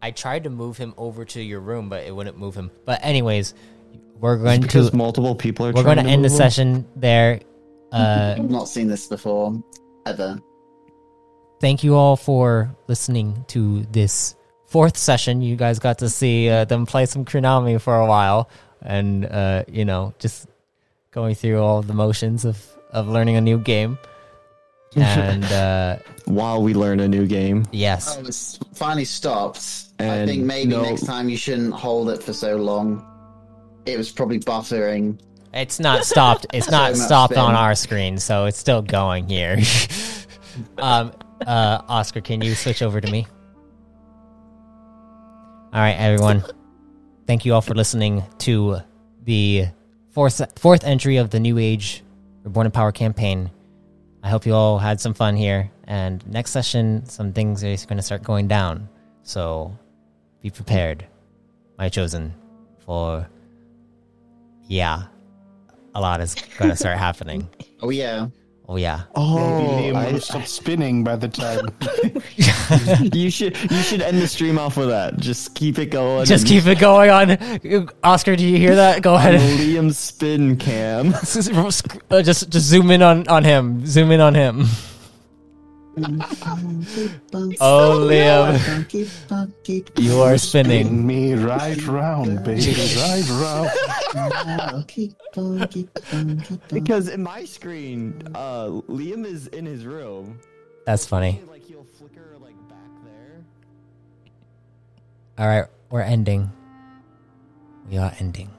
[0.00, 2.70] I tried to move him over to your room, but it wouldn't move him.
[2.84, 3.54] But anyways,
[4.20, 5.72] we're going Because to multiple people are.
[5.72, 6.36] we're going to end the him?
[6.36, 7.40] session there.
[7.92, 9.60] Uh, I've not seen this before
[10.06, 10.38] ever.
[11.60, 14.36] thank you all for listening to this
[14.66, 15.42] fourth session.
[15.42, 18.48] You guys got to see uh, them play some Konami for a while,
[18.82, 20.46] and uh, you know, just
[21.10, 23.98] going through all the motions of of learning a new game.
[24.96, 27.66] And uh, While we learn a new game.
[27.72, 29.58] yes, Oh, it's finally stopped.
[30.00, 33.04] I think maybe no- next time you shouldn't hold it for so long.
[33.84, 35.18] It was probably buffering.
[35.52, 36.46] it's not stopped.
[36.54, 39.58] It's not So much stopped on our screen, so it's still going here.
[40.78, 41.12] um,
[41.46, 43.26] uh, Oscar, can you switch over to me?
[45.72, 46.42] All right, everyone.
[47.28, 48.78] Thank you all for listening to
[49.24, 49.66] the
[50.12, 52.02] fourth fourth entry of the New Age
[52.42, 53.50] Reborn in Power campaign.
[54.22, 55.70] I hope you all had some fun here.
[55.84, 58.88] And next session, some things are going to start going down.
[59.24, 59.76] So
[60.40, 61.04] be prepared,
[61.76, 62.32] my chosen,
[62.86, 63.28] for
[64.64, 65.02] yeah,
[65.94, 67.46] a lot is going to start happening.
[67.80, 68.28] Oh yeah.
[68.70, 69.04] Oh yeah.
[69.14, 71.68] Oh, Liam I- will stop spinning by the time.
[73.14, 75.16] you should you should end the stream off with that.
[75.16, 76.26] Just keep it going.
[76.26, 77.88] Just keep it going on.
[78.04, 79.00] Oscar, do you hear that?
[79.02, 79.40] Go ahead.
[79.40, 81.12] Liam spin cam.
[82.24, 83.86] Just just zoom in on on him.
[83.86, 84.66] Zoom in on him.
[87.60, 88.58] Oh, Liam.
[89.98, 91.06] You are Spin spinning.
[91.06, 93.70] me right round, baby, right round.
[96.68, 100.40] Because in my screen, uh, Liam is in his room.
[100.86, 101.40] That's funny.
[101.48, 103.44] Like he'll flicker like back there.
[105.38, 106.50] All right, we're ending.
[107.90, 108.50] We are ending.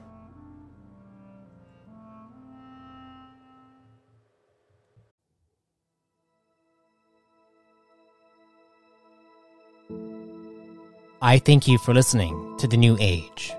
[11.22, 13.52] I thank you for listening to The New Age.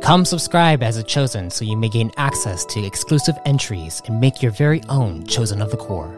[0.00, 4.40] Come subscribe as a chosen so you may gain access to exclusive entries and make
[4.40, 6.16] your very own Chosen of the Core.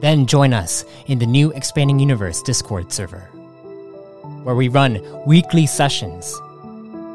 [0.00, 3.30] Then join us in the new Expanding Universe Discord server,
[4.42, 6.34] where we run weekly sessions,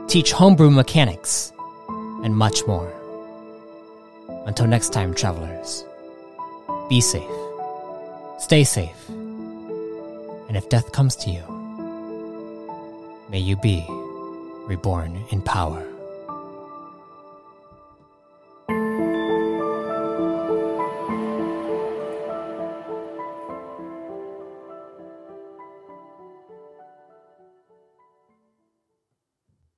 [0.07, 1.51] teach homebrew mechanics,
[2.23, 2.89] and much more.
[4.45, 5.83] Until next time, travelers,
[6.87, 7.29] be safe,
[8.37, 9.09] stay safe,
[10.49, 11.43] and if death comes to you,
[13.29, 13.85] may you be
[14.67, 15.88] reborn in power.